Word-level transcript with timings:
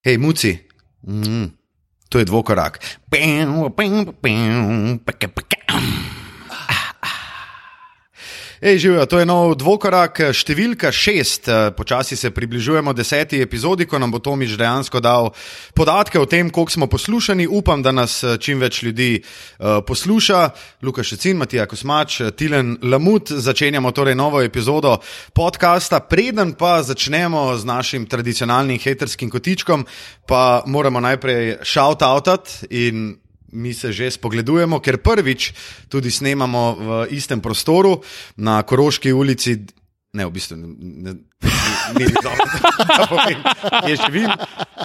Hej, 0.00 0.16
muci, 0.18 0.58
mm, 1.04 1.50
to 2.08 2.18
je 2.18 2.24
dvokorak. 2.24 2.80
Ej, 8.62 8.78
živijo, 8.78 9.06
to 9.06 9.18
je 9.18 9.24
nov 9.24 9.54
dvokorak, 9.56 10.18
številka 10.36 10.90
šest. 10.92 11.46
Počasi 11.72 12.12
se 12.12 12.28
približujemo 12.28 12.92
deseti 12.92 13.38
epizodi, 13.40 13.86
ko 13.88 13.96
nam 13.96 14.12
bo 14.12 14.18
Tomiš 14.20 14.58
dejansko 14.60 15.00
dal 15.00 15.30
podatke 15.72 16.20
o 16.20 16.26
tem, 16.28 16.50
koliko 16.52 16.74
smo 16.74 16.88
poslušani. 16.92 17.46
Upam, 17.48 17.80
da 17.80 17.88
nas 17.96 18.18
čim 18.36 18.60
več 18.60 18.82
ljudi 18.84 19.14
uh, 19.16 19.80
posluša. 19.80 20.42
Luka 20.84 21.00
Šecin, 21.00 21.40
Matija 21.40 21.64
Kosmač, 21.64 22.18
Tilen 22.36 22.76
Lamut. 22.84 23.32
Začenjamo 23.32 23.94
torej 23.96 24.18
novo 24.20 24.44
epizodo 24.44 24.98
podcasta. 25.32 26.02
Preden 26.04 26.52
pa 26.52 26.82
začnemo 26.84 27.56
z 27.56 27.64
našim 27.64 28.04
tradicionalnim 28.04 28.76
haterskim 28.76 29.32
kotičkom, 29.32 29.88
pa 30.28 30.60
moramo 30.68 31.00
najprej 31.00 31.62
shout-outat 31.64 32.68
in 32.68 33.16
mi 33.52 33.74
se 33.74 33.92
že 33.92 34.10
spogledujemo, 34.10 34.80
ker 34.80 34.98
prvič 35.02 35.52
tudi 35.88 36.10
snemamo 36.10 36.62
v 36.74 36.88
istem 37.14 37.40
prostoru 37.40 38.02
na 38.36 38.62
Koroški 38.62 39.12
ulici. 39.12 39.58
Ne, 40.12 40.26
v 40.26 40.32
bistvu 40.34 40.56
ne, 40.58 41.29
ni 41.98 42.06
dobro, 42.22 42.44
da 42.98 43.06
povem, 43.06 43.42
kje 43.86 43.96
živim. 44.06 44.30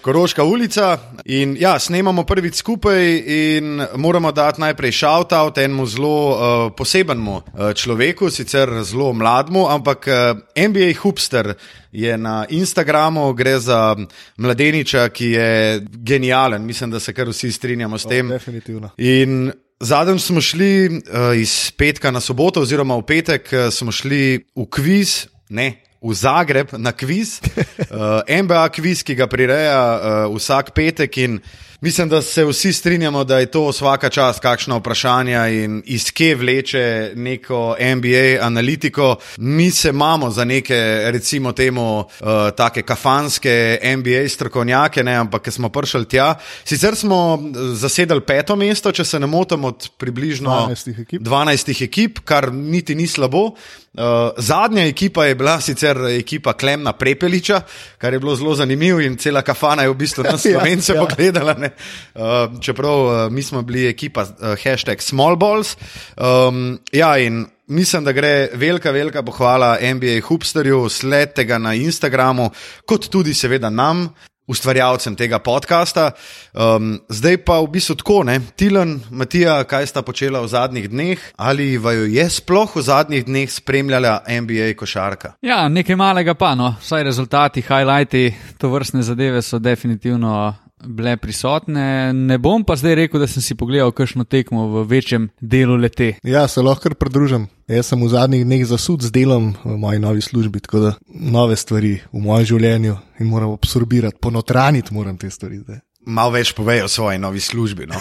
Koroška 0.01 0.43
ulica. 0.43 0.97
In 1.25 1.57
ja, 1.59 1.79
snemamo 1.79 2.23
prvič 2.23 2.55
skupaj 2.55 3.23
in 3.27 3.85
moramo 3.95 4.31
dati 4.31 4.61
najprej 4.61 4.91
shout-out 4.91 5.57
enemu 5.57 5.85
zelo 5.85 6.29
uh, 6.29 6.73
posebnemu 6.77 7.35
uh, 7.35 7.73
človeku, 7.73 8.29
sicer 8.29 8.69
zelo 8.83 9.13
mladmu, 9.13 9.67
ampak 9.69 10.07
uh, 10.07 10.37
NBA 10.67 10.93
Hupster 11.01 11.53
je 11.91 12.17
na 12.17 12.45
Instagramu, 12.49 13.33
gre 13.33 13.59
za 13.59 13.95
mladeniča, 14.37 15.09
ki 15.09 15.25
je 15.25 15.81
genijalen. 15.91 16.65
Mislim, 16.65 16.91
da 16.91 16.99
se 16.99 17.13
kar 17.13 17.29
vsi 17.29 17.51
strinjamo 17.51 17.97
s 17.97 18.05
tem. 18.05 18.31
O, 18.31 18.33
definitivno. 18.33 18.89
In 18.97 19.51
Zadnjič 19.79 20.21
smo 20.21 20.41
šli 20.41 20.87
uh, 20.87 21.37
iz 21.37 21.71
petka 21.77 22.11
na 22.11 22.19
soboto, 22.19 22.61
oziroma 22.61 22.95
v 22.95 23.05
petek 23.05 23.49
uh, 23.53 23.73
smo 23.73 23.91
šli 23.91 24.45
v 24.55 24.69
kviz, 24.69 25.25
ne 25.49 25.85
v 26.01 26.13
Zagreb, 26.13 26.73
na 26.77 26.91
kviz, 26.91 27.39
uh, 27.41 28.21
MBA 28.27 28.65
kviz, 28.75 29.03
ki 29.05 29.15
ga 29.17 29.27
prireja 29.31 29.79
uh, 29.79 30.35
vsak 30.35 30.73
petek. 30.75 31.17
In 31.23 31.39
mislim, 31.81 32.09
da 32.09 32.21
se 32.21 32.45
vsi 32.45 32.73
strinjamo, 32.73 33.23
da 33.23 33.39
je 33.39 33.45
to 33.45 33.67
vsaka 33.69 34.09
čast, 34.09 34.39
kakšno 34.39 34.77
vprašanje 34.77 35.63
in 35.63 35.81
iz 35.85 36.11
kje 36.11 36.35
vleče 36.35 37.11
neko 37.15 37.75
MBA 37.95 38.45
analitiko. 38.45 39.15
Mi 39.37 39.71
se 39.71 39.89
imamo 39.89 40.29
za 40.29 40.43
neke, 40.43 41.01
recimo, 41.05 41.51
temu, 41.51 41.99
uh, 41.99 42.27
take 42.57 42.81
kafanske 42.81 43.79
MBA 43.97 44.29
strokovnjake, 44.29 45.03
ne, 45.03 45.15
ampak 45.15 45.51
smo 45.51 45.69
prišli 45.69 46.05
tja. 46.05 46.35
Sicer 46.63 46.95
smo 46.95 47.39
zasedali 47.73 48.21
peto 48.21 48.55
mesto, 48.55 48.91
če 48.91 49.05
se 49.05 49.19
ne 49.19 49.27
motim, 49.27 49.63
od 49.65 49.89
približno 49.97 50.67
12 50.69 51.01
ekip. 51.01 51.21
12 51.21 51.83
ekip, 51.83 52.19
kar 52.25 52.53
niti 52.53 52.95
ni 52.95 53.07
slabo. 53.07 53.51
Uh, 53.95 54.01
zadnja 54.37 54.83
ekipa 54.85 55.25
je 55.25 55.35
bila 55.35 55.61
sicer 55.61 55.97
ekipa 55.97 56.53
Klemna 56.53 56.93
Prepeliča, 56.93 57.61
kar 57.97 58.13
je 58.13 58.19
bilo 58.19 58.35
zelo 58.35 58.55
zanimivo 58.55 58.99
in 58.99 59.15
cela 59.17 59.41
kafana 59.41 59.83
je 59.83 59.89
v 59.89 59.95
bistvu 59.95 60.23
na 60.23 60.37
slovence 60.43 60.93
ja, 60.93 60.95
ja. 60.95 61.05
pogledala. 61.07 61.55
Uh, 61.65 62.61
čeprav 62.61 63.05
uh, 63.05 63.31
mi 63.31 63.43
smo 63.43 63.61
bili 63.61 63.87
ekipa 63.87 64.21
uh, 64.21 64.55
hashtag 64.63 65.01
Smallballs. 65.01 65.75
Um, 66.17 66.79
ja, 66.91 67.17
in 67.17 67.45
mislim, 67.67 68.03
da 68.03 68.11
gre 68.11 68.49
velika, 68.53 68.91
velika 68.91 69.23
pohvala 69.23 69.77
NBA 69.81 70.21
Hupsterju, 70.27 70.89
sledite 70.89 71.43
ga 71.43 71.57
na 71.57 71.73
Instagramu, 71.73 72.49
kot 72.85 73.09
tudi 73.09 73.33
seveda 73.33 73.69
nam 73.69 74.09
ustvarjalcem 74.47 75.15
tega 75.15 75.39
podcasta. 75.39 76.11
Um, 76.53 76.99
zdaj 77.09 77.37
pa 77.45 77.59
v 77.61 77.69
bistvu 77.75 77.95
tako, 78.01 78.19
ne? 78.23 78.39
Tilan, 78.57 78.99
Matija, 79.09 79.57
kaj 79.65 79.89
sta 79.89 80.03
počela 80.05 80.41
v 80.43 80.51
zadnjih 80.51 80.89
dneh, 80.89 81.23
ali 81.37 81.77
vaju 81.81 82.05
je 82.13 82.27
sploh 82.29 82.75
v 82.75 82.81
zadnjih 82.85 83.25
dneh 83.25 83.51
spremljala 83.51 84.19
NBA 84.29 84.73
košarka? 84.77 85.35
Ja, 85.41 85.65
nekaj 85.69 85.97
malega 85.97 86.37
pa, 86.37 86.53
no, 86.55 86.75
vsaj 86.81 87.03
rezultati, 87.03 87.65
highlighti, 87.65 88.29
to 88.57 88.69
vrstne 88.69 89.01
zadeve 89.03 89.41
so 89.41 89.59
definitivno. 89.59 90.53
Bile 90.85 91.17
prisotne, 91.17 92.13
ne 92.13 92.37
bom 92.41 92.63
pa 92.63 92.75
zdaj 92.79 92.95
rekel, 93.01 93.19
da 93.23 93.27
sem 93.27 93.43
si 93.43 93.57
pogledal 93.57 93.91
kakšno 93.95 94.25
tekmo 94.29 94.67
v 94.73 94.85
večjem 94.89 95.29
delu 95.41 95.77
lete. 95.79 96.15
Ja, 96.23 96.47
se 96.47 96.61
lahko 96.61 96.93
pridružim. 96.95 97.47
Jaz 97.67 97.89
sem 97.89 98.01
v 98.01 98.11
zadnjih 98.13 98.45
dneh 98.45 98.61
zasud 98.69 99.01
z 99.01 99.09
delom 99.11 99.55
v 99.63 99.77
moji 99.81 99.99
novi 99.99 100.21
službi, 100.21 100.61
tako 100.67 100.83
da 100.83 100.93
nove 101.09 101.57
stvari 101.57 101.97
v 102.13 102.21
mojem 102.21 102.45
življenju 102.53 102.95
in 103.19 103.29
moram 103.31 103.55
absorbirati, 103.57 104.21
ponotraniti 104.21 104.93
moram 104.93 105.17
te 105.17 105.29
stvari. 105.33 105.63
Zdaj. 105.63 105.81
Malo 106.05 106.35
več 106.35 106.53
povejo 106.53 106.85
o 106.85 106.91
svoji 106.91 107.17
novi 107.17 107.41
službi, 107.41 107.87
no? 107.89 107.97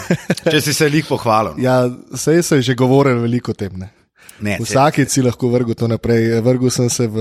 če 0.51 0.61
si 0.61 0.73
se 0.77 0.89
jih 0.93 1.05
pohvalil. 1.09 1.57
Ja, 1.63 1.87
sej 2.13 2.43
se 2.45 2.61
je 2.61 2.69
že 2.69 2.77
govorilo 2.77 3.25
veliko 3.25 3.55
o 3.55 3.57
tem. 3.57 3.73
Ne? 3.81 3.89
Ne, 4.43 4.57
Vsakič 4.59 5.09
si 5.09 5.23
lahko 5.23 5.47
vrgel 5.47 5.77
to 5.79 5.87
naprej. 5.87 6.41
Vrgel 6.43 6.69
sem 6.69 6.89
se 6.91 7.07
v 7.07 7.17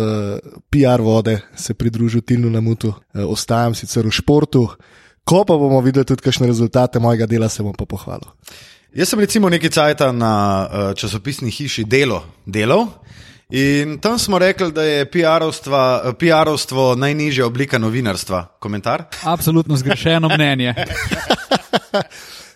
PR 0.66 0.98
vode, 0.98 1.38
se 1.54 1.74
pridružil 1.74 2.26
Tilnu 2.26 2.50
Namutu, 2.50 2.90
ostajam 3.14 3.74
sicer 3.74 4.06
v 4.06 4.14
športu. 4.14 4.66
Ko 5.24 5.44
pa 5.48 5.56
bomo 5.56 5.80
videli 5.80 6.04
tudi 6.04 6.22
kakšne 6.22 6.46
rezultate 6.46 7.00
mojega 7.00 7.26
dela, 7.26 7.48
se 7.48 7.62
bom 7.64 7.72
pa 7.72 7.86
pohvalil. 7.88 8.28
Jaz 8.94 9.08
sem 9.10 9.20
recimo 9.20 9.48
nekaj 9.50 9.70
časa 9.72 10.12
na 10.12 10.34
uh, 10.68 10.94
časopisni 10.94 11.50
hiši 11.50 11.84
Delo 11.84 12.22
delal 12.46 12.86
in 13.50 13.98
tam 13.98 14.18
smo 14.18 14.38
rekli, 14.38 14.70
da 14.72 14.82
je 14.82 15.06
PR-ovstvo 15.10 16.94
najnižja 16.96 17.46
oblika 17.46 17.78
novinarstva. 17.78 18.44
Komentar? 18.60 19.04
Absolutno 19.22 19.76
zgrešeno 19.76 20.28
mnenje. 20.28 20.74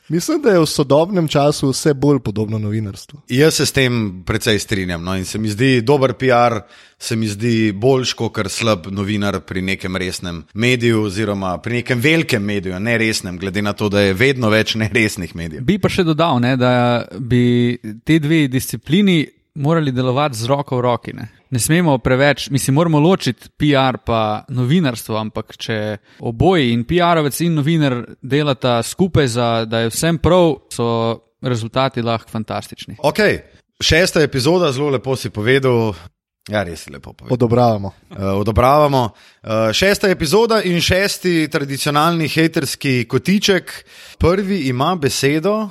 Mislim, 0.08 0.42
da 0.42 0.50
je 0.50 0.60
v 0.60 0.66
sodobnem 0.66 1.28
času 1.28 1.69
vse 1.69 1.94
bolj 1.94 2.19
podobno 2.24 2.58
novinarstvu. 2.58 3.20
Jaz 3.28 3.54
se 3.54 3.66
s 3.66 3.72
tem 3.72 4.22
precej 4.26 4.58
strinjam. 4.58 5.04
No, 5.04 5.16
in 5.16 5.24
se 5.24 5.38
mi 5.38 5.48
zdi 5.48 5.80
dober 5.80 6.14
PR, 6.14 6.60
se 6.98 7.16
mi 7.16 7.28
zdi 7.28 7.72
boljš 7.72 8.12
kot 8.12 8.41
slab 8.48 8.86
novinar 8.91 9.41
pri 9.41 9.62
nekem 9.62 9.96
resnem 9.96 10.44
mediju, 10.54 11.02
oziroma 11.02 11.58
pri 11.58 11.74
nekem 11.74 12.00
velikem 12.00 12.42
mediju, 12.42 12.80
ne 12.80 12.98
resnem, 12.98 13.38
glede 13.38 13.62
na 13.62 13.72
to, 13.72 13.88
da 13.88 14.00
je 14.00 14.14
vedno 14.14 14.48
več 14.48 14.74
neresnih 14.74 15.36
medijev. 15.36 15.64
Bi 15.64 15.78
pa 15.78 15.88
še 15.88 16.04
dodal, 16.04 16.40
ne, 16.40 16.56
da 16.56 17.04
bi 17.19 17.76
te 18.04 18.19
dve 18.19 18.46
disciplini 18.48 19.26
morali 19.58 19.92
delovati 19.92 20.38
z 20.38 20.46
roko 20.46 20.78
v 20.78 20.86
roki. 20.86 21.16
Ne? 21.16 21.28
ne 21.50 21.58
smemo 21.58 21.98
preveč, 21.98 22.50
mislim, 22.50 22.74
moramo 22.74 23.00
ločiti 23.00 23.48
PR 23.56 23.96
in 24.08 24.44
novinarstvo, 24.48 25.16
ampak 25.16 25.56
če 25.56 25.96
oboji 26.20 26.72
in 26.72 26.84
PR-ovec 26.84 27.41
in 27.44 27.56
novinar 27.56 27.96
delata 28.22 28.82
skupaj, 28.82 29.28
za, 29.28 29.48
da 29.64 29.86
je 29.86 29.92
vsem 29.92 30.19
prav, 30.19 30.54
so 30.72 30.91
rezultati 31.42 32.02
lahko 32.02 32.30
fantastični. 32.30 32.98
Ok, 32.98 33.19
šesta 33.80 34.22
epizoda, 34.22 34.72
zelo 34.72 34.91
lepo 34.91 35.16
si 35.16 35.30
povedal. 35.30 35.94
Ja, 36.48 36.62
res 36.64 36.86
je 36.86 36.92
lepo 36.94 37.12
povedano. 37.12 37.34
Odobravamo. 37.34 37.90
Uh, 38.10 38.19
odobravamo. 38.40 39.02
Uh, 39.04 39.72
šesta 39.72 40.08
epizoda 40.08 40.62
in 40.64 40.80
šesti 40.80 41.48
tradicionalni 41.52 42.28
haterski 42.28 43.04
kotiček. 43.08 43.72
Prvi 44.19 44.62
ima 44.69 44.94
besedo 44.96 45.69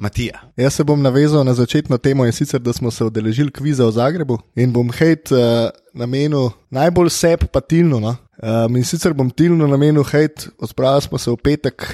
Matija. 0.00 0.40
Jaz 0.56 0.74
se 0.74 0.84
bom 0.84 1.02
navezal 1.02 1.44
na 1.44 1.52
začetno 1.54 1.98
temo 1.98 2.24
in 2.26 2.32
sicer, 2.32 2.60
da 2.60 2.72
smo 2.72 2.90
se 2.90 3.04
odeležili 3.04 3.52
kviza 3.52 3.84
v 3.84 3.92
Zagrebu 3.92 4.38
in 4.56 4.72
bom 4.72 4.88
hejt 4.92 5.28
uh, 5.32 5.68
namenil 5.92 6.50
najbolj 6.70 7.10
seb, 7.12 7.44
pa 7.52 7.60
tilno. 7.60 8.00
No? 8.00 8.16
Um, 8.40 8.76
in 8.80 8.84
sicer 8.84 9.12
bom 9.12 9.30
tilno 9.30 9.68
namenil 9.68 10.04
hejt, 10.08 10.48
odpravili 10.58 11.02
smo 11.02 11.18
se 11.18 11.30
v 11.30 11.36
petek 11.36 11.84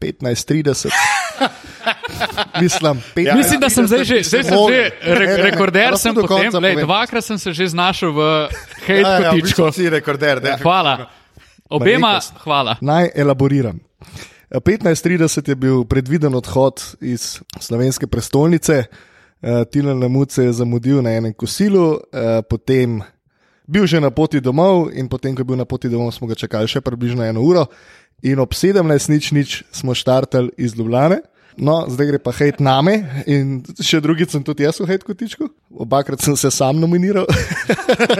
15:30. 0.00 0.94
Mislim, 2.62 3.02
ja, 3.16 3.34
Mislim, 3.34 3.60
da 3.60 3.70
sem 3.70 3.86
zdaj 3.86 4.04
že, 4.04 4.22
zdaj 4.22 4.44
sem 4.44 4.58
že 4.68 4.90
re, 5.02 5.36
rekorder. 5.50 5.98
Sem 5.98 6.14
potem, 6.14 6.62
lej, 6.62 6.76
dvakrat 6.84 7.24
sem 7.24 7.38
se 7.38 7.52
že 7.52 7.66
znašel 7.66 8.12
v 8.12 8.48
hejtu. 8.86 9.08
Ja, 9.08 9.34
ja, 9.34 9.90
rekorder, 9.90 10.42
hvala. 10.62 11.10
Obema, 11.68 12.20
hvala. 12.44 12.78
Naj 12.80 13.10
elaboriram. 13.14 13.80
15:30 14.50 15.48
je 15.48 15.56
bil 15.56 15.84
predviden 15.84 16.34
odhod 16.34 16.80
iz 17.00 17.40
slovenske 17.60 18.06
prestolnice, 18.06 18.84
uh, 18.84 19.64
Tina 19.70 19.92
Lamuce 19.92 20.44
je 20.44 20.52
zamudil 20.52 21.02
na 21.02 21.10
enem 21.10 21.34
kosilu, 21.34 21.90
uh, 21.92 22.00
potem 22.48 23.02
bil 23.66 23.86
že 23.86 24.00
na 24.00 24.10
poti 24.10 24.40
domov, 24.40 24.88
in 24.92 25.08
potem, 25.08 25.34
ko 25.34 25.40
je 25.40 25.44
bil 25.44 25.56
na 25.56 25.64
poti 25.64 25.88
domov, 25.88 26.12
smo 26.16 26.26
ga 26.26 26.34
čakali 26.34 26.68
še 26.68 26.80
približno 26.80 27.24
eno 27.24 27.44
uro, 27.44 27.66
in 28.22 28.40
ob 28.40 28.56
17:00 28.56 29.64
smo 29.72 29.94
štartali 29.94 30.50
iz 30.56 30.74
Ljubljana. 30.74 31.20
No, 31.58 31.84
zdaj 31.90 32.06
gre 32.06 32.18
pa 32.22 32.30
hejt 32.32 32.60
name 32.62 32.92
in 33.26 33.58
še 33.82 33.98
drugič 34.00 34.30
sem 34.30 34.44
tudi 34.46 34.62
jaz 34.62 34.78
v 34.78 34.86
hejt 34.92 35.02
kotičku. 35.02 35.48
Obakrat 35.74 36.22
sem 36.22 36.36
se 36.38 36.52
sam 36.54 36.78
nominiral. 36.78 37.26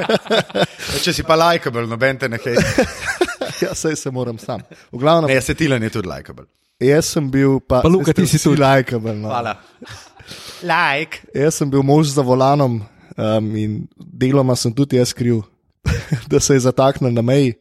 Če 1.05 1.15
si 1.15 1.23
pa 1.23 1.39
lajkabel, 1.39 1.87
noben 1.87 2.19
te 2.19 2.27
ne 2.29 2.43
hej. 2.43 2.59
ja, 3.65 3.75
sej 3.75 3.97
se 3.97 4.11
moram 4.11 4.39
sam. 4.39 4.63
Glavnem, 4.93 5.29
ne, 5.29 5.35
jaz 5.39 5.51
se 5.51 5.55
tilen 5.55 5.83
je 5.83 5.91
tudi 5.91 6.09
lajkabel. 6.09 6.47
Jaz 6.81 7.13
sem 7.17 7.31
bil 7.31 7.59
pa. 7.61 7.83
Pa 7.83 7.91
Luka, 7.91 8.15
ti 8.15 8.27
si 8.27 8.39
tudi 8.43 8.61
lajkabel. 8.63 9.17
No. 9.19 9.33
Hvala. 9.33 9.57
Like. 10.71 11.25
Jaz 11.35 11.61
sem 11.61 11.71
bil 11.71 11.83
mož 11.87 12.13
za 12.13 12.23
volanom 12.23 12.83
um, 13.17 13.47
in 13.57 13.81
deloma 13.97 14.57
sem 14.57 14.75
tudi 14.75 14.99
jaz 14.99 15.15
kriv, 15.17 15.41
da 16.31 16.41
se 16.41 16.55
je 16.55 16.67
zataknil 16.69 17.15
na 17.15 17.23
meji. 17.23 17.57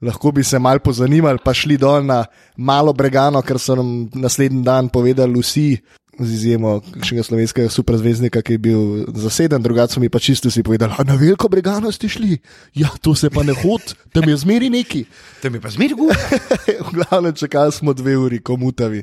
lahko 0.00 0.32
bi 0.32 0.44
se 0.44 0.58
mal 0.58 0.78
pozanimali, 0.80 1.38
pa 1.44 1.52
šli 1.54 1.76
dol 1.76 2.04
na 2.04 2.24
malo 2.56 2.92
bregano, 2.96 3.42
ker 3.44 3.58
so 3.60 3.76
nam 3.76 4.08
naslednji 4.14 4.64
dan 4.64 4.88
povedali 4.88 5.40
vsi. 5.40 5.76
Z 6.20 6.32
izjemo 6.36 6.80
kakšnega 6.84 7.22
slovenskega 7.24 7.70
superzvezdnika, 7.72 8.42
ki 8.44 8.52
je 8.56 8.60
bil 8.60 8.80
zaseden, 9.16 9.62
drugače 9.62 9.96
so 9.96 10.00
mi 10.00 10.10
pa 10.12 10.20
čisto 10.20 10.50
si 10.52 10.62
povedali, 10.62 10.92
na 11.04 11.16
veliko 11.16 11.48
bregano 11.48 11.92
ste 11.92 12.08
šli. 12.08 12.36
Ja, 12.74 12.92
to 13.00 13.14
se 13.14 13.30
pa 13.30 13.42
ne 13.42 13.56
hod, 13.56 13.94
tam 14.12 14.28
je 14.28 14.36
zmeri 14.36 14.68
neki. 14.70 15.04
Tam 15.42 15.54
je 15.54 15.60
pa 15.60 15.72
zmeri 15.72 15.96
gur. 15.96 16.12
v 16.88 16.92
glavnem 16.92 17.32
čakali 17.32 17.72
smo 17.72 17.96
dve 17.96 18.16
uri, 18.16 18.42
komutavi. 18.44 19.02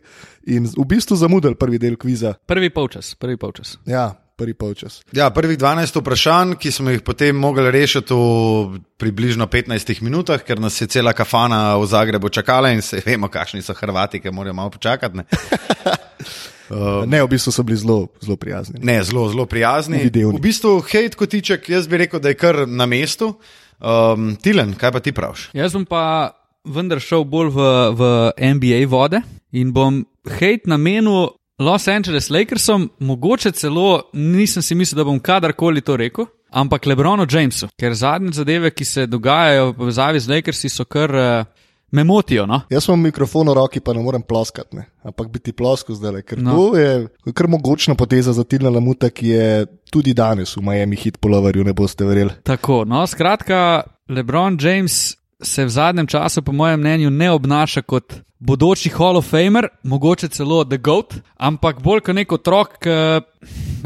In 0.53 0.69
v 0.69 0.85
bistvu 0.85 1.17
zamudili 1.17 1.57
prvi 1.57 1.81
del 1.81 1.97
kviza. 1.97 2.37
Prvi 2.45 2.69
polčas, 2.69 3.15
prvi 3.17 3.37
polčas. 3.37 3.77
Ja, 3.85 4.13
prvi 4.37 4.53
polčas. 4.53 5.01
Ja, 5.11 5.29
prvih 5.33 5.57
12 5.57 5.97
vprašanj, 5.97 6.53
ki 6.61 6.71
smo 6.71 6.93
jih 6.93 7.01
potem 7.01 7.35
mogli 7.35 7.71
rešiti 7.71 8.13
v 8.13 8.77
približno 9.01 9.47
15 9.49 10.03
minutah, 10.05 10.43
ker 10.45 10.61
nas 10.61 10.77
je 10.81 10.87
cela 10.87 11.13
kafana 11.13 11.77
v 11.81 11.87
Zagrebu 11.89 12.29
čakala 12.29 12.69
in 12.71 12.81
se 12.81 13.01
vemo, 13.05 13.27
kakšni 13.33 13.65
so 13.65 13.73
Hrvati, 13.73 14.21
ki 14.21 14.31
morajo 14.31 14.53
malo 14.53 14.69
počakati. 14.69 15.25
Ne? 16.69 16.77
Uh, 16.77 17.05
ne, 17.07 17.21
v 17.23 17.31
bistvu 17.31 17.51
so 17.51 17.63
bili 17.63 17.77
zelo, 17.79 18.07
zelo 18.23 18.37
prijazni. 18.39 18.79
Ne, 18.83 18.99
zelo, 19.03 19.27
zelo 19.29 19.45
prijazni. 19.45 20.01
Videvni. 20.03 20.39
V 20.39 20.43
bistvu, 20.43 20.81
hejt 20.91 21.15
kotiček, 21.15 21.69
jaz 21.69 21.87
bi 21.87 22.03
rekel, 22.03 22.19
da 22.23 22.33
je 22.33 22.39
kar 22.39 22.65
na 22.67 22.85
mestu. 22.85 23.33
Um, 23.77 24.35
Tilen, 24.41 24.73
kaj 24.77 24.91
pa 24.91 24.99
ti 24.99 25.13
praviš? 25.13 25.49
Jaz 25.53 25.75
bom 25.77 25.85
pa 25.85 26.33
vendar 26.67 26.99
šel 27.03 27.23
bolj 27.29 27.51
v, 27.55 27.67
v 27.97 28.11
NBA 28.57 28.85
vode 28.91 29.21
in 29.55 29.71
bom 29.73 30.01
hejt 30.39 30.67
namenil 30.67 31.37
Los 31.57 31.87
Angeles 31.87 32.29
Lakersom, 32.29 32.89
mogoče 32.99 33.51
celo 33.51 34.09
nisem 34.13 34.61
si 34.61 34.75
mislil, 34.75 34.99
da 34.99 35.05
bom 35.07 35.19
kadarkoli 35.19 35.81
to 35.81 35.95
rekel. 35.97 36.27
Ampak 36.53 36.85
Lebronu 36.85 37.25
Jamesu, 37.29 37.67
ker 37.79 37.95
zadnje 37.97 38.37
zadeve, 38.37 38.69
ki 38.71 38.85
se 38.85 39.05
dogajajo 39.07 39.71
v 39.71 39.73
povezavi 39.77 40.19
z 40.19 40.31
Lakersi, 40.31 40.69
so 40.69 40.85
kar 40.85 41.11
uh, 41.11 41.56
me 41.91 42.03
motijo. 42.03 42.45
No? 42.45 42.61
Jaz 42.69 42.87
imam 42.87 43.01
mikrofon 43.01 43.49
v 43.49 43.53
roki, 43.53 43.79
pa 43.79 43.93
ne 43.93 44.01
morem 44.03 44.21
ploskati, 44.21 44.75
ne? 44.75 44.85
ampak 45.03 45.29
biti 45.31 45.53
plosko 45.55 45.95
zdaj, 45.95 46.21
ker 46.27 46.41
No. 46.43 46.51
to 46.51 46.77
je 46.77 47.07
kar 47.33 47.47
mogočna 47.47 47.95
poteza 47.95 48.33
za 48.33 48.43
Tina 48.43 48.69
Lamuta, 48.69 49.09
ki 49.09 49.27
je 49.27 49.65
tudi 49.91 50.13
danes 50.13 50.57
v 50.57 50.61
Miami 50.61 50.95
hit 50.95 51.17
polovarju, 51.19 51.63
ne 51.63 51.73
boste 51.73 52.05
verjeli. 52.05 52.35
Tako, 52.43 52.83
no, 52.85 53.07
skratka, 53.07 53.83
LeBron 54.09 54.57
James 54.61 55.15
se 55.41 55.65
v 55.65 55.69
zadnjem 55.69 56.07
času, 56.07 56.41
po 56.41 56.51
mojem 56.51 56.79
mnenju, 56.79 57.09
ne 57.09 57.31
obnaša 57.31 57.81
kot 57.81 58.19
bodoči 58.39 58.89
Hall 58.89 59.17
of 59.17 59.29
Famer, 59.29 59.67
mogoče 59.83 60.27
celo 60.27 60.63
The 60.63 60.77
Goat, 60.77 61.15
ampak 61.37 61.81
bolj 61.81 62.01
kot 62.05 62.15
nek 62.15 62.31
otrok, 62.31 62.77
ki, 62.81 62.95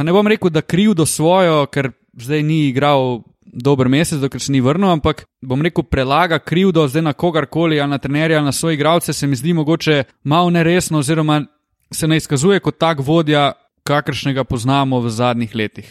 ne 0.03 0.11
bom 0.11 0.27
rekel, 0.27 0.49
da 0.49 0.61
krivdo 0.61 1.05
svojo, 1.05 1.65
ker 1.71 1.91
zdaj 2.17 2.43
ni 2.43 2.67
igral 2.69 3.21
dober 3.53 3.89
mesec, 3.89 4.19
dokler 4.19 4.41
se 4.41 4.51
ni 4.51 4.61
vrnil, 4.61 4.89
ampak 4.89 5.25
bom 5.41 5.61
rekel, 5.61 5.83
prelaga 5.83 6.39
krivdo 6.39 6.87
zdaj 6.87 7.01
na 7.01 7.13
kogarkoli, 7.13 7.79
ali 7.81 7.91
na 7.91 7.97
trenerja, 7.97 8.37
ali 8.37 8.45
na 8.45 8.51
svoje 8.51 8.79
igralce, 8.79 9.13
se 9.13 9.27
mi 9.27 9.35
zdi 9.35 9.53
mogoče 9.53 10.03
malo 10.23 10.49
neresno, 10.49 10.99
oziroma 10.99 11.41
se 11.91 12.07
ne 12.07 12.17
izkazuje 12.17 12.59
kot 12.59 12.77
tak 12.77 12.99
vodja, 12.99 13.51
kakršnega 13.83 14.43
poznamo 14.43 14.99
v 14.99 15.09
zadnjih 15.09 15.55
letih. 15.55 15.89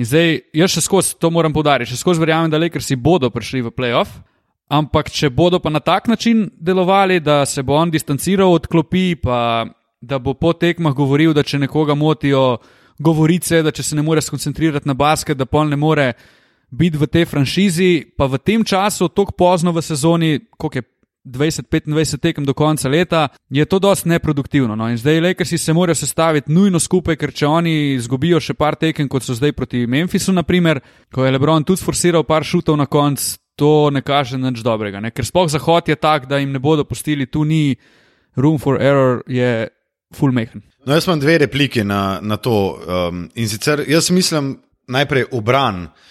In 0.00 0.08
zdaj, 0.08 0.38
jaz 0.56 0.72
še 0.72 0.80
skozi 0.80 1.16
to 1.20 1.30
moram 1.30 1.52
povdariti, 1.52 1.92
še 1.92 2.00
skozi 2.00 2.22
verjamem, 2.22 2.50
da 2.50 2.58
Lakersi 2.58 2.96
bodo 2.96 3.30
prišli 3.30 3.60
v 3.66 3.72
playoff, 3.74 4.20
ampak 4.70 5.10
če 5.12 5.30
bodo 5.30 5.60
pa 5.60 5.70
na 5.70 5.82
tak 5.84 6.08
način 6.08 6.48
delovali, 6.56 7.20
da 7.20 7.44
se 7.46 7.62
bo 7.62 7.76
on 7.76 7.90
distanciral 7.90 8.52
od 8.54 8.66
klopi, 8.70 9.14
pa 9.20 9.66
da 10.00 10.18
bo 10.18 10.34
po 10.34 10.54
tekmah 10.56 10.94
govoril, 10.96 11.34
da 11.36 11.44
če 11.44 11.58
nekoga 11.66 11.94
motijo 11.94 12.58
govorice, 12.98 13.62
da 13.62 13.70
če 13.70 13.82
se 13.82 13.96
ne 13.96 14.02
more 14.02 14.22
skoncentrirati 14.24 14.88
na 14.88 14.94
basket, 14.94 15.36
da 15.36 15.44
pol 15.44 15.68
ne 15.68 15.76
more 15.76 16.12
biti 16.70 16.98
v 16.98 17.06
tej 17.06 17.24
franšizi, 17.26 18.14
pa 18.16 18.30
v 18.30 18.38
tem 18.38 18.64
času, 18.64 19.10
tako 19.10 19.34
pozno 19.34 19.74
v 19.74 19.82
sezoni, 19.82 20.40
koliko 20.56 20.78
je 20.78 20.82
20-25 21.24 22.18
tekem 22.18 22.44
do 22.44 22.54
konca 22.54 22.88
leta, 22.88 23.28
je 23.50 23.64
to 23.64 23.78
dosti 23.78 24.08
neproduktivno. 24.08 24.76
No? 24.76 24.88
In 24.88 24.96
zdaj 24.96 25.20
Lakersi 25.20 25.58
se 25.58 25.72
morajo 25.72 25.94
sestaviti 25.94 26.52
nujno 26.52 26.80
skupaj, 26.80 27.16
ker 27.16 27.32
če 27.32 27.46
oni 27.46 27.74
izgubijo 27.94 28.40
še 28.40 28.54
par 28.54 28.78
tekem, 28.80 29.08
kot 29.08 29.22
so 29.22 29.36
zdaj 29.36 29.52
proti 29.52 29.84
Memphisu, 29.86 30.32
naprimer, 30.32 30.80
ko 31.12 31.24
je 31.24 31.34
Lebron 31.34 31.64
tudi 31.64 31.84
forsiral 31.84 32.24
par 32.24 32.44
šutov 32.44 32.78
na 32.80 32.86
konc, 32.86 33.20
to 33.56 33.90
ne 33.92 34.00
kaže 34.00 34.38
nič 34.40 34.62
dobrega. 34.64 35.00
Ne? 35.00 35.10
Ker 35.12 35.26
sploh 35.26 35.50
zahod 35.52 35.88
je 35.88 35.98
tak, 36.00 36.24
da 36.26 36.40
jim 36.40 36.52
ne 36.52 36.62
bodo 36.62 36.86
pustili, 36.88 37.28
tu 37.28 37.44
ni 37.44 37.76
room 38.36 38.56
for 38.58 38.80
error, 38.80 39.20
je 39.28 39.68
full 40.16 40.32
mehen. 40.32 40.64
No, 40.86 40.96
jaz 40.96 41.04
imam 41.04 41.20
dve 41.20 41.36
repliki 41.44 41.84
na, 41.84 42.20
na 42.22 42.40
to. 42.40 42.80
Um, 42.80 43.26
in 43.36 43.48
sicer 43.48 43.84
jaz 43.84 44.08
mislim 44.10 44.54
najprej 44.88 45.28
obran 45.36 45.84
uh, 45.84 46.08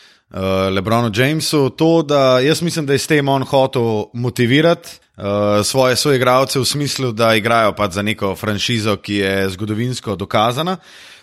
Lebronu 0.72 1.12
Jamesu, 1.16 1.70
to, 1.70 2.02
da 2.02 2.40
jaz 2.40 2.62
mislim, 2.62 2.86
da 2.86 2.94
je 2.94 3.00
s 3.00 3.08
tem 3.08 3.30
on 3.30 3.44
hotel 3.44 4.04
motivirati 4.14 4.90
uh, 5.18 5.66
svoje 5.66 5.96
soigralce 5.96 6.60
v 6.60 6.66
smislu, 6.66 7.12
da 7.12 7.34
igrajo 7.36 7.74
pač 7.76 7.98
za 7.98 8.02
neko 8.02 8.36
franšizo, 8.36 8.96
ki 8.96 9.16
je 9.16 9.50
zgodovinsko 9.50 10.16
dokazana. 10.16 10.78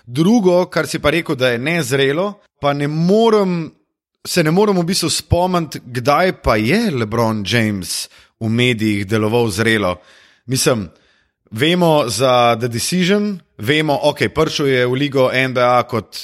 Drugo, 0.06 0.64
kar 0.66 0.86
si 0.86 0.98
pa 0.98 1.10
rekel, 1.10 1.36
da 1.36 1.48
je 1.48 1.58
nezrelo, 1.58 2.32
pa 2.60 2.72
ne 2.72 2.88
morem. 2.88 3.72
Se 4.26 4.42
ne 4.42 4.50
moremo 4.50 4.82
v 4.82 4.90
bistvu 4.90 5.10
spomniti, 5.10 5.78
kdaj 5.86 6.32
pa 6.42 6.56
je 6.56 6.90
LeBron 6.90 7.44
James 7.46 8.08
v 8.40 8.48
medijih 8.50 9.06
deloval 9.06 9.46
zrelo. 9.54 10.00
Mislim, 10.46 10.88
Vemo 11.50 12.08
za 12.08 12.56
The 12.60 12.68
Decision, 12.68 13.38
vemo, 13.58 13.98
ok, 14.02 14.18
pršel 14.34 14.66
je 14.66 14.86
v 14.86 14.92
ligo 14.92 15.30
NBA 15.30 15.82
kot 15.82 16.18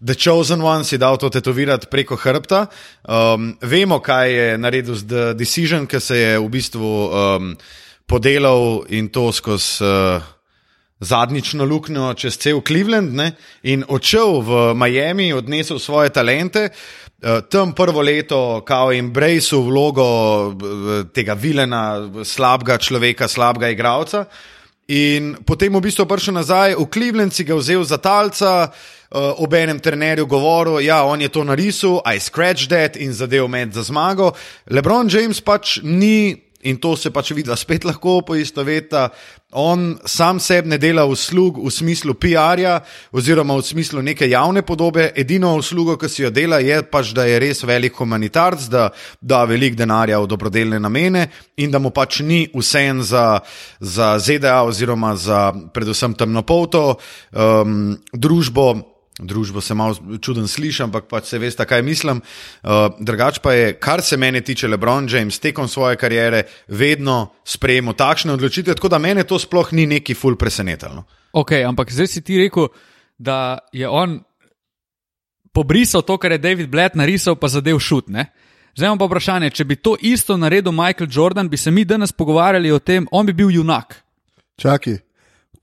The 0.00 0.14
Chosen 0.14 0.60
One, 0.60 0.84
si 0.84 0.98
dal 0.98 1.16
to 1.16 1.30
tetovirati 1.30 1.86
preko 1.90 2.16
hrbta. 2.16 2.66
Um, 3.08 3.56
vemo, 3.60 4.00
kaj 4.00 4.32
je 4.32 4.58
naredil 4.58 4.94
z 4.94 5.06
The 5.08 5.34
Decision, 5.34 5.86
ki 5.86 6.00
se 6.00 6.16
je 6.18 6.38
v 6.38 6.48
bistvu 6.52 6.90
um, 7.08 7.52
podelal 8.06 8.84
in 8.88 9.08
to 9.08 9.32
skozi. 9.32 9.84
Uh, 9.84 10.32
Zadnjično 10.96 11.64
luknjo 11.68 12.14
čez 12.16 12.38
cel 12.40 12.62
Cleveland 12.64 13.12
ne? 13.12 13.34
in 13.68 13.82
odšel 13.84 14.40
v 14.40 14.60
Miami, 14.72 15.26
odnesel 15.32 15.76
svoje 15.76 16.08
talente, 16.08 16.70
uh, 16.72 17.44
tam 17.52 17.74
prvo 17.76 18.00
leto, 18.00 18.64
kao 18.64 18.92
embrace 18.96 19.56
vlogo 19.56 20.06
uh, 20.48 21.04
tega 21.12 21.36
vilena, 21.36 22.00
slabega 22.24 22.78
človeka, 22.80 23.28
slabega 23.28 23.68
igralca. 23.68 24.24
In 24.88 25.34
potem 25.44 25.68
v 25.76 25.84
bistvu 25.84 26.08
prišel 26.08 26.40
nazaj 26.40 26.80
v 26.80 26.88
Cleveland, 26.88 27.32
si 27.32 27.44
ga 27.44 27.60
vzel 27.60 27.84
za 27.84 28.00
talca, 28.00 28.72
uh, 28.72 28.95
ob 29.10 29.54
enem 29.54 29.78
trenerju 29.78 30.26
govoril, 30.26 30.74
da 30.74 30.80
ja, 30.80 31.02
on 31.04 31.20
je 31.20 31.28
to 31.28 31.44
narisal, 31.44 32.00
I 32.06 32.20
scratch 32.20 32.68
that 32.68 32.96
in 32.96 33.12
zadev 33.12 33.48
med 33.48 33.72
za 33.72 33.82
zmago. 33.82 34.32
LeBron 34.70 35.08
James 35.10 35.40
pač 35.40 35.80
ni. 35.82 36.42
In 36.66 36.80
to 36.82 36.96
se 36.96 37.12
pač 37.14 37.30
vidi, 37.30 37.52
spet 37.54 37.84
lahko 37.86 38.22
poistoveta. 38.26 39.10
On 39.54 39.92
sam 40.08 40.40
sebi 40.42 40.72
ne 40.72 40.78
dela 40.82 41.04
uslug 41.06 41.60
v 41.62 41.70
smislu 41.70 42.16
PR-ja, 42.18 42.80
oziroma 43.14 43.54
v 43.54 43.62
smislu 43.62 44.02
neke 44.02 44.26
javne 44.26 44.64
podobe. 44.66 45.12
Edino 45.14 45.52
uslugo, 45.60 45.94
ki 46.00 46.10
si 46.10 46.24
jo 46.24 46.32
dela, 46.34 46.58
je 46.58 46.80
pač, 46.90 47.12
da 47.14 47.28
je 47.28 47.38
res 47.38 47.62
velik 47.62 47.94
humanitarc, 48.00 48.66
da 48.72 48.88
da 49.20 49.44
velik 49.46 49.76
denarja 49.78 50.18
v 50.18 50.30
dobrodelne 50.32 50.80
namene 50.82 51.28
in 51.62 51.70
da 51.70 51.78
mu 51.78 51.92
pač 51.94 52.20
ni 52.26 52.48
vsem 52.50 53.04
za, 53.04 53.38
za 53.78 54.16
ZDA, 54.18 54.64
oziroma 54.66 55.14
za 55.16 55.52
predvsem 55.72 56.18
temnopolto 56.18 56.96
um, 56.96 57.94
družbo. 58.12 58.95
Družbo 59.16 59.60
se 59.64 59.74
malo 59.74 59.96
čuden 60.20 60.44
sliši, 60.48 60.82
ampak 60.84 61.06
pač 61.08 61.30
se 61.30 61.38
veste, 61.40 61.64
kaj 61.64 61.82
mislim. 61.82 62.20
Uh, 62.20 62.92
drugač 63.00 63.38
pa 63.40 63.54
je, 63.56 63.70
kar 63.80 64.02
se 64.04 64.16
mene 64.20 64.42
tiče, 64.44 64.68
LeBron 64.68 65.08
James 65.08 65.38
tekom 65.40 65.68
svoje 65.68 65.96
kariere 65.96 66.42
vedno 66.68 67.32
sprejemal 67.44 67.96
takšne 67.96 68.34
odločitve, 68.36 68.76
tako 68.76 68.92
da 68.92 69.00
mene 69.00 69.24
to 69.24 69.38
sploh 69.40 69.72
ni 69.72 69.86
neki 69.88 70.14
ful 70.14 70.36
presenetilo. 70.36 71.06
Ok, 71.32 71.56
ampak 71.64 71.92
zdaj 71.92 72.12
si 72.12 72.20
ti 72.20 72.36
rekel, 72.42 72.68
da 73.16 73.58
je 73.72 73.88
on 73.88 74.20
pobrisal 75.56 76.04
to, 76.04 76.18
kar 76.20 76.36
je 76.36 76.38
David 76.38 76.68
Blatt 76.68 76.94
narisal, 76.94 77.38
pa 77.40 77.48
zadev 77.48 77.80
šut. 77.80 78.12
Ne? 78.12 78.28
Zdaj 78.76 78.90
imam 78.90 79.00
pa 79.00 79.08
vprašanje, 79.08 79.50
če 79.56 79.64
bi 79.64 79.80
to 79.80 79.94
isto 80.04 80.36
naredil 80.36 80.76
Michael 80.76 81.08
Jordan, 81.08 81.48
bi 81.48 81.56
se 81.56 81.72
mi 81.72 81.86
danes 81.88 82.12
pogovarjali 82.12 82.72
o 82.72 82.78
tem, 82.78 83.08
on 83.10 83.24
bi 83.26 83.32
bil 83.32 83.48
junak. 83.48 84.02
Čakaj, 84.60 84.98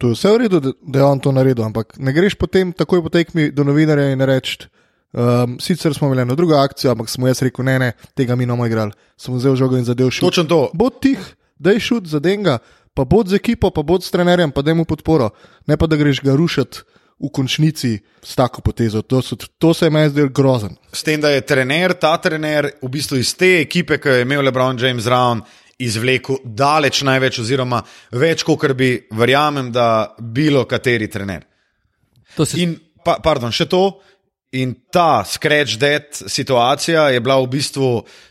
to 0.03 0.12
je 0.12 0.19
vse 0.19 0.31
v 0.36 0.38
redu, 0.38 0.60
da, 0.60 1.00
je 1.00 1.03
on 1.05 1.19
to 1.19 1.31
naredil, 1.31 1.63
ampak 1.63 1.95
ne 1.95 2.12
greš 2.12 2.36
potem 2.36 2.74
takoj 2.75 3.00
po 3.05 3.10
tekmi 3.10 3.53
do 3.55 3.63
novinarja 3.63 4.12
in 4.12 4.19
reči. 4.27 4.67
Um, 5.13 5.55
sicer 5.63 5.93
smo 5.95 6.10
imeli 6.10 6.25
eno 6.25 6.36
drugo 6.36 6.57
akcijo, 6.60 6.91
ampak 6.91 7.07
smo 7.10 7.29
jaz 7.29 7.39
rekel, 7.45 7.63
ne, 7.63 7.77
ne, 7.79 7.91
tega 8.17 8.36
mi 8.36 8.45
nomo 8.50 8.65
igrali. 8.67 8.91
Sem 9.15 9.38
vzel 9.38 9.55
žogo 9.55 9.79
in 9.79 9.88
zadev 9.88 10.10
šut. 10.12 10.25
Točno 10.27 10.43
to. 10.43 10.60
Bod 10.74 11.00
tih, 11.00 11.22
da 11.55 11.72
je 11.72 11.79
šut 11.79 12.10
za 12.12 12.19
denga, 12.19 12.57
pa 12.93 13.05
bod 13.07 13.31
z 13.31 13.39
ekipo, 13.39 13.72
pa 13.72 13.86
bod 13.86 14.03
s 14.03 14.12
trenerjem, 14.12 14.51
pa 14.51 14.62
da 14.62 14.74
mu 14.75 14.83
podporo. 14.86 15.29
Ne 15.72 15.77
pa 15.77 15.88
da 15.88 15.95
greš 15.95 16.19
ga 16.25 16.36
rušiti 16.36 16.83
v 17.24 17.31
končnici 17.31 17.93
s 18.24 18.36
tako 18.36 18.62
potezo. 18.62 19.01
To, 19.07 19.22
so, 19.22 19.38
to 19.57 19.74
se 19.74 19.86
je 19.86 19.89
meni 19.89 20.10
zdel 20.10 20.27
grozen. 20.36 20.75
S 20.91 21.03
tem, 21.07 21.22
da 21.22 21.31
je 21.31 21.45
trener, 21.48 21.93
ta 21.95 22.17
trener, 22.17 22.74
v 22.81 22.91
bistvu 22.91 23.22
iz 23.24 23.31
te 23.39 23.62
ekipe, 23.62 24.01
ki 24.03 24.17
je 24.17 24.27
imel 24.27 24.43
LeBron 24.50 24.75
James 24.81 25.07
Brown, 25.07 25.45
izvlekel 25.83 26.39
daleč 26.43 27.01
največ, 27.05 27.39
oziroma 27.43 27.81
več, 28.11 28.43
kot 28.47 28.65
bi, 28.77 28.95
verjamem, 29.11 29.71
da 29.71 30.15
bilo 30.19 30.65
kateri 30.69 31.09
trener. 31.11 31.45
Se 32.37 32.57
In, 32.61 32.75
pa, 33.05 33.19
pardon, 33.23 33.53
še 33.53 33.69
to. 33.69 33.85
In 34.53 34.75
ta 34.93 35.23
scratch 35.25 35.79
dead 35.81 36.11
situacija 36.13 37.07
je 37.09 37.21
bila 37.25 37.39
v 37.41 37.47
bistvu 37.55 37.87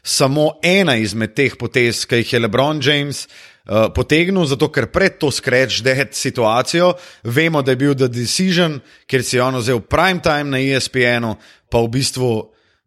samo 0.07 0.53
ena 0.63 0.95
izmed 0.95 1.35
teh 1.35 1.57
potez, 1.59 2.05
ki 2.07 2.21
jih 2.21 2.37
je 2.37 2.41
LeBron 2.45 2.79
James 2.79 3.25
uh, 3.27 3.89
potegnil, 3.91 4.47
zato 4.47 4.69
ker 4.71 4.87
pred 4.95 5.19
to 5.19 5.33
scratch 5.35 5.83
dead 5.83 6.15
situacijo 6.15 6.93
vemo, 7.25 7.63
da 7.63 7.75
je 7.75 7.81
bil 7.81 7.97
The 7.99 8.07
Decision, 8.07 8.79
ker 9.11 9.27
si 9.27 9.37
je 9.37 9.43
on 9.43 9.59
vzel 9.59 9.83
prime 9.83 10.23
time 10.23 10.55
na 10.55 10.63
ESPN-u, 10.63 11.35
pa 11.67 11.83
v 11.83 11.91
bistvu 11.91 12.31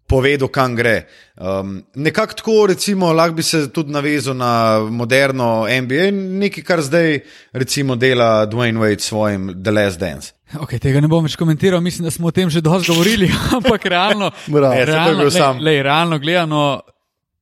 povedal, 0.07 0.47
kam 0.47 0.75
gre. 0.75 1.07
Um, 1.35 1.83
nekako 1.95 2.33
tako, 2.33 2.55
recimo, 2.67 3.13
lahko 3.13 3.35
bi 3.35 3.43
se 3.43 3.65
tudi 3.73 3.91
navezal 3.91 4.35
na 4.37 4.79
moderno 4.89 5.65
NBA, 5.81 6.11
nekaj, 6.13 6.63
kar 6.63 6.81
zdaj 6.81 7.19
recimo 7.53 7.95
dela 7.95 8.45
Dwayne 8.47 8.79
Wade 8.79 8.99
s 8.99 9.09
svojim 9.09 9.53
The 9.63 9.71
Last 9.71 9.99
Dance. 9.99 10.33
Okay, 10.53 10.79
tega 10.79 11.01
ne 11.01 11.09
bom 11.09 11.25
več 11.25 11.35
komentiral, 11.35 11.81
mislim, 11.81 12.05
da 12.05 12.13
smo 12.13 12.29
o 12.29 12.31
tem 12.31 12.49
že 12.49 12.61
dovolj 12.61 12.85
govorili, 12.87 13.31
ampak 13.57 13.85
realno, 13.85 14.31
Bravo. 14.47 14.73
Ja, 14.73 14.79
je 14.79 14.85
realno, 14.85 15.23
lej, 15.23 15.31
sam. 15.31 15.61
lej, 15.61 15.81
realno 15.83 16.19
gledano, 16.19 16.81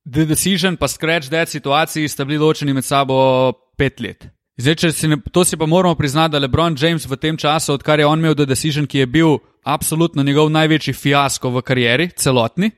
The 0.04 0.24
Decision 0.28 0.76
pa 0.76 0.88
Scratch 0.88 1.30
Dead 1.32 1.48
situaciji 1.48 2.08
sta 2.08 2.24
bili 2.24 2.38
ločeni 2.38 2.72
med 2.72 2.84
sabo 2.84 3.52
pet 3.76 4.00
let. 4.00 4.26
Zdaj, 4.56 4.92
si 4.92 5.08
ne, 5.08 5.16
to 5.32 5.44
si 5.44 5.56
pa 5.56 5.66
moramo 5.66 5.94
priznati, 5.94 6.32
da 6.32 6.38
LeBron 6.38 6.76
James 6.78 7.06
v 7.06 7.16
tem 7.16 7.36
času, 7.36 7.74
odkar 7.74 7.98
je 7.98 8.06
on 8.06 8.18
imel 8.18 8.34
The 8.34 8.46
Decision, 8.46 8.86
ki 8.86 8.98
je 8.98 9.06
bil 9.06 9.38
absolutno 9.64 10.22
njegov 10.22 10.50
največji 10.50 10.94
fiasko 10.94 11.50
v 11.50 11.62
karieri, 11.62 12.10
celotni, 12.16 12.70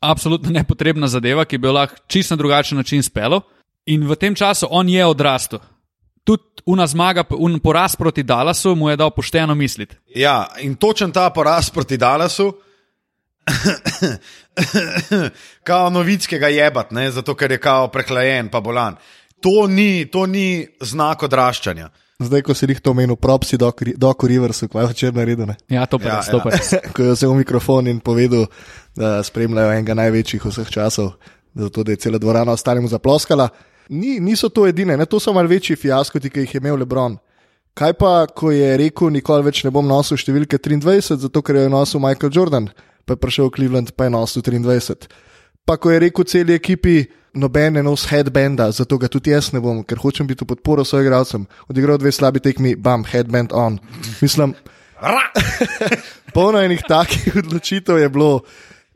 absolutno 0.00 0.50
nepotrebna 0.50 1.08
zadeva, 1.08 1.44
ki 1.44 1.58
bi 1.58 1.68
jo 1.68 1.72
lahko 1.72 1.96
čisto 2.06 2.34
na 2.34 2.38
drugačen 2.38 2.78
način 2.78 3.02
spelo. 3.02 3.40
In 3.86 4.08
v 4.08 4.16
tem 4.16 4.34
času 4.34 4.66
on 4.70 4.88
je 4.88 5.06
odrastel. 5.06 5.58
Tudi 6.24 6.62
una 6.66 6.86
zmaga, 6.86 7.24
un 7.38 7.60
poraz 7.60 7.96
proti 7.96 8.22
Dallasu 8.22 8.74
mu 8.76 8.90
je 8.90 8.96
dal 8.96 9.10
pošteno 9.10 9.54
misliti. 9.54 9.96
Ja, 10.14 10.48
in 10.60 10.76
točen 10.76 11.12
ta 11.12 11.30
poraz 11.30 11.70
proti 11.70 11.96
Dallasu, 11.96 12.52
kao 15.68 15.90
novickega 15.90 16.48
jebat, 16.48 16.90
ne, 16.90 17.10
zato 17.10 17.34
ker 17.34 17.52
je 17.52 17.58
kao 17.58 17.88
prehlajen, 17.88 18.48
pa 18.48 18.60
bolan. 18.60 18.96
To 19.40 19.66
ni, 19.66 20.06
to 20.12 20.26
ni 20.26 20.68
znak 20.80 21.22
odraščanja. 21.22 21.88
Zdaj, 22.20 22.42
ko 22.44 22.52
si 22.52 22.68
jih 22.68 22.80
to 22.84 22.92
omenil, 22.92 23.16
propsi 23.16 23.56
do, 23.56 23.70
do 23.96 24.10
Riversu, 24.12 24.68
kaj 24.68 24.84
je 24.84 24.92
včeraj 24.92 25.16
naredil. 25.16 25.46
ne? 25.48 25.56
Ja, 25.72 25.86
to 25.86 25.98
pa 25.98 26.08
Ja, 26.08 26.20
to 26.20 26.40
pa 26.44 26.52
res. 26.52 26.74
ko 26.94 27.02
je 27.02 27.14
vzel 27.16 27.32
mikrofon 27.34 27.88
in 27.88 28.00
povedal, 28.00 28.44
da 28.96 29.22
spremljajo 29.24 29.72
enega 29.72 29.96
največjih 29.96 30.44
vseh 30.44 30.68
časov, 30.68 31.14
zato 31.56 31.84
da 31.84 31.96
je 31.96 32.02
cela 32.04 32.18
dvorana 32.20 32.52
ostalemu 32.52 32.88
zaploskala. 32.92 33.48
Ni, 33.88 34.20
niso 34.20 34.52
to 34.52 34.66
edine, 34.68 34.96
ne? 34.96 35.06
to 35.06 35.20
so 35.20 35.32
malce 35.32 35.48
večji 35.48 35.76
fiasko, 35.76 36.20
ki 36.20 36.44
jih 36.44 36.54
je 36.54 36.60
imel 36.60 36.76
Lebron. 36.76 37.16
Kaj 37.74 37.92
pa, 37.96 38.26
ko 38.26 38.50
je 38.52 38.76
rekel, 38.76 39.08
nikoli 39.10 39.46
več 39.46 39.64
ne 39.64 39.70
bom 39.72 39.86
nosil 39.86 40.18
številke 40.20 40.58
23, 40.60 41.16
zato 41.24 41.42
ker 41.42 41.56
je 41.56 41.70
nosil 41.72 42.02
Michael 42.02 42.34
Jordan, 42.34 42.68
pa 43.06 43.16
je 43.16 43.22
prišel 43.22 43.48
v 43.48 43.54
Cleveland, 43.56 43.94
pa 43.96 44.04
je 44.04 44.12
nosil 44.12 44.44
23. 44.44 45.08
Pa 45.64 45.78
ko 45.80 45.90
je 45.90 46.02
rekel 46.04 46.28
celi 46.28 46.54
ekipi, 46.58 47.06
noben 47.34 47.72
ne 47.72 47.82
nos 47.82 48.06
headbanda, 48.10 48.70
zato 48.74 48.98
ga 48.98 49.08
tudi 49.08 49.30
jaz 49.30 49.52
ne 49.54 49.60
bom, 49.62 49.82
ker 49.86 50.00
hočem 50.02 50.26
biti 50.26 50.44
v 50.44 50.50
podporo 50.52 50.84
svojim 50.84 51.06
igralcem. 51.06 51.46
Odigral 51.70 51.98
dve 51.98 52.12
slabi 52.12 52.42
tekmi, 52.42 52.74
bam, 52.76 53.04
headband 53.06 53.54
on. 53.54 53.78
Mislim, 54.20 54.54
polno 56.34 56.60
enih 56.62 56.82
takih 56.88 57.36
odločitev 57.44 57.98
je 57.98 58.08
bilo, 58.08 58.40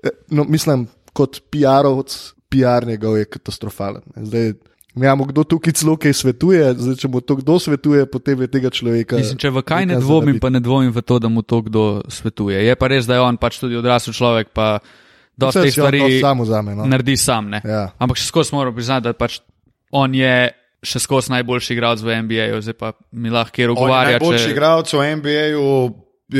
eh, 0.02 0.14
no, 0.30 0.44
mislim, 0.44 0.88
kot 1.14 1.40
PR-ovc, 1.50 2.34
PR 2.50 2.86
njegov 2.86 3.18
je 3.18 3.24
katastrofalen. 3.24 4.02
Zdaj, 4.16 4.52
ja, 4.94 5.14
mu 5.14 5.24
kdo 5.24 5.44
tukaj 5.44 5.72
celo 5.72 5.96
kaj 5.98 6.12
svetuje, 6.14 6.74
zdaj, 6.78 6.98
če 7.02 7.08
mu 7.10 7.20
to 7.20 7.38
kdo 7.40 7.58
svetuje, 7.58 8.06
potem 8.06 8.44
je 8.46 8.50
tega 8.50 8.70
človeka. 8.70 9.18
Mislim, 9.18 9.38
če 9.38 9.50
v 9.54 9.62
kaj 9.66 9.88
ne 9.90 9.98
dvomim, 10.02 10.38
pa 10.42 10.50
ne 10.54 10.62
dvomim 10.62 10.92
v 10.94 11.02
to, 11.02 11.18
da 11.22 11.30
mu 11.30 11.42
to 11.42 11.62
kdo 11.66 12.02
svetuje. 12.10 12.62
Je 12.62 12.74
pa 12.78 12.90
res, 12.90 13.08
da 13.10 13.18
je 13.18 13.26
on 13.26 13.38
pač 13.38 13.58
tudi 13.62 13.78
odrasel 13.78 14.14
človek, 14.14 14.54
pa 14.54 14.78
dosta 15.36 15.60
Vse 15.60 15.66
teh 15.66 15.74
si 15.74 15.80
on 15.80 15.88
stvari 15.88 16.20
sam 16.20 16.40
vzame. 16.40 16.74
No. 16.74 16.86
naredi 16.86 17.16
sam. 17.16 17.50
Ne? 17.50 17.60
Ja. 17.64 17.88
Ampak 17.98 18.20
še 18.20 18.28
skozi 18.28 18.54
moram 18.54 18.74
priznati, 18.74 19.08
da 19.08 19.12
pač 19.12 19.40
on 19.94 20.14
je 20.14 20.52
še 20.84 21.00
skozi 21.00 21.32
najboljši 21.32 21.74
igralec 21.74 22.02
v 22.04 22.18
NBA-ju, 22.24 22.60
zdaj 22.66 22.76
pa 22.78 22.92
mi 23.12 23.32
lahko 23.32 23.56
kjer 23.56 23.72
ugovarja. 23.72 24.18
najboljši 24.18 24.44
Če... 24.44 24.52
igralec 24.52 24.92
v 24.92 25.06
NBA-ju, 25.20 25.64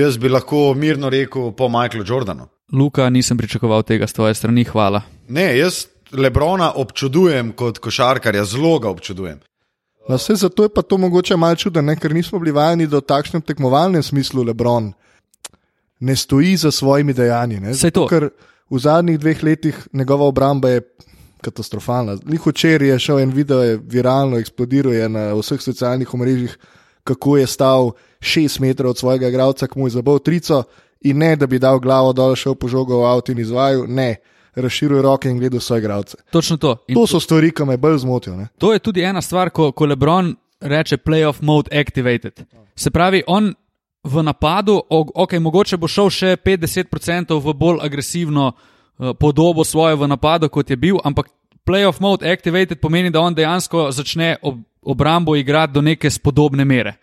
jaz 0.01 0.19
bi 0.21 0.33
lahko 0.33 0.67
mirno 0.77 1.11
rekel 1.13 1.51
po 1.57 1.71
Michaelu 1.73 2.05
Jordanu. 2.07 2.49
Luka, 2.75 3.09
nisem 3.13 3.39
pričakoval 3.39 3.85
tega 3.87 4.09
z 4.11 4.17
tvoje 4.17 4.37
strani, 4.37 4.65
hvala. 4.69 5.05
Ne, 5.33 5.47
jaz 5.57 5.87
Lebrona 6.15 6.73
občudujem 6.81 7.53
kot 7.57 7.81
košarkarja, 7.83 8.45
zelo 8.49 8.79
ga 8.83 8.93
občudujem. 8.93 9.41
No, 10.09 10.19
vse 10.21 10.37
zato 10.37 10.67
je 10.67 10.69
pa 10.69 10.83
to 10.83 10.99
mogoče 11.01 11.37
malo 11.37 11.57
čudno, 11.57 11.81
ne? 11.83 11.97
ker 11.97 12.13
nismo 12.13 12.39
bili 12.39 12.53
vajeni, 12.53 12.87
da 12.87 13.01
v 13.01 13.09
takšnem 13.09 13.43
tekmovalnem 13.43 14.03
smislu 14.05 14.45
Lebron 14.45 14.93
ne 16.01 16.17
stoji 16.17 16.57
za 16.61 16.71
svojimi 16.71 17.13
dejanji. 17.13 17.61
ne. 17.61 17.75
Zato, 17.75 18.05
to. 18.05 18.09
Ker 18.09 18.29
v 18.71 18.79
zadnjih 18.79 19.19
dveh 19.19 19.43
letih 19.43 19.89
njegova 19.93 20.25
obramba 20.27 20.69
je 20.69 20.81
katastrofalna. 21.45 22.17
Njih 22.27 22.47
včeraj 22.47 22.89
je 22.89 22.99
šel 22.99 23.19
en 23.21 23.31
video, 23.31 23.63
je 23.63 23.81
viralno 23.83 24.39
eksplodiral 24.39 24.93
je 24.95 25.09
na 25.09 25.33
vseh 25.35 25.61
socialnih 25.61 26.15
omrežjih, 26.15 26.59
kako 27.05 27.37
je 27.37 27.47
stal 27.47 27.91
šest 28.21 28.59
metrov 28.61 28.91
od 28.91 28.99
svojega 28.99 29.29
igralca, 29.29 29.67
ki 29.67 29.79
mu 29.79 29.87
je 29.87 29.91
zabol 29.91 30.19
trico 30.19 30.63
in 31.01 31.19
ne, 31.19 31.37
da 31.37 31.47
bi 31.47 31.59
dal 31.59 31.79
glavo 31.79 32.13
dol, 32.13 32.35
šel 32.35 32.55
po 32.55 32.69
žogo 32.69 33.03
v 33.03 33.07
avto 33.07 33.33
in 33.33 33.39
izvajal, 33.39 33.85
ne, 33.89 34.17
razširil 34.55 35.03
roke 35.03 35.29
in 35.29 35.39
gledal 35.39 35.61
svoje 35.61 35.83
igralce. 35.83 36.17
Točno 36.31 36.57
to. 36.57 36.77
In 36.89 36.95
To 36.95 37.07
so 37.07 37.21
stvari, 37.21 37.51
ki 37.51 37.65
me 37.65 37.77
bolj 37.77 37.99
zmotijo. 37.99 38.37
ne. 38.37 38.49
To 38.59 38.73
je 38.73 38.79
tudi 38.79 39.03
ena 39.03 39.23
stvar, 39.23 39.51
ko, 39.51 39.73
ko 39.73 39.87
Lebron 39.87 40.37
reče 40.61 40.97
playoff 40.97 41.43
mode 41.43 41.81
activated. 41.81 42.41
Se 42.77 42.91
pravi, 42.91 43.23
on 43.27 43.55
v 44.05 44.23
napadu, 44.23 44.83
ok, 44.91 45.39
mogoče 45.41 45.77
bo 45.81 45.89
šel 45.89 46.11
še 46.13 46.37
50% 46.37 47.33
v 47.41 47.55
bolj 47.57 47.81
agresivno 47.83 48.53
uh, 48.53 49.15
podobo 49.17 49.65
svojo 49.65 49.97
v 49.97 50.09
napadu, 50.09 50.49
kot 50.53 50.71
je 50.71 50.77
bil, 50.77 51.01
ampak 51.05 51.33
playoff 51.65 52.01
mode 52.01 52.29
activated 52.29 52.81
pomeni, 52.81 53.11
da 53.11 53.25
on 53.25 53.35
dejansko 53.35 53.89
začne 53.93 54.37
ob, 54.43 54.61
obrambo 54.83 55.37
igrati 55.37 55.73
do 55.73 55.81
neke 55.81 56.11
spodobne 56.11 56.65
mere. 56.65 56.99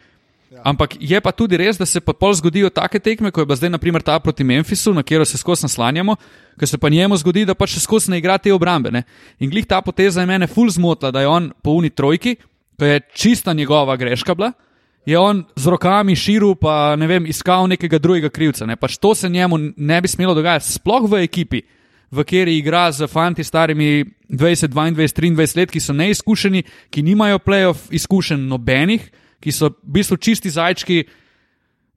Ampak 0.64 0.98
je 1.00 1.18
pa 1.24 1.32
tudi 1.32 1.58
res, 1.58 1.78
da 1.80 1.88
se 1.88 2.02
pa 2.04 2.14
pol 2.14 2.34
zgodijo 2.36 2.70
take 2.70 3.00
tekme, 3.00 3.32
kot 3.32 3.42
je 3.42 3.48
bila 3.50 3.56
zdaj 3.58 3.72
naprimer 3.72 4.04
ta 4.04 4.20
proti 4.20 4.44
Memphisu, 4.44 4.94
na 4.94 5.02
katero 5.02 5.26
se 5.26 5.40
skozi 5.40 5.66
naslanjamo, 5.66 6.16
ker 6.60 6.68
se 6.68 6.78
pa 6.78 6.90
njemu 6.92 7.18
zgodi, 7.18 7.46
da 7.48 7.56
pač 7.56 7.78
še 7.78 7.86
skozi 7.88 8.12
ne 8.12 8.20
igra 8.20 8.38
te 8.38 8.52
obrambe. 8.54 8.92
Ne? 8.92 9.04
In 9.40 9.50
glih 9.50 9.66
ta 9.66 9.82
poteza 9.82 10.22
je 10.22 10.28
mene 10.28 10.52
ful 10.52 10.70
zmotila, 10.70 11.12
da 11.12 11.24
je 11.24 11.32
on 11.32 11.50
po 11.64 11.78
uni 11.80 11.90
trojki, 11.90 12.36
ko 12.78 12.86
je 12.86 13.00
čista 13.16 13.56
njegova 13.56 13.96
greška 13.96 14.36
bila, 14.36 14.52
je 15.06 15.20
on 15.20 15.44
z 15.56 15.68
rokami 15.68 16.16
širil, 16.16 16.56
pa 16.56 16.96
ne 16.96 17.08
vem, 17.08 17.26
iskal 17.26 17.68
nekega 17.68 18.00
drugega 18.00 18.30
krivca. 18.30 18.66
Ne? 18.66 18.76
Pač 18.76 18.98
to 18.98 19.16
se 19.16 19.30
njemu 19.30 19.58
ne 19.78 20.02
bi 20.02 20.08
smelo 20.08 20.36
dogajati, 20.38 20.72
sploh 20.72 21.10
v 21.10 21.24
ekipi, 21.26 21.62
v 22.12 22.24
kateri 22.28 22.58
igra 22.58 22.92
z 22.92 23.08
fanti 23.08 23.44
starimi 23.44 24.06
20, 24.30 24.68
22, 24.68 25.36
23 25.36 25.58
let, 25.58 25.72
ki 25.72 25.80
so 25.80 25.94
neizkušeni, 25.94 26.64
ki 26.92 27.04
nimajo 27.04 27.40
playoff 27.40 27.90
izkušenj 27.92 28.48
nobenih, 28.48 29.10
ki 29.42 29.52
so 29.52 29.72
v 29.72 29.98
bistvu 30.00 30.18
čisti 30.18 30.50
zajčki. 30.50 31.04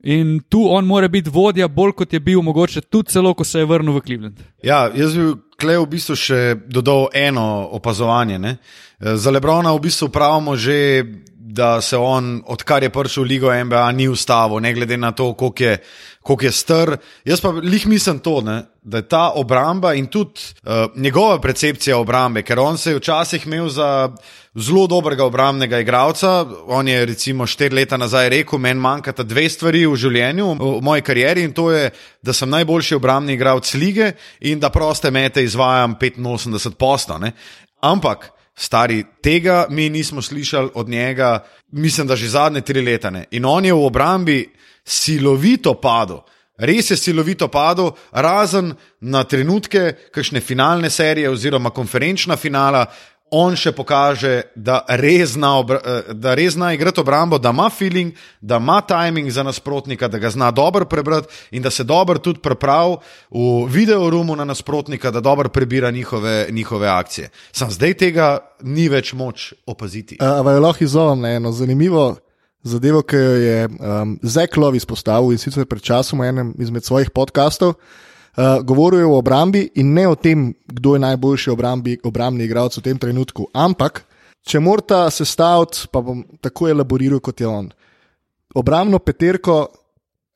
In 0.04 0.42
tu 0.48 0.60
on 0.68 0.84
mora 0.84 1.08
biti 1.08 1.30
vodja, 1.32 1.68
bolj 1.68 1.94
kot 1.96 2.12
je 2.12 2.20
bil 2.20 2.42
mogoče 2.44 2.80
tudi 2.80 3.12
celo, 3.12 3.32
ko 3.34 3.44
se 3.44 3.58
je 3.58 3.64
vrnil 3.64 3.94
v 3.96 4.02
Cleveland. 4.04 4.40
Ja, 4.62 4.90
jaz 4.92 5.16
bi 5.16 5.32
klej 5.56 5.80
v 5.80 5.86
bistvu 5.88 6.16
še 6.16 6.40
dodal 6.68 7.08
eno 7.16 7.68
opazovanje. 7.72 8.38
Ne? 8.38 8.56
Eh, 9.00 9.16
Za 9.16 9.32
Lebrona 9.32 9.72
v 9.72 9.80
bistvu 9.80 10.10
pravimo 10.12 10.56
že, 10.56 11.04
da 11.46 11.80
se 11.80 11.96
on, 11.96 12.42
odkar 12.46 12.82
je 12.82 12.88
prišel 12.88 13.24
v 13.24 13.28
Ligo 13.28 13.50
NBA, 13.52 13.92
ni 13.92 14.08
ustavil, 14.08 14.62
ne 14.64 14.72
glede 14.72 14.96
na 14.96 15.12
to, 15.12 15.34
koliko 15.36 15.62
je, 15.64 15.76
koliko 16.22 16.44
je 16.44 16.52
star. 16.52 16.96
Jaz 17.24 17.40
pa 17.40 17.50
lih 17.50 17.86
mislim 17.86 18.18
to, 18.18 18.40
ne? 18.40 18.62
da 18.82 19.00
je 19.00 19.08
ta 19.08 19.32
obramba 19.36 19.94
in 19.94 20.06
tudi 20.06 20.40
uh, 20.64 20.92
njegova 20.96 21.40
percepcija 21.40 21.98
obrambe, 21.98 22.42
ker 22.42 22.58
on 22.60 22.78
se 22.78 22.90
je 22.90 22.96
včasih 22.96 23.46
imel 23.46 23.68
za 23.68 24.12
zelo 24.54 24.86
dobrega 24.86 25.24
obrambnega 25.24 25.78
igralca. 25.80 26.46
On 26.66 26.88
je 26.88 27.06
recimo 27.06 27.46
štiri 27.46 27.74
leta 27.74 27.96
nazaj 27.96 28.28
rekel: 28.28 28.58
Meni 28.58 28.80
manjkata 28.80 29.22
dve 29.22 29.48
stvari 29.48 29.86
v 29.86 29.96
življenju, 29.96 30.50
v 30.60 30.82
moji 30.82 31.02
karieri, 31.02 31.44
in 31.44 31.52
to 31.52 31.70
je, 31.72 31.90
da 32.22 32.32
sem 32.32 32.50
najboljši 32.50 32.94
obrambni 32.94 33.36
igralec 33.36 33.74
lige 33.74 34.12
in 34.40 34.60
da 34.60 34.70
proste 34.70 35.10
mete 35.10 35.44
izvajam 35.44 35.96
85 36.00 36.74
posto. 36.74 37.20
Ampak. 37.80 38.33
Stari, 38.54 39.04
tega 39.22 39.66
mi 39.70 39.88
nismo 39.90 40.22
slišali 40.22 40.70
od 40.74 40.88
njega, 40.88 41.44
mislim, 41.72 42.06
da 42.06 42.16
že 42.16 42.28
zadnje 42.28 42.60
tri 42.60 42.82
leta. 42.82 43.10
Ne. 43.10 43.24
In 43.30 43.44
on 43.44 43.64
je 43.64 43.72
v 43.72 43.86
obrambi 43.86 44.52
silovito 44.84 45.74
padel, 45.74 46.20
res 46.56 46.90
je 46.90 46.96
silovito 46.96 47.48
padel, 47.48 47.90
razen 48.12 48.74
na 49.00 49.24
trenutke, 49.24 49.92
kakšne 50.14 50.40
finalne 50.40 50.90
serije 50.90 51.30
oziroma 51.30 51.70
konferenčna 51.70 52.36
finala, 52.36 52.86
on 53.34 53.56
še 53.58 53.72
pokaže, 53.74 54.34
da 54.54 54.80
res 55.00 55.34
zna, 55.34 55.52
eh, 55.74 56.12
da 56.14 56.34
res 56.38 56.54
zna 56.54 56.72
igrati 56.74 57.02
obrambo, 57.02 57.38
da 57.38 57.50
ima 57.50 57.66
feeling, 57.70 58.14
da 58.40 58.60
ima 58.62 58.80
timing 58.86 59.30
za 59.30 59.42
nasprotnika, 59.42 60.08
da 60.08 60.18
ga 60.22 60.30
zna 60.30 60.50
dobro 60.54 60.86
prebrati 60.86 61.28
in 61.50 61.62
da 61.62 61.70
se 61.70 61.84
dobro 61.84 62.18
tudi 62.18 62.40
pripravi 62.40 62.96
v 63.30 63.66
videorumu 63.68 64.36
na 64.36 64.44
nasprotnika, 64.44 65.10
da 65.10 65.20
dobro 65.20 65.48
prebira 65.48 65.90
njihove, 65.90 66.46
njihove 66.50 66.88
akcije. 66.88 67.30
Sam 67.52 67.70
zdaj 67.70 67.94
tega 67.94 68.38
ni 68.62 68.88
več 68.88 69.12
moč 69.12 69.52
opaziti. 69.66 70.18
Ampak 70.20 70.60
lahko 70.62 70.84
izzovem 70.84 71.20
na 71.20 71.34
eno 71.38 71.52
zanimivo 71.52 72.14
zadevo, 72.64 73.02
ki 73.02 73.16
jo 73.16 73.34
je 73.36 73.68
um, 73.68 74.18
Zek 74.22 74.56
Lov 74.56 74.76
izpostavil 74.76 75.34
in 75.34 75.38
sicer 75.38 75.66
pred 75.68 75.82
časom 75.82 76.22
v 76.22 76.30
enem 76.32 76.54
izmed 76.58 76.84
svojih 76.84 77.10
podkastov. 77.10 77.76
Uh, 78.34 78.64
govoril 78.66 79.00
je 79.00 79.06
o 79.06 79.18
obrambi 79.18 79.68
in 79.74 79.92
ne 79.94 80.08
o 80.08 80.14
tem, 80.14 80.54
kdo 80.66 80.94
je 80.94 81.00
najboljši 81.00 81.50
obrambi, 81.50 81.98
obrambni 82.02 82.44
igralec 82.44 82.76
v 82.78 82.82
tem 82.82 82.98
trenutku. 82.98 83.46
Ampak, 83.54 84.02
če 84.42 84.60
morata 84.60 85.06
sestaviti, 85.10 85.86
pa 85.92 86.02
bom 86.02 86.24
tako 86.42 86.68
elaboriral 86.68 87.20
kot 87.22 87.40
je 87.40 87.46
on. 87.46 87.68
Obrambno 88.54 88.98
peterko, 88.98 89.68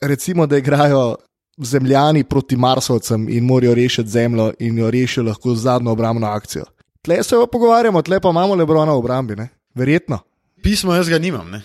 recimo, 0.03 0.47
da 0.47 0.59
igrajo 0.59 1.17
zemljani 1.59 2.23
proti 2.25 2.57
Marsovcem 2.57 3.27
in 3.29 3.45
morajo 3.45 3.75
rešiti 3.75 4.11
zemljo 4.11 4.53
in 4.59 4.79
jo 4.79 4.91
rešijo 4.91 5.25
lahko 5.27 5.55
z 5.55 5.63
zadnjo 5.63 5.93
obrambno 5.93 6.27
akcijo. 6.27 6.65
Tle 7.03 7.23
se 7.23 7.37
pa 7.37 7.47
pogovarjamo, 7.53 8.03
tle 8.03 8.21
pa 8.21 8.31
imamo 8.31 8.55
Lebrona 8.55 8.93
v 8.93 9.03
obrambi, 9.03 9.37
ne? 9.37 9.49
verjetno. 9.75 10.19
Pismo 10.63 10.95
jaz 10.95 11.09
ga 11.09 11.19
nimam, 11.19 11.51
ne? 11.51 11.63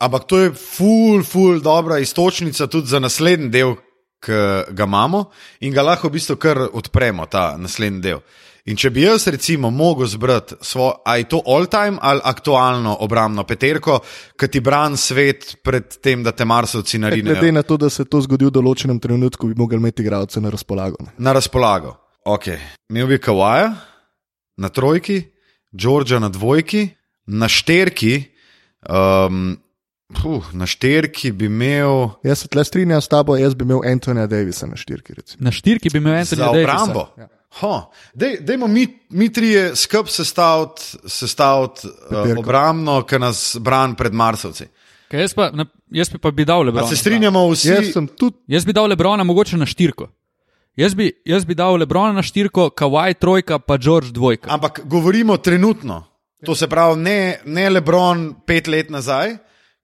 ampak 0.00 0.26
to 0.26 0.38
je 0.38 0.50
ful, 0.54 1.22
ful, 1.26 1.60
dobra 1.60 1.98
istočnica 1.98 2.66
tudi 2.66 2.86
za 2.86 2.98
naslednji 2.98 3.50
del, 3.50 3.74
ki 4.18 4.42
ga 4.74 4.84
imamo 4.84 5.30
in 5.60 5.72
ga 5.72 5.82
lahko 5.82 6.08
v 6.08 6.18
bistvu 6.18 6.36
kar 6.36 6.60
odpremo, 6.72 7.26
ta 7.26 7.56
naslednji 7.56 8.00
del. 8.02 8.22
In 8.68 8.76
če 8.76 8.90
bi 8.92 9.06
jaz 9.06 9.24
recimo 9.32 9.70
mogel 9.72 10.10
zbrati 10.10 10.58
svoj, 10.60 10.98
aj 11.08 11.22
to 11.30 11.40
all-time 11.48 11.96
ali 12.04 12.20
aktualno 12.24 12.98
obrambno 13.00 13.44
peterko, 13.48 14.00
ki 14.36 14.48
ti 14.52 14.60
bran 14.60 14.98
svet 15.00 15.54
pred 15.64 15.96
tem, 16.04 16.20
da 16.26 16.34
te 16.36 16.44
marsovci 16.44 17.00
naredijo. 17.00 17.32
Glede 17.32 17.52
na 17.52 17.62
to, 17.64 17.78
da 17.80 17.88
se 17.88 18.04
to 18.04 18.20
zgodi 18.26 18.48
v 18.50 18.52
določenem 18.58 18.98
trenutku, 19.00 19.48
bi 19.48 19.56
mogli 19.56 19.80
imeti 19.80 20.04
igralce 20.04 20.42
na 20.44 20.52
razpolago. 20.52 21.00
Ne? 21.06 21.14
Na 21.24 21.32
razpolago. 21.38 21.94
Ok, 22.28 22.50
imel 22.92 23.08
bi 23.08 23.20
Kawaja 23.24 23.72
na 24.60 24.68
trojki, 24.68 25.22
Džordža 25.72 26.20
na 26.20 26.28
dvojki, 26.32 26.88
na 27.28 27.48
šterki. 27.48 28.18
Um, 28.88 29.56
Puh, 30.08 30.44
na 30.52 30.66
štirki 30.66 31.32
bi 31.32 31.46
imel. 31.46 32.08
Jaz 32.24 32.38
se 32.42 32.48
tle 32.48 32.64
strinjam 32.64 33.00
s 33.00 33.08
tabo, 33.08 33.36
jaz 33.36 33.54
bi 33.54 33.66
imel 33.66 33.82
Antonija 33.84 34.26
Davisa 34.26 34.66
na 34.66 34.76
štirki. 34.76 35.14
Recimo. 35.14 35.44
Na 35.44 35.52
štirki 35.52 35.90
bi 35.92 35.98
imel 35.98 36.14
Antonija 36.22 36.46
Davisa. 36.46 36.76
Za 36.76 36.82
obrambo. 36.82 37.06
Ja. 37.18 37.28
Dej, 38.14 38.38
dejmo 38.40 38.66
mi, 38.66 38.86
mi 39.10 39.32
trije 39.32 39.76
skupaj 39.76 40.12
sestaviti 40.12 40.82
sestavit, 41.06 41.84
uh, 41.84 42.38
obrambno, 42.38 43.02
ki 43.02 43.18
nas 43.18 43.56
brani 43.60 43.96
pred 43.96 44.14
Marsovci. 44.14 44.68
Jaz, 45.12 45.34
pa, 45.34 45.50
na, 45.52 45.64
jaz 45.90 46.10
bi 46.12 46.18
pa 46.18 46.30
bi 46.30 46.44
dal 46.44 46.62
Lebrona. 46.62 46.86
A 46.86 46.88
se 46.88 46.96
strinjamo 46.96 47.46
vsi? 47.50 47.68
Jaz, 47.68 47.92
tudi... 48.16 48.36
jaz 48.46 48.64
bi 48.64 48.72
dal 48.72 48.88
Lebrona 48.88 49.24
mogoče 49.24 49.56
na 49.56 49.66
štirko. 49.66 50.08
Jaz 50.76 50.94
bi, 50.94 51.10
jaz 51.24 51.44
bi 51.44 51.56
dal 51.58 51.76
Lebrona 51.80 52.12
na 52.12 52.22
štirko, 52.22 52.70
Kawaj 52.70 53.14
trojka, 53.14 53.58
pa 53.58 53.78
George 53.78 54.12
dvojka. 54.12 54.52
Ampak 54.52 54.80
govorimo 54.84 55.36
trenutno. 55.36 56.04
To 56.46 56.54
se 56.54 56.68
pravi, 56.68 57.00
ne, 57.00 57.40
ne 57.44 57.70
Lebron 57.70 58.34
pet 58.46 58.68
let 58.68 58.90
nazaj, 58.90 59.36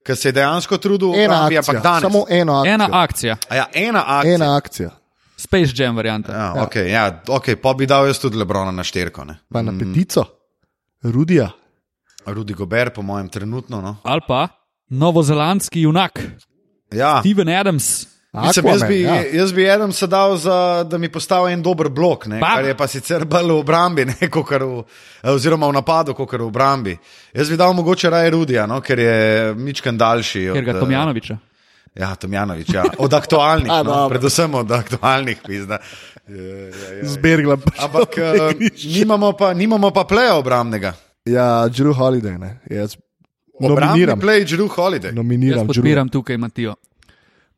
ki 0.05 0.15
se 0.15 0.27
je 0.27 0.31
dejansko 0.31 0.77
trudil, 0.77 1.15
ena 1.15 1.33
Rambi, 1.33 1.57
akcija, 1.57 1.71
ampak 1.71 1.83
danes. 1.83 2.01
samo 2.01 2.25
eno 2.29 2.53
akcijo. 2.53 2.73
Ena 2.73 2.87
akcija, 2.93 3.37
A 3.49 3.55
Ja, 3.55 3.65
ena 3.73 4.03
akcija. 4.07 4.35
Ena 4.35 4.55
akcija. 4.57 4.89
Space 5.37 5.73
Jam 5.75 5.95
varianta. 5.95 6.31
Ja, 6.31 6.53
okay, 6.63 6.87
ja, 6.87 7.21
okay, 7.27 7.55
pa 7.55 7.73
bi 7.73 7.85
dal 7.85 8.07
jaz 8.07 8.19
tudi 8.19 8.37
Lebrona 8.37 8.71
na 8.71 8.83
štirko. 8.83 9.25
Ne. 9.25 9.37
Pa 9.51 9.61
na 9.61 9.73
petico, 9.79 10.23
Rudija. 11.03 11.49
Rudi 12.25 12.53
Gober, 12.53 12.89
po 12.89 13.01
mojem, 13.01 13.29
trenutno. 13.29 13.81
No. 13.81 13.95
Ali 14.03 14.21
pa 14.27 14.47
novozelandski 14.89 15.81
junak, 15.81 16.19
Ja. 16.91 17.19
Steven 17.19 17.49
Adams. 17.49 18.07
Mislim, 18.41 18.67
jaz, 18.67 18.83
bi, 18.87 19.01
ja. 19.01 19.15
jaz 19.33 19.53
bi 19.53 19.65
eden 19.69 19.91
sedal, 19.91 20.37
za, 20.37 20.83
da 20.83 20.97
mi 20.97 21.09
postavi 21.09 21.53
en 21.53 21.61
dober 21.61 21.89
blok, 21.89 22.25
ne, 22.27 22.39
Pa- 22.39 22.55
kar 22.55 22.65
je 22.65 22.77
pa 22.77 22.87
sicer 22.87 23.25
bolj 23.25 23.51
v 23.51 23.57
obrambi, 23.59 24.05
ne, 24.05 24.15
v, 24.21 24.83
oziroma 25.31 25.67
v 25.67 25.73
napadu, 25.73 26.13
kot 26.13 26.31
v 26.31 26.43
obrambi. 26.43 26.97
Jaz 27.33 27.49
bi 27.49 27.57
dal 27.57 27.73
mogoče 27.73 28.09
raje 28.09 28.29
Rudija, 28.29 28.65
no, 28.67 28.81
ker 28.81 28.99
je 28.99 29.53
Mičkan 29.55 29.97
daljši. 29.97 30.49
Ker 30.53 30.65
ga 30.65 30.71
eh, 30.71 30.79
Tomjanoviča. 30.79 31.37
Ja, 31.95 32.15
Tomjanovič, 32.15 32.73
ja. 32.73 32.83
od 32.97 33.13
aktualnih, 33.13 33.71
A, 33.71 33.83
no, 33.83 33.93
dobro. 33.93 34.09
predvsem 34.09 34.55
od 34.55 34.71
aktualnih. 34.71 35.39
Pizda. 35.47 35.79
Zbergla. 37.03 37.57
Ampak 37.77 38.09
uh, 38.17 38.51
nimamo 38.97 39.31
pa, 39.33 39.53
nimamo 39.53 39.91
pa 39.91 40.03
pleja 40.03 40.35
obrambnega. 40.35 40.93
Ja, 41.25 41.67
Drew 41.67 41.93
Holiday, 41.93 42.37
ne. 42.37 42.59
Jaz 42.69 42.97
Obrambni 43.59 43.87
nominiram. 43.87 44.19
play 44.19 44.43
Drew 44.45 44.67
Holiday. 44.67 45.09
Jaz 45.09 45.15
Nominiram 45.15 45.67
Drew. 45.67 46.11
tukaj 46.11 46.37
Matijo. 46.37 46.75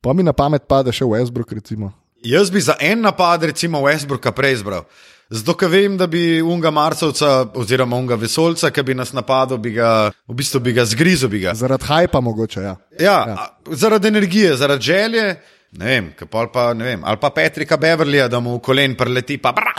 Pa 0.02 0.14
mi 0.14 0.24
na 0.24 0.34
pamet 0.34 0.68
pade 0.68 0.94
še 0.94 1.06
Westbrook, 1.06 1.52
recimo. 1.58 1.92
Jaz 2.26 2.50
bi 2.52 2.62
za 2.62 2.76
en 2.80 3.02
napad, 3.02 3.44
recimo 3.44 3.82
Westbrooka, 3.86 4.32
prej 4.32 4.60
izbral. 4.60 4.88
Zato, 5.30 5.58
ker 5.60 5.68
vem, 5.68 5.98
da 6.00 6.08
bi 6.08 6.40
unga 6.42 6.72
Marsovca, 6.72 7.50
oziroma 7.60 7.98
unga 8.00 8.16
Vesolca, 8.16 8.72
ki 8.72 8.84
bi 8.88 8.96
nas 8.96 9.12
napadel, 9.14 9.60
bi 9.60 9.74
ga, 9.76 10.10
v 10.28 10.36
bistvu 10.40 10.62
bi 10.64 10.74
ga 10.74 10.86
zgrizel. 10.88 11.30
Bi 11.30 11.44
ga. 11.44 11.54
Zaradi 11.58 11.84
hajpa 11.84 12.22
mogoče, 12.24 12.64
ja. 12.64 12.76
Ja, 13.00 13.18
ja. 13.28 13.48
Zaradi 13.76 14.08
energije, 14.08 14.56
zaradi 14.58 14.88
želje, 14.88 15.26
ne 15.78 15.86
vem, 15.86 16.10
pa, 16.32 16.72
ne 16.74 16.88
vem, 16.88 17.04
ali 17.04 17.20
pa 17.22 17.30
Petrika 17.36 17.78
Beverlija, 17.78 18.30
da 18.32 18.40
mu 18.40 18.56
v 18.56 18.64
kolen 18.64 18.96
preleti, 18.96 19.38
pa 19.38 19.52
bra. 19.52 19.76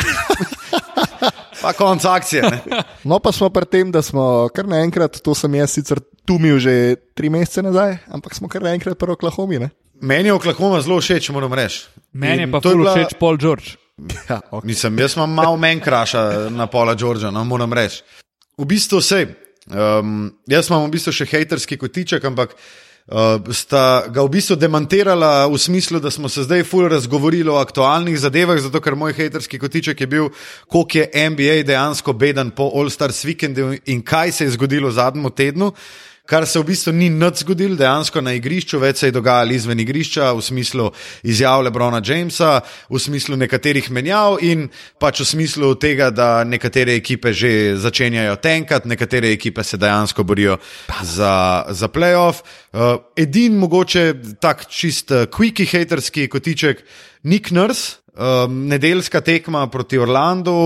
pa 1.62 1.72
konc 1.72 2.04
akcije. 2.04 2.42
Ne? 2.42 2.82
No, 3.04 3.18
pa 3.18 3.32
smo 3.32 3.48
pri 3.50 3.66
tem, 3.66 3.90
da 3.92 4.02
smo 4.04 4.48
kar 4.54 4.68
naenkrat, 4.68 5.20
to 5.24 5.34
sem 5.34 5.56
jaz 5.58 5.72
sicer 5.74 6.04
tumil 6.28 6.60
že 6.60 6.96
tri 7.16 7.32
mesece 7.32 7.64
nazaj, 7.64 7.96
ampak 8.12 8.36
smo 8.36 8.52
kar 8.52 8.62
naenkrat 8.62 9.00
prvo 9.00 9.16
Oklahomi. 9.16 9.64
Ne? 9.64 9.72
Meni 10.00 10.28
je 10.28 10.32
Oklahoma 10.32 10.80
zelo 10.80 11.00
všeč, 11.00 11.30
moram 11.34 11.52
reči. 11.52 11.86
Meni 12.12 12.46
je 12.46 12.50
pa 12.52 12.60
to 12.60 12.70
ful 12.70 12.82
bila- 12.82 12.94
všeč 12.94 13.18
Paul 13.18 13.36
George. 13.36 13.76
Ja, 14.28 14.40
okay. 14.54 14.66
Nisem, 14.66 14.98
jaz 14.98 15.16
imam 15.16 15.30
malo 15.34 15.56
menj 15.56 15.80
kraša 15.82 16.48
na 16.50 16.66
pola 16.66 16.94
Džordža, 16.94 17.30
no, 17.34 17.44
moram 17.44 17.72
reči. 17.72 18.02
V 18.58 18.66
bistvu 18.66 19.02
vse. 19.02 19.26
Um, 19.68 20.30
jaz 20.48 20.70
imam 20.70 20.86
v 20.86 20.94
bistvu 20.96 21.12
še 21.12 21.26
hejterski 21.28 21.76
kotiček, 21.76 22.24
ampak 22.24 22.54
uh, 22.54 23.36
sta 23.52 24.06
ga 24.08 24.22
v 24.24 24.32
bistvu 24.38 24.56
demantirala 24.56 25.44
v 25.50 25.58
smislu, 25.60 26.00
da 26.00 26.10
smo 26.14 26.30
se 26.30 26.46
zdaj 26.46 26.64
ful 26.64 26.88
razgovorili 26.88 27.50
o 27.50 27.58
aktualnih 27.60 28.16
zadevah, 28.18 28.58
zato 28.62 28.80
ker 28.80 28.96
moj 28.96 29.12
hejterski 29.18 29.58
kotiček 29.60 30.00
je 30.00 30.08
bil, 30.08 30.30
koliko 30.70 31.02
je 31.02 31.30
NBA 31.30 31.62
dejansko 31.68 32.14
beden 32.16 32.54
po 32.54 32.70
All 32.74 32.90
Stars 32.90 33.24
weekendu 33.26 33.74
in 33.86 34.00
kaj 34.02 34.32
se 34.32 34.48
je 34.48 34.56
zgodilo 34.56 34.88
v 34.88 34.96
zadnjem 34.96 35.30
tednu. 35.34 35.72
Kar 36.28 36.44
se 36.46 36.60
v 36.60 36.66
bistvu 36.68 36.92
ni 36.92 37.06
nič 37.08 37.40
zgodilo, 37.40 37.72
dejansko 37.80 38.20
na 38.20 38.34
igrišču, 38.36 38.76
več 38.82 39.00
se 39.00 39.08
je 39.08 39.14
dogajalo 39.16 39.54
izven 39.56 39.80
igrišča, 39.80 40.26
v 40.36 40.42
smislu 40.44 40.90
izjav 41.24 41.62
Lebrona 41.64 42.02
Jamesa, 42.04 42.58
v 42.92 43.00
smislu 43.00 43.38
nekaterih 43.40 43.88
menjav 43.96 44.36
in 44.44 44.66
pač 45.00 45.22
v 45.24 45.26
smislu 45.30 45.72
tega, 45.80 46.10
da 46.12 46.44
nekatere 46.44 46.98
ekipe 47.00 47.32
že 47.32 47.78
začenjajo 47.80 48.36
tenkati, 48.44 48.92
nekatere 48.92 49.32
ekipe 49.32 49.64
se 49.64 49.80
dejansko 49.80 50.26
borijo 50.28 50.58
za, 51.00 51.64
za 51.72 51.88
playoff. 51.88 52.44
Uh, 52.76 53.00
edin 53.16 53.56
mogoče 53.56 54.36
tak 54.36 54.68
čist 54.68 55.16
uh, 55.16 55.24
quickie 55.32 55.64
haterski 55.64 56.28
kotiček, 56.28 56.84
Nick 57.24 57.56
Nurse, 57.56 58.04
um, 58.12 58.68
nedeljska 58.68 59.24
tekma 59.24 59.64
proti 59.72 59.96
Orlandu, 59.96 60.60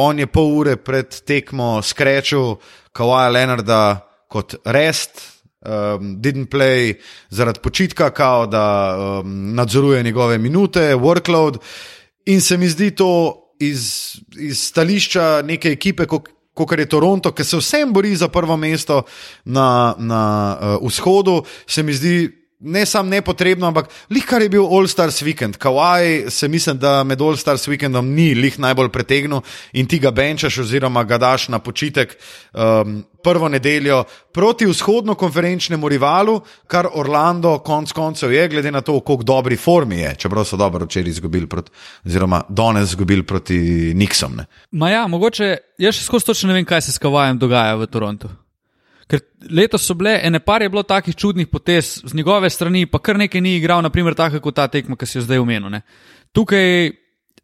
on 0.00 0.16
je 0.16 0.32
pol 0.32 0.52
ure 0.64 0.80
pred 0.80 1.12
tekmo 1.28 1.82
skrečil 1.84 2.56
Kawaja 2.96 3.36
Leonarda 3.36 4.07
kot 4.28 4.54
rest, 4.64 5.20
um, 5.64 6.16
didn't 6.20 6.50
play 6.50 6.94
zaradi 7.30 7.60
počitka, 7.62 8.10
kao 8.10 8.46
da 8.46 8.96
um, 8.98 9.54
nadzoruje 9.54 10.02
njegove 10.02 10.38
minute, 10.38 10.94
workload. 10.94 11.58
In 12.26 12.40
se 12.40 12.56
mi 12.56 12.68
zdi 12.68 12.90
to 12.90 13.34
iz, 13.60 14.14
iz 14.36 14.60
stališča 14.68 15.42
neke 15.44 15.72
ekipe, 15.72 16.06
kot 16.06 16.78
je 16.78 16.88
Toronto, 16.88 17.32
ki 17.32 17.44
se 17.44 17.56
vsem 17.56 17.92
bori 17.92 18.16
za 18.16 18.28
prvo 18.28 18.56
mesto 18.56 19.02
na, 19.44 19.94
na 19.98 20.56
uh, 20.60 20.86
vzhodu, 20.88 21.42
se 21.66 21.82
mi 21.82 21.94
zdi. 21.94 22.37
Ne 22.60 22.86
samo 22.86 23.10
nepotrebno, 23.10 23.68
ampak 23.70 23.86
lih 24.10 24.24
kar 24.26 24.42
je 24.42 24.48
bil 24.50 24.64
All 24.66 24.88
Stars 24.90 25.22
weekend. 25.22 25.56
Kawaj 25.62 26.30
se 26.30 26.48
mislim, 26.48 26.78
da 26.78 27.04
med 27.04 27.20
All 27.22 27.36
Stars 27.36 27.68
weekendom 27.68 28.02
ni 28.14 28.34
lih 28.34 28.58
najbolj 28.58 28.88
pretegnil 28.88 29.40
in 29.72 29.86
ti 29.86 29.98
ga 29.98 30.10
benčaš 30.10 30.58
oziroma 30.58 31.04
ga 31.04 31.18
daš 31.18 31.48
na 31.48 31.58
počitek 31.58 32.16
um, 32.52 33.04
prvo 33.22 33.48
nedeljo 33.48 34.04
proti 34.32 34.66
vzhodno 34.66 35.14
konferenčnemu 35.14 35.88
rivalu, 35.88 36.40
kar 36.66 36.88
Orlando 36.94 37.58
konc 37.58 37.92
koncev 37.92 38.32
je, 38.32 38.48
glede 38.48 38.70
na 38.70 38.80
to, 38.80 39.00
koliko 39.00 39.22
dobri 39.22 39.56
formi 39.56 39.98
je, 39.98 40.14
čeprav 40.18 40.44
so 40.44 40.56
dobro 40.56 40.84
včeraj 40.84 41.10
izgubili 41.10 41.46
proti, 41.46 41.70
oziroma 42.06 42.42
danes 42.48 42.88
izgubili 42.88 43.22
proti 43.22 43.58
Nixom. 43.94 44.36
Ne. 44.36 44.46
Ma 44.70 44.90
ja, 44.90 45.06
mogoče 45.06 45.56
jaz 45.78 45.94
še 45.94 46.10
skozi 46.10 46.26
točno 46.26 46.50
ne 46.50 46.58
vem, 46.58 46.66
kaj 46.66 46.82
se 46.88 46.92
s 46.92 46.98
Kavajem 46.98 47.38
dogaja 47.38 47.78
v 47.78 47.86
Torontu. 47.86 48.34
Ker 49.08 49.22
letos 49.48 49.86
so 49.88 49.96
bile, 49.96 50.18
ene 50.22 50.40
par 50.44 50.62
je 50.62 50.68
bilo 50.68 50.82
takih 50.84 51.16
čudnih 51.16 51.48
potez 51.48 51.98
z 52.04 52.14
njegove 52.14 52.50
strani, 52.50 52.86
pa 52.86 53.00
kar 53.00 53.16
nekaj 53.16 53.40
ni 53.40 53.56
igral, 53.56 53.82
naprimer 53.82 54.14
tako 54.14 54.42
kot 54.44 54.56
ta 54.58 54.66
tekma, 54.68 54.96
ki 55.00 55.06
si 55.06 55.18
jo 55.18 55.24
zdaj 55.24 55.40
omenil. 55.40 55.70
Ne. 55.72 55.80
Tukaj 56.36 56.90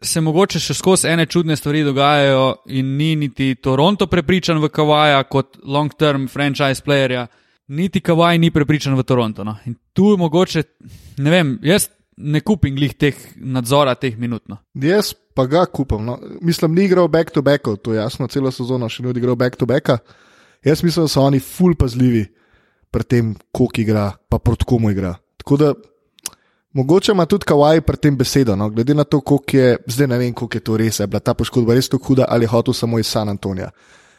se 0.05 0.21
mogoče 0.21 0.61
še 0.61 0.77
skozi 0.77 1.09
ene 1.09 1.25
čudne 1.27 1.57
stvari 1.57 1.81
dogajajo 1.87 2.45
in 2.77 2.97
ni 2.99 3.15
niti 3.17 3.55
Toronto 3.55 4.07
prepričan 4.11 4.61
v 4.61 4.69
Kavaja 4.69 5.23
kot 5.25 5.59
long-term 5.65 6.29
franchise 6.29 6.85
playerja, 6.85 7.27
niti 7.69 8.03
Kavaj 8.05 8.39
ni 8.39 8.51
prepričan 8.53 8.97
v 8.99 9.05
Toronto. 9.09 9.45
No. 9.45 9.57
In 9.65 9.77
tu 9.93 10.17
mogoče, 10.21 10.63
ne 11.25 11.33
vem, 11.33 11.55
jaz 11.65 11.89
ne 12.17 12.41
kupim 12.45 12.77
glih 12.77 12.93
teh 12.95 13.17
nadzora 13.37 13.95
teh 13.99 14.19
minut. 14.19 14.45
No. 14.49 14.61
Jaz 14.75 15.15
pa 15.35 15.47
ga 15.51 15.65
kupam. 15.67 16.05
No. 16.05 16.19
Mislim, 16.43 16.75
ni 16.75 16.85
igral 16.85 17.09
back 17.09 17.33
to 17.33 17.43
back, 17.43 17.67
je 17.67 17.97
jasno, 17.97 18.29
celo 18.29 18.53
sezono 18.53 18.89
še 18.89 19.03
ni 19.03 19.11
odigral 19.11 19.37
back 19.37 19.57
to 19.57 19.67
backa. 19.67 19.99
Jaz 20.65 20.83
mislim, 20.83 21.05
da 21.05 21.09
so 21.09 21.23
oni 21.23 21.41
ful 21.41 21.75
pazljivi 21.79 22.27
pri 22.91 23.05
tem, 23.05 23.35
koliko 23.53 23.81
igra, 23.81 24.13
pa 24.29 24.39
proti 24.39 24.65
komu 24.65 24.91
igra. 24.91 25.15
Tako 25.37 25.57
da 25.57 25.75
Mogoče 26.75 27.13
ima 27.13 27.27
tudi 27.27 27.47
Kawaj 27.47 27.81
pri 27.81 27.97
tem 27.97 28.17
besedo, 28.17 28.57
no? 28.57 28.67
glede 28.71 28.95
na 28.95 29.05
to, 29.05 29.21
koliko 29.21 29.57
je, 29.57 29.77
zdaj 29.87 30.07
ne 30.07 30.19
vem, 30.19 30.33
koliko 30.35 30.57
je 30.57 30.61
to 30.61 30.77
res, 30.77 30.99
je 31.01 31.07
bila 31.07 31.21
ta 31.21 31.35
poškodba 31.35 31.75
res 31.75 31.89
tako 31.89 32.05
huda 32.05 32.27
ali 32.29 32.45
je 32.45 32.51
hotel 32.51 32.75
samo 32.75 32.99
iz 32.99 33.07
San 33.07 33.29
Antonija. 33.29 33.71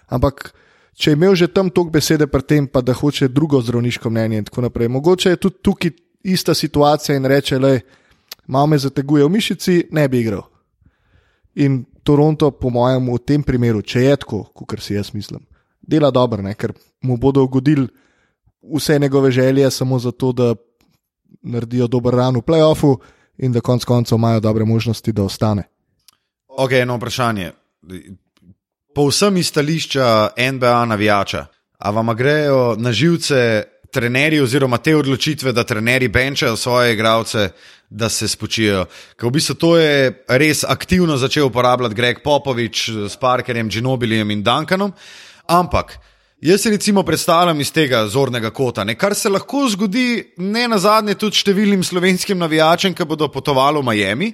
Ampak, 0.08 0.54
če 0.96 1.12
je 1.12 1.18
imel 1.20 1.36
že 1.36 1.48
tam 1.52 1.70
toliko 1.70 1.92
besede 1.92 2.28
pri 2.28 2.42
tem, 2.42 2.68
pa 2.68 2.82
da 2.82 2.94
hoče 2.94 3.28
drugo 3.28 3.60
zdravniško 3.62 4.10
mnenje 4.10 4.38
in 4.38 4.46
tako 4.48 4.62
naprej, 4.62 4.88
mogoče 4.88 5.30
je 5.30 5.36
tudi 5.36 5.56
tukaj 5.62 5.92
ista 6.24 6.54
situacija 6.54 7.18
in 7.18 7.26
reče, 7.26 7.60
le, 7.60 7.82
malo 8.48 8.68
me 8.68 8.78
zateguje 8.78 9.26
v 9.26 9.30
mišici, 9.30 9.76
ne 9.92 10.08
bi 10.08 10.24
igral. 10.24 10.48
In 11.56 11.84
Toronto, 12.04 12.52
po 12.52 12.70
mojem, 12.70 13.12
v 13.12 13.20
tem 13.20 13.44
primeru, 13.44 13.82
če 13.82 14.08
je 14.08 14.16
tako, 14.16 14.44
kot 14.56 14.80
si 14.80 14.96
jaz 14.96 15.12
mislim, 15.14 15.44
dela 15.88 16.12
dobro, 16.12 16.42
ne? 16.42 16.54
ker 16.54 16.74
mu 17.02 17.18
bodo 17.18 17.44
ugodili 17.44 17.88
vse 18.76 19.00
njegove 19.00 19.32
želje 19.32 19.72
samo 19.72 20.00
zato, 20.00 20.32
da 20.32 20.56
naredijo 21.42 21.88
dober 21.88 22.14
ran 22.14 22.36
v 22.36 22.42
playoffu 22.42 22.98
in 23.38 23.52
da 23.52 23.62
konec 23.62 23.84
koncev 23.86 24.18
imajo 24.18 24.40
dobre 24.40 24.66
možnosti, 24.66 25.12
da 25.12 25.24
ostane. 25.24 25.64
Ok, 26.48 26.72
eno 26.72 26.96
vprašanje. 26.96 27.52
Povsem 28.96 29.38
iz 29.38 29.48
stališča 29.48 30.30
NBA 30.52 30.86
navijača, 30.86 31.46
a 31.78 31.90
vam 31.92 32.16
grejo 32.16 32.76
na 32.78 32.92
živce 32.92 33.64
trenerji 33.92 34.40
oziroma 34.40 34.78
te 34.78 34.96
odločitve, 34.96 35.52
da 35.52 35.64
trenerji 35.64 36.08
benčajo 36.08 36.56
svoje 36.56 36.94
igralce, 36.94 37.50
da 37.90 38.10
se 38.10 38.28
spočijo. 38.28 38.86
Ker 39.16 39.30
v 39.30 39.32
bistvu 39.32 39.56
to 39.56 39.76
je 39.78 40.24
res 40.28 40.64
aktivno 40.68 41.18
začel 41.18 41.48
uporabljati 41.48 41.96
Greg 41.96 42.24
Popovič 42.24 42.90
s 43.10 43.16
Parkerjem, 43.22 43.70
Ginobilijem 43.70 44.32
in 44.32 44.44
Duncanom. 44.44 44.92
Ampak 45.48 46.00
Jaz 46.46 46.62
si 46.62 46.70
recimo 46.70 47.04
predstavljam 47.04 47.62
iz 47.62 47.72
tega 47.72 48.04
zornega 48.08 48.52
kota, 48.54 48.84
ne, 48.84 48.94
kar 48.96 49.16
se 49.16 49.30
lahko 49.30 49.64
zgodi, 49.72 50.34
ne 50.38 50.68
na 50.68 50.78
zadnje, 50.78 51.16
tudi 51.18 51.40
številnim 51.40 51.82
slovenskim 51.84 52.38
navijačem, 52.38 52.94
ki 52.94 53.08
bodo 53.08 53.32
potovali 53.34 53.80
v 53.80 53.88
Miami, 53.88 54.28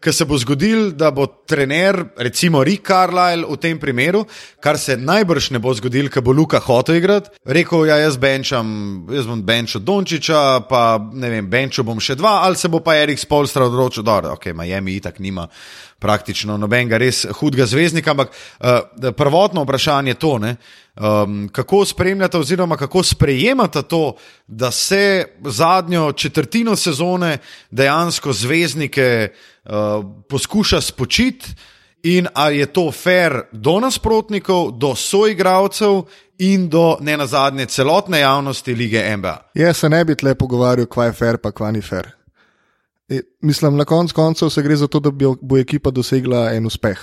ker 0.00 0.14
se 0.14 0.24
bo 0.24 0.38
zgodil, 0.38 0.90
da 0.92 1.10
bo 1.10 1.26
trener, 1.48 1.98
recimo 2.16 2.62
Rick 2.64 2.86
Carlisle 2.86 3.46
v 3.48 3.56
tem 3.60 3.78
primeru, 3.78 4.24
kar 4.60 4.78
se 4.78 4.96
najbrž 4.96 5.50
ne 5.56 5.60
bo 5.62 5.74
zgodil, 5.74 6.10
ker 6.12 6.22
bo 6.22 6.34
Luka 6.36 6.60
hotel 6.60 7.00
igrati, 7.00 7.30
rekel: 7.44 7.86
Ja, 7.88 7.98
jaz 8.02 8.18
benčam, 8.20 8.68
jaz 9.10 9.26
bom 9.26 9.42
benčal 9.42 9.82
Dončiča, 9.82 10.66
pa 10.68 10.98
ne 11.12 11.30
vem, 11.30 11.50
benčal 11.50 11.84
bom 11.88 12.00
še 12.00 12.14
dva, 12.14 12.40
ali 12.46 12.56
se 12.56 12.68
bo 12.68 12.80
pa 12.80 12.96
Erik 13.00 13.18
Spolstra 13.18 13.66
odločil, 13.66 14.04
da 14.06 14.32
ok, 14.32 14.52
Miami 14.54 14.96
itak 15.00 15.18
nima 15.20 15.48
praktično 15.98 16.56
nobenega 16.60 16.98
res 17.00 17.24
hudega 17.40 17.66
zvezdnika. 17.66 18.12
Ampak 18.12 18.32
uh, 18.32 19.12
prvotno 19.16 19.64
vprašanje 19.64 20.12
je 20.12 20.20
to, 20.20 20.38
um, 20.96 21.48
kako 21.52 21.84
spremljate 21.84 22.38
oziroma 22.38 22.76
kako 22.76 23.02
sprejemate 23.02 23.82
to, 23.82 24.16
da 24.46 24.70
se 24.70 25.24
zadnjo 25.44 26.12
četrtino 26.12 26.76
sezone 26.76 27.38
dejansko 27.70 28.32
zvezdnike 28.32 29.28
uh, 29.64 29.72
poskuša 30.28 30.80
spočiti. 30.80 31.46
In 32.02 32.26
ali 32.34 32.58
je 32.58 32.66
to 32.66 32.92
fair 32.92 33.40
do 33.52 33.80
nasprotnikov, 33.80 34.70
do 34.70 34.94
soigravcev 34.94 36.02
in 36.38 36.68
do 36.68 36.96
ne 37.00 37.16
nazadnje 37.16 37.66
celotne 37.66 38.20
javnosti 38.20 38.74
lige 38.74 39.16
MBA? 39.16 39.50
Jaz 39.54 39.76
se 39.76 39.88
ne 39.88 40.04
bi 40.04 40.14
tle 40.14 40.34
pogovarjal, 40.34 40.86
kva 40.86 41.04
je 41.04 41.12
fair, 41.12 41.38
pa 41.38 41.50
kva 41.50 41.70
ni 41.72 41.82
fair. 41.82 42.06
E, 43.08 43.20
mislim, 43.40 43.76
na 43.76 43.84
koncu 43.84 44.14
koncev 44.14 44.48
se 44.48 44.62
gre 44.62 44.76
za 44.76 44.86
to, 44.86 45.00
da 45.00 45.10
bi, 45.10 45.26
bo 45.40 45.58
ekipa 45.58 45.90
dosegla 45.90 46.52
en 46.54 46.66
uspeh. 46.66 46.98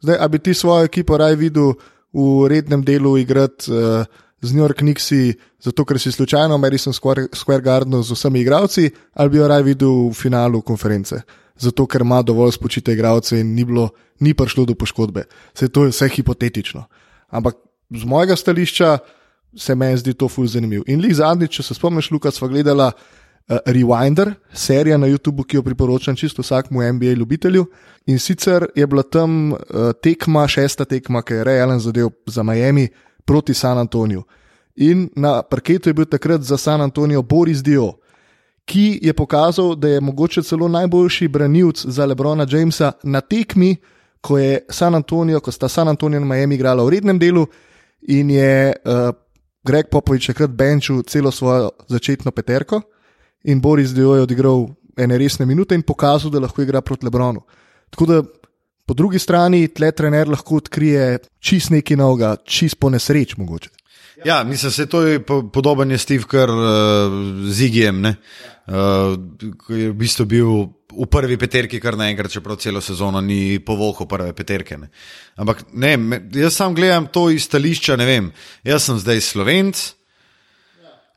Zdaj, 0.00 0.16
a 0.20 0.28
bi 0.28 0.38
ti 0.38 0.54
svojo 0.54 0.84
ekipo 0.84 1.16
raj 1.16 1.34
videl 1.34 1.72
v 2.12 2.48
rednem 2.48 2.82
delu 2.84 3.16
igrati 3.18 3.72
uh, 3.72 4.04
z 4.40 4.54
New 4.54 4.62
York 4.62 4.78
Knicksi, 4.78 5.34
zato 5.60 5.84
ker 5.84 5.98
si 5.98 6.12
slučajno 6.12 6.54
v 6.54 6.62
Madison 6.62 6.94
Square, 6.94 7.28
Square 7.34 7.62
Gardenu 7.62 8.02
z 8.02 8.14
vsemi 8.14 8.40
igravci, 8.40 8.90
ali 9.14 9.30
bi 9.30 9.38
jo 9.38 9.48
raj 9.48 9.62
videl 9.66 10.08
v 10.08 10.14
finalu 10.14 10.62
konference, 10.62 11.18
zato 11.58 11.86
ker 11.86 12.06
ima 12.06 12.22
dovolj 12.22 12.54
spočite 12.54 12.94
igravce 12.94 13.40
in 13.40 13.54
ni, 13.54 13.64
bilo, 13.66 13.90
ni 14.20 14.34
prišlo 14.34 14.64
do 14.64 14.74
poškodbe. 14.78 15.26
Se 15.54 15.68
to 15.68 15.84
je 15.84 15.90
vse 15.90 16.08
hipotetično. 16.08 16.86
Ampak 17.34 17.58
z 17.90 18.04
mojega 18.04 18.36
stališča 18.36 18.98
se 19.56 19.74
meni 19.74 19.98
zdi 19.98 20.14
to 20.14 20.28
fulj 20.28 20.54
zanimivo. 20.54 20.84
In 20.86 21.00
li 21.00 21.14
zadnjič, 21.14 21.58
če 21.58 21.62
se 21.62 21.74
spomniš, 21.74 22.10
Lukas, 22.10 22.38
sva 22.38 22.48
gledala. 22.48 22.92
Uh, 23.48 23.56
Rewinder, 23.64 24.34
serija 24.52 24.98
na 24.98 25.06
YouTubu, 25.08 25.44
ki 25.44 25.56
jo 25.56 25.62
priporočam 25.62 26.16
čisto 26.16 26.42
vsakmu 26.42 26.82
NBA 26.92 27.14
ljubitelju. 27.16 27.66
In 28.06 28.18
sicer 28.18 28.66
je 28.74 28.86
bila 28.86 29.02
tam 29.02 29.52
uh, 29.52 29.58
tekma, 30.02 30.48
šesta 30.48 30.84
tekma, 30.84 31.22
ki 31.22 31.34
je 31.34 31.44
realen 31.44 31.80
zadev 31.80 32.10
za 32.26 32.42
Miami 32.42 32.88
proti 33.24 33.54
San 33.54 33.78
Antoniju. 33.78 34.22
In 34.76 35.08
na 35.16 35.42
parketu 35.42 35.88
je 35.88 35.94
bil 35.94 36.04
takrat 36.04 36.42
za 36.42 36.56
San 36.56 36.80
Antonijo 36.80 37.22
Boris 37.22 37.62
Dio, 37.62 37.92
ki 38.64 38.98
je 39.02 39.12
pokazal, 39.12 39.74
da 39.74 39.88
je 39.88 40.00
mogoče 40.00 40.42
celo 40.42 40.68
najboljši 40.68 41.28
branilc 41.28 41.86
za 41.86 42.06
Lebrona 42.06 42.46
Jamesa 42.50 42.92
na 43.02 43.20
tekmi, 43.20 43.76
ko 44.20 44.36
San 44.70 44.94
Antonijo, 44.94 45.40
ko 45.40 45.52
sta 45.52 45.68
San 45.68 45.88
Antonijo 45.88 46.20
in 46.20 46.28
Miami 46.28 46.54
igrala 46.54 46.84
v 46.84 46.88
rednem 46.88 47.18
delu 47.18 47.46
in 48.08 48.30
je 48.30 48.74
uh, 48.84 49.10
Greg 49.64 49.88
Popovič 49.90 50.26
takrat 50.26 50.50
benčil 50.50 51.02
celo 51.02 51.30
svojo 51.30 51.70
začetno 51.88 52.30
peterko 52.30 52.82
in 53.44 53.60
Boris 53.60 53.94
Dio 53.94 54.14
je 54.16 54.22
odigral 54.22 54.66
ene 54.96 55.18
resne 55.18 55.46
minute 55.46 55.74
in 55.74 55.82
pokazal, 55.82 56.30
da 56.30 56.42
lahko 56.42 56.62
igra 56.62 56.80
proti 56.80 57.06
Lebronu. 57.06 57.44
Tako 57.90 58.06
da 58.06 58.22
po 58.86 58.94
drugi 58.94 59.18
strani 59.18 59.68
tle 59.68 59.92
trener 59.92 60.28
lahko 60.28 60.56
odkrije 60.62 61.18
čist 61.40 61.70
nekaj 61.70 61.96
novega, 61.96 62.36
čist 62.44 62.78
po 62.80 62.90
nesreč 62.90 63.36
mogoče. 63.36 63.70
Ja, 64.24 64.44
mislim, 64.44 64.72
da 64.76 64.82
je 64.82 65.22
to 65.22 65.42
podoben 65.52 65.98
Steve 65.98 66.24
Kerr 66.30 66.50
uh, 66.50 66.64
z 67.46 67.62
Igijem, 67.62 68.04
uh, 68.04 68.14
ki 69.66 69.74
je 69.74 69.90
v 69.90 69.94
bistvu 69.94 70.26
bil 70.26 70.50
v 70.88 71.06
prvi 71.06 71.36
peterki 71.38 71.78
kar 71.80 71.94
naenkrat, 72.00 72.32
čeprav 72.32 72.56
celo 72.58 72.80
sezono 72.80 73.20
ni 73.20 73.60
povohal 73.60 74.08
prve 74.08 74.32
peterke. 74.32 74.78
Ne. 74.78 74.88
Ampak 75.36 75.62
ne, 75.72 75.94
jaz 76.34 76.56
sam 76.56 76.74
gledam 76.74 77.06
to 77.12 77.28
iz 77.30 77.44
stališča, 77.46 77.96
ne 78.00 78.08
vem, 78.08 78.32
jaz 78.66 78.88
sem 78.88 78.98
zdaj 78.98 79.20
slovenc, 79.22 79.84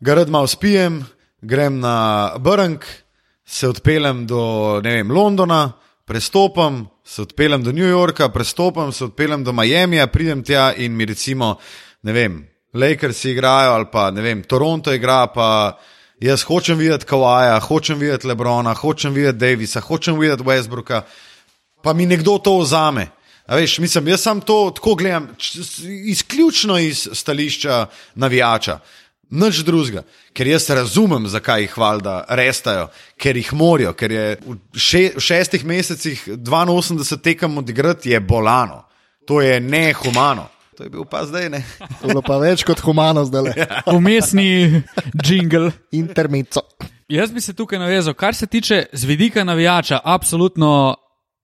ga 0.01 0.19
rad 0.19 0.29
malo 0.29 0.47
spijem, 0.47 1.01
grem 1.41 1.79
na 1.79 2.31
Brnk, 2.39 2.85
se 3.45 3.67
odpeljem 3.67 4.27
do 4.27 4.79
vem, 4.83 5.11
Londona, 5.11 5.71
prestopam, 6.05 6.87
se 7.03 7.21
odpeljem 7.21 7.63
do 7.63 7.71
New 7.71 7.87
Yorka, 7.87 8.29
prestopam, 8.29 8.91
se 8.91 9.05
odpeljem 9.05 9.43
do 9.43 9.53
Miami, 9.53 9.99
pridem 10.07 10.43
tja 10.43 10.73
in 10.77 10.95
mi 10.95 11.05
recimo, 11.05 11.57
ne 12.03 12.13
vem, 12.13 12.47
Lakers 12.73 13.25
igrajo 13.25 13.73
ali 13.73 13.85
pa 13.91 14.11
ne 14.11 14.21
vem, 14.21 14.43
Toronto 14.43 14.93
igra, 14.93 15.27
pa 15.27 15.77
jaz 16.19 16.43
hočem 16.43 16.77
videti 16.77 17.05
Kawaja, 17.05 17.59
hočem 17.59 17.99
videti 17.99 18.27
Lebrona, 18.27 18.73
hočem 18.73 19.13
videti 19.13 19.39
Davisa, 19.39 19.81
hočem 19.81 20.19
videti 20.19 20.43
Westbrooka, 20.43 21.01
pa 21.83 21.93
mi 21.93 22.05
nekdo 22.05 22.37
to 22.37 22.59
vzame. 22.59 23.09
Veš, 23.47 23.79
mislim, 23.79 24.07
jaz 24.07 24.21
sem 24.21 24.41
to 24.41 24.71
tako 24.75 24.95
gledam, 24.95 25.27
izključno 26.05 26.77
iz 26.79 27.07
stališča 27.13 27.85
navijača 28.15 28.79
nič 29.31 29.63
drugega, 29.65 30.03
ker 30.35 30.47
jaz 30.47 30.69
razumem, 30.69 31.27
zakaj 31.31 31.65
jih 31.65 31.75
valjda 31.77 32.15
restajo, 32.37 32.87
ker 33.17 33.37
jih 33.39 33.51
morajo, 33.55 33.93
ker 33.97 34.11
je 34.11 34.25
v, 34.45 34.57
še, 34.75 35.03
v 35.15 35.23
šestih 35.23 35.65
mesecih 35.65 36.23
82 36.37 37.21
tekem 37.23 37.57
odigrati 37.57 38.11
je 38.11 38.19
bolano, 38.19 38.83
to 39.25 39.41
je 39.41 39.59
nehumano. 39.59 40.49
To 40.77 40.87
je 40.87 40.89
bil 40.89 41.03
pa 41.05 41.25
zdaj 41.27 41.49
ne. 41.51 41.59
To 42.01 42.09
je 42.09 42.21
pa 42.25 42.39
več 42.41 42.63
kot 42.65 42.79
humano 42.81 43.21
zdaj. 43.27 43.53
Umestni 43.91 44.81
jingle. 45.27 45.69
Intermico. 45.91 46.63
Jaz 47.11 47.29
bi 47.31 47.43
se 47.43 47.53
tukaj 47.53 47.79
navezal, 47.79 48.15
kar 48.15 48.35
se 48.35 48.47
tiče 48.47 48.85
z 48.93 49.05
vidika 49.05 49.43
navijača, 49.43 49.99
absolutno 50.03 50.95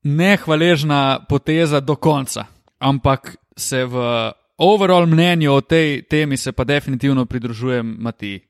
nehvaležna 0.04 1.26
poteza 1.30 1.80
do 1.80 1.96
konca. 1.96 2.46
Ampak 2.80 3.36
se 3.58 3.86
v 3.86 4.32
overall 4.58 5.06
mnenju 5.06 5.54
o 5.54 5.62
tej 5.62 6.02
temi 6.02 6.38
se 6.38 6.52
pa 6.52 6.64
definitivno 6.64 7.26
pridružujem 7.26 7.96
Matiji. 8.00 8.42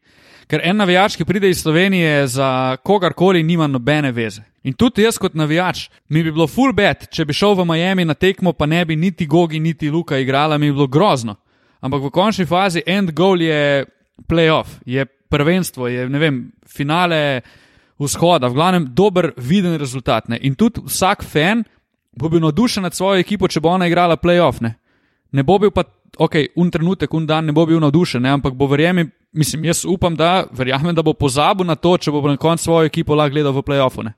Ker 0.48 0.62
en 0.63 0.78
navijač, 0.80 1.17
ki 1.20 1.26
pride 1.28 1.50
iz 1.50 1.60
Slovenije 1.62 2.28
za 2.28 2.78
kogarkoli, 2.84 3.43
nima 3.43 3.67
nobene 3.67 4.12
veze. 4.12 4.41
In 4.63 4.74
tudi 4.74 5.04
jaz, 5.04 5.17
kot 5.20 5.36
navijač, 5.36 5.89
mi 6.10 6.24
bi 6.24 6.32
bilo 6.32 6.48
full 6.48 6.72
bad, 6.74 7.10
če 7.12 7.26
bi 7.26 7.36
šel 7.36 7.56
v 7.60 7.65
Miami 7.67 8.06
na 8.06 8.13
tekmo, 8.15 8.54
pa 8.54 8.65
ne 8.65 8.86
bi 8.86 8.96
niti 8.96 9.28
Gogi, 9.28 9.60
niti 9.60 9.91
Luka 9.91 10.17
igrala, 10.17 10.58
mi 10.58 10.72
bi 10.72 10.78
bilo 10.78 10.88
grozno. 10.88 11.36
Ampak 11.84 12.02
v 12.02 12.12
končni 12.15 12.46
fazi 12.48 12.82
end 12.86 13.12
goal 13.12 13.43
je 13.43 13.86
playoff, 14.28 14.80
je 14.86 15.06
prvenstvo, 15.06 15.88
je 15.88 16.08
ne 16.10 16.20
vem, 16.20 16.39
finale 16.63 17.41
vzhoda, 18.00 18.48
v 18.48 18.56
glavnem 18.56 18.88
dober, 18.96 19.34
viden 19.38 19.76
rezultat. 19.76 20.32
Ne? 20.32 20.39
In 20.41 20.56
tudi 20.56 20.80
vsak 20.86 21.28
fan 21.28 21.65
bo 22.15 22.30
bil 22.30 22.39
navdušen 22.39 22.88
nad 22.88 22.96
svojo 22.96 23.20
ekipo, 23.20 23.48
če 23.48 23.60
bo 23.60 23.76
ona 23.76 23.91
igrala 23.91 24.15
playoff. 24.15 24.63
Ne? 24.63 24.78
ne 25.32 25.43
bo 25.43 25.58
bil 25.60 25.72
pa 25.72 25.84
ok, 26.17 26.36
un 26.56 26.72
trenutek, 26.72 27.13
un 27.13 27.26
dan 27.26 27.46
ne 27.46 27.54
bo 27.54 27.65
bil 27.65 27.80
navdušen, 27.80 28.22
ne? 28.22 28.30
ampak 28.38 28.54
bo 28.54 28.67
verjemi, 28.67 29.08
mislim, 29.32 29.65
jaz 29.65 29.86
upam, 29.86 30.15
da, 30.15 30.46
verjamem, 30.52 30.96
da 30.96 31.04
bo 31.04 31.13
pozabil 31.13 31.67
na 31.67 31.76
to, 31.76 31.98
če 31.98 32.12
bo 32.12 32.22
na 32.28 32.38
koncu 32.38 32.63
svojo 32.63 32.89
ekipo 32.89 33.15
lahko 33.15 33.36
gledal 33.36 33.54
v 33.54 33.63
playoffu. 33.67 34.08
Ne? 34.08 34.15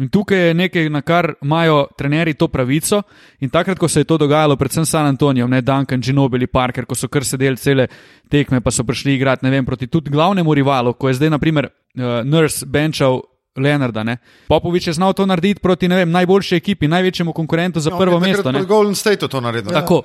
In 0.00 0.08
tukaj 0.08 0.38
je 0.48 0.54
nekaj, 0.56 0.88
na 0.88 1.02
kar 1.04 1.34
imajo 1.44 1.82
trenerji 1.98 2.34
to 2.40 2.48
pravico. 2.48 3.02
In 3.44 3.50
takrat, 3.52 3.78
ko 3.78 3.88
se 3.88 4.00
je 4.00 4.08
to 4.08 4.16
dogajalo, 4.18 4.56
predvsem 4.56 4.86
San 4.88 5.06
Antonijo, 5.06 5.46
ne 5.46 5.60
Duncan, 5.60 6.00
Ginobili, 6.00 6.46
Parker, 6.46 6.86
ko 6.88 6.96
so 6.96 7.10
kar 7.12 7.26
sedeli 7.28 7.60
cele 7.60 7.86
tekme, 8.32 8.62
pa 8.64 8.72
so 8.72 8.86
prišli 8.88 9.14
igrati, 9.18 9.44
ne 9.44 9.50
vem, 9.52 9.66
proti 9.68 9.86
tudi 9.86 10.10
glavnemu 10.10 10.54
rivalu, 10.54 10.94
ko 10.96 11.12
je 11.12 11.18
zdaj, 11.20 11.30
naprimer, 11.36 11.68
uh, 11.68 12.24
Nurse 12.24 12.66
benčal 12.66 13.20
Leonarda. 13.56 14.02
Ne. 14.02 14.16
Popovič 14.48 14.86
je 14.86 14.96
znal 14.96 15.12
to 15.12 15.26
narediti 15.26 15.60
proti 15.60 15.88
vem, 15.88 16.10
najboljši 16.10 16.56
ekipi, 16.56 16.88
največjemu 16.88 17.32
konkurentu 17.32 17.80
za 17.80 17.90
No, 17.90 17.98
prvo 17.98 18.16
je 18.16 18.20
mesto. 18.20 18.52
Ne. 18.52 18.64
pri 18.64 18.66
Golden 18.66 18.94
Stateu 18.94 19.28
to 19.28 19.40
naredil. 19.40 19.72
Tako. 19.72 20.02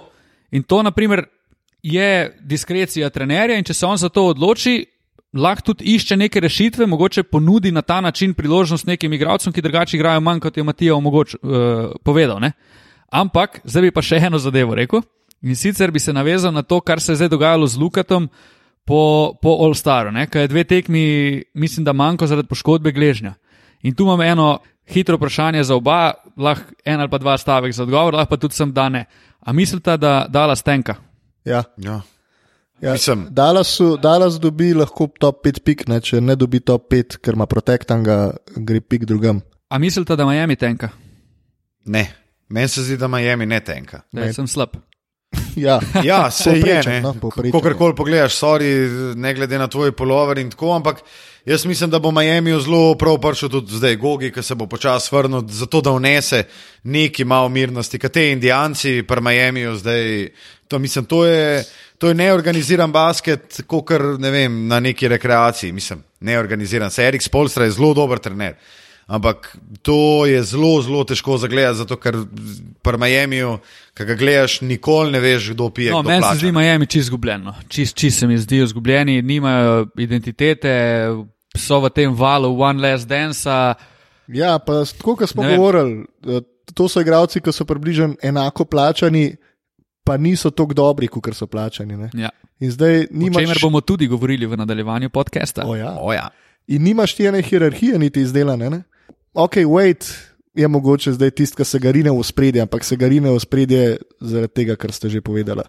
In 0.52 0.64
to, 0.64 0.84
naprimer, 0.84 1.26
je 1.84 2.38
diskrecija 2.42 3.10
trenerja, 3.10 3.58
in 3.58 3.64
če 3.64 3.74
se 3.74 3.86
on 3.86 3.98
za 3.98 4.10
to 4.10 4.28
odloči, 4.32 4.86
lahko 5.38 5.72
tudi 5.72 5.94
išče 5.96 6.18
neke 6.18 6.40
rešitve, 6.40 6.88
mogoče 6.88 7.24
ponudi 7.24 7.72
na 7.72 7.82
ta 7.82 8.02
način 8.02 8.34
priložnost 8.34 8.88
nekim 8.88 9.14
igralcem, 9.14 9.54
ki 9.54 9.62
drugače 9.62 9.98
igrajo 9.98 10.22
manj, 10.22 10.40
kot 10.40 10.58
je 10.58 10.64
Matija 10.64 10.96
omogoč, 10.96 11.36
uh, 11.36 11.92
povedal. 12.04 12.40
Ne? 12.40 12.52
Ampak, 13.12 13.62
zdaj 13.64 13.88
bi 13.88 13.92
pa 13.92 14.02
še 14.02 14.22
eno 14.28 14.40
zadevo 14.40 14.76
rekel. 14.76 15.04
In 15.42 15.56
sicer 15.56 15.92
bi 15.92 16.00
se 16.00 16.14
navezal 16.14 16.54
na 16.54 16.64
to, 16.64 16.80
kar 16.82 17.02
se 17.02 17.12
je 17.12 17.22
zdaj 17.22 17.30
dogajalo 17.30 17.68
z 17.68 17.78
Lukatom 17.78 18.30
po, 18.86 19.36
po 19.42 19.58
All 19.62 19.76
Staru, 19.76 20.16
ki 20.32 20.40
je 20.40 20.48
dve 20.48 20.64
tekmi, 20.64 21.44
mislim, 21.54 21.86
da 21.86 21.94
manjko 21.94 22.28
zaradi 22.28 22.48
poškodbe 22.48 22.92
gležnja. 22.92 23.36
In 23.84 23.94
tu 23.94 24.04
imam 24.04 24.22
eno 24.22 24.60
hitro 24.88 25.18
vprašanje 25.18 25.64
za 25.64 25.76
oba, 25.76 26.14
lahko 26.38 26.74
en 26.86 27.00
ali 27.00 27.10
pa 27.10 27.18
dva 27.18 27.38
stavek 27.38 27.74
za 27.74 27.84
odgovor, 27.84 28.16
lahko 28.16 28.30
pa 28.30 28.38
tudi 28.38 28.56
sem 28.56 28.72
da 28.74 28.90
ne. 28.90 29.06
A 29.40 29.54
mislite, 29.54 29.98
da 29.98 30.28
dala 30.30 30.56
stenka? 30.56 30.96
Ja. 31.46 31.64
Ja. 31.78 32.02
Ja, 32.82 32.94
Dallasu, 33.30 33.98
Dallas 33.98 34.38
dobi 34.40 34.74
lahko 34.74 35.08
top 35.20 35.42
5 35.46 35.64
pik, 35.66 35.88
ne, 35.90 35.98
če 36.02 36.20
ne 36.22 36.36
dobi 36.38 36.60
top 36.62 36.92
5, 36.94 37.18
ker 37.26 37.34
ima 37.34 37.48
protektanga, 37.50 38.18
gre 38.54 38.82
pik 38.82 39.08
drugam. 39.10 39.42
A 39.74 39.80
mislite, 39.82 40.16
da 40.16 40.28
Miami 40.30 40.56
tenka? 40.56 40.92
Ne, 41.90 42.04
meni 42.50 42.70
se 42.70 42.84
zdi, 42.86 42.98
da 43.02 43.10
Miami 43.10 43.48
ne 43.50 43.60
tenka. 43.66 44.04
Ja, 44.14 44.30
sem 44.34 44.48
slab. 44.48 44.78
Ja, 45.58 45.80
Ja, 46.04 46.32
se 46.32 46.50
je. 46.50 46.62
Povprečen, 46.62 46.94
Ne. 46.94 47.02
no. 47.02 47.14
Kakorkoli 47.52 47.96
pogledaš, 47.96 48.36
sorry, 48.38 48.70
ne 49.16 49.34
glede 49.34 49.58
na 49.58 49.68
tvoj 49.68 49.92
polover 49.92 50.38
in 50.38 50.50
tako, 50.50 50.76
ampak 50.76 51.02
jaz 51.46 51.66
mislim, 51.66 51.90
da 51.90 52.00
bo 52.00 52.12
Miami 52.12 52.54
zelo 52.62 52.96
prav 52.96 53.18
prišel 53.22 53.50
tudi 53.50 53.74
zdaj, 53.76 53.96
Gogi, 53.96 54.32
ki 54.32 54.44
se 54.44 54.56
bo 54.56 54.68
počasi 54.68 55.16
vrnil, 55.16 55.42
zato 55.50 55.82
da 55.82 55.92
vnese 55.92 56.44
neki 56.84 57.26
malo 57.26 57.50
mirnosti, 57.50 58.00
kaj 58.00 58.10
te 58.10 58.32
indijanci 58.32 59.04
pri 59.08 59.22
Miamiju 59.22 59.76
zdaj. 59.76 60.30
To, 60.68 60.80
mislim, 60.80 61.06
to 61.06 61.26
je, 61.26 61.64
to 61.98 62.08
je 62.08 62.14
neorganiziran 62.14 62.92
basket, 62.92 63.62
kot 63.68 63.90
ne 64.20 64.32
vem, 64.32 64.68
na 64.68 64.80
neki 64.80 65.08
rekreaciji. 65.08 65.72
Mislim, 65.72 66.04
neorganiziran. 66.20 66.92
Se 66.92 67.08
Erik 67.08 67.22
Spolstra 67.22 67.66
je 67.66 67.72
zelo 67.72 67.94
dober 67.94 68.20
trener. 68.20 68.56
Ampak 69.08 69.58
to 69.82 70.26
je 70.26 70.44
zelo, 70.44 70.82
zelo 70.82 71.04
težko 71.08 71.38
zagledati, 71.40 71.78
zato 71.78 71.96
ker 71.96 72.16
pri 72.84 72.98
Miamiju, 73.00 73.58
ki 73.96 74.06
ga 74.06 74.16
gledaš, 74.20 74.62
nikoli 74.62 75.12
ne 75.12 75.20
veš, 75.24 75.54
kdo 75.56 75.70
pije. 75.70 75.92
No, 75.92 76.02
kdo 76.02 76.10
meni 76.10 76.22
se 76.22 76.28
plača. 76.28 76.40
zdi 76.40 76.52
Miami 76.52 76.86
čist 76.86 77.06
izgubljeno. 77.08 77.54
Čist, 77.68 77.96
čist 77.96 78.20
se 78.20 78.28
mi 78.28 78.38
zdijo 78.38 78.64
izgubljeni, 78.68 79.22
nimajo 79.22 79.88
identitete, 79.98 80.74
so 81.56 81.80
v 81.80 81.90
tem 81.90 82.14
valu 82.16 82.52
One 82.62 82.84
Last 82.84 83.08
Dance. 83.08 83.50
ja 84.28 84.60
pa 84.60 84.84
tako, 84.86 85.16
kot 85.16 85.30
smo 85.30 85.44
govorili, 85.44 86.06
eh, 86.28 86.42
to 86.74 86.90
so 86.90 87.02
igralci, 87.02 87.40
ki 87.42 87.52
so 87.52 87.66
približno 87.66 88.16
enako 88.22 88.66
plačani, 88.66 89.36
pa 90.04 90.18
niso 90.18 90.50
tako 90.52 90.74
dobri, 90.74 91.08
kot 91.08 91.32
so 91.36 91.48
plačani. 91.48 91.98
Ne. 91.98 92.10
Ja. 92.14 92.30
In 92.60 92.72
zdaj 92.72 93.00
O 93.00 93.06
nimaš. 93.12 93.44
čemer 93.44 93.58
bomo 93.62 93.82
tudi 93.82 94.08
govorili 94.08 94.46
v 94.46 94.58
nadaljevanju 94.58 95.10
podcasta. 95.10 95.64
O, 95.66 95.76
ja. 95.76 95.96
O, 96.00 96.14
ja. 96.14 96.28
In 96.68 96.84
nimaš 96.84 97.16
ti 97.16 97.26
ene 97.26 97.42
hierarhije, 97.42 98.00
niti 98.00 98.22
izdelane. 98.22 98.70
Ne? 98.70 98.84
Ok, 99.38 99.62
wait. 99.70 100.10
Je 100.58 100.68
mogoče 100.68 101.14
zdaj 101.14 101.32
tisti, 101.38 101.54
ki 101.60 101.66
se 101.66 101.78
ga 101.80 101.92
rine 101.94 102.10
v 102.10 102.24
spredje, 102.26 102.64
ampak 102.66 102.82
se 102.82 102.96
ga 102.98 103.06
rine 103.06 103.30
v 103.30 103.38
spredje 103.38 103.82
zaradi 104.18 104.54
tega, 104.58 104.74
kar 104.74 104.90
ste 104.90 105.12
že 105.14 105.22
povedali. 105.22 105.62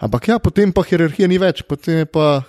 Ampak 0.00 0.28
ja, 0.28 0.38
potem 0.40 0.72
pa 0.72 0.80
hierarhije 0.80 1.28
ni 1.28 1.36
več, 1.36 1.60
potem 1.68 2.02
je 2.02 2.06
pa 2.08 2.40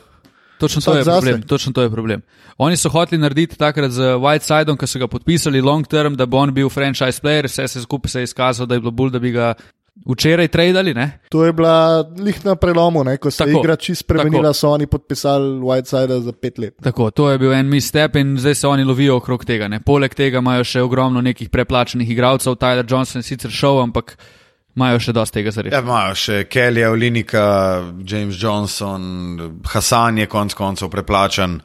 Točno 0.56 0.80
to, 0.82 0.96
je 0.96 1.04
zase. 1.04 1.20
problem, 1.20 1.41
točno 1.44 1.74
to 1.76 1.82
je 1.84 1.91
problem. 1.91 2.22
Oni 2.58 2.78
so 2.80 2.89
hoteli 2.89 3.20
narediti 3.20 3.60
takrat 3.60 3.91
z 3.91 4.15
Whitesideom, 4.15 4.80
ko 4.80 4.88
so 4.88 5.00
ga 5.00 5.08
podpisali 5.12 5.62
long 5.62 5.84
term, 5.88 6.15
da 6.15 6.26
bo 6.26 6.39
on 6.39 6.54
bil 6.56 6.72
franchise 6.72 7.20
player, 7.20 7.52
vse 7.52 7.68
se 7.68 7.82
skupaj 7.84 8.10
se 8.10 8.20
je 8.20 8.24
izkazalo, 8.24 8.65
da 8.65 8.76
je 8.76 8.80
bilo 8.80 8.91
bolj, 8.91 9.12
da 9.12 9.20
bi 9.20 9.32
ga 9.36 9.54
včeraj 10.05 10.47
tradali. 10.47 10.93
Ne? 10.93 11.19
To 11.29 11.45
je 11.45 11.53
bila 11.53 12.03
lih 12.19 12.45
na 12.45 12.55
prelomu, 12.55 13.03
ne? 13.03 13.17
ko 13.17 13.31
se 13.31 13.38
Tako, 13.38 13.49
je 13.49 13.60
igra 13.60 13.75
čisto 13.75 14.03
spremenila, 14.03 14.43
tako. 14.43 14.53
so 14.53 14.69
oni 14.69 14.88
podpisali 14.88 15.60
Whiteside 15.60 16.19
za 16.19 16.31
pet 16.31 16.58
let. 16.58 16.73
Tako, 16.84 17.12
to 17.12 17.29
je 17.31 17.38
bil 17.38 17.53
en 17.53 17.65
misstep 17.65 18.15
in 18.15 18.38
zdaj 18.38 18.55
se 18.55 18.67
oni 18.67 18.84
lovijo 18.84 19.17
okrog 19.17 19.45
tega. 19.45 19.67
Ne? 19.67 19.79
Poleg 19.79 20.13
tega 20.13 20.38
imajo 20.38 20.63
še 20.63 20.81
ogromno 20.81 21.21
nekih 21.21 21.49
preplačenih 21.49 22.10
igralcev, 22.10 22.55
Tyler 22.55 22.86
Johnson 22.86 23.19
je 23.19 23.23
sicer 23.23 23.51
šel, 23.51 23.79
ampak 23.81 24.17
imajo 24.75 24.99
še 24.99 25.13
dosti 25.13 25.34
tega 25.34 25.51
za 25.51 25.62
reči. 25.62 25.75
Ja, 25.75 25.81
imajo 25.81 26.15
še 26.15 26.43
Kellyja, 26.43 26.91
Olinika, 26.91 27.45
James 28.03 28.36
Johnson, 28.36 29.01
Hasan 29.65 30.17
je 30.17 30.27
konec 30.27 30.53
koncev 30.53 30.89
preplačan. 30.89 31.62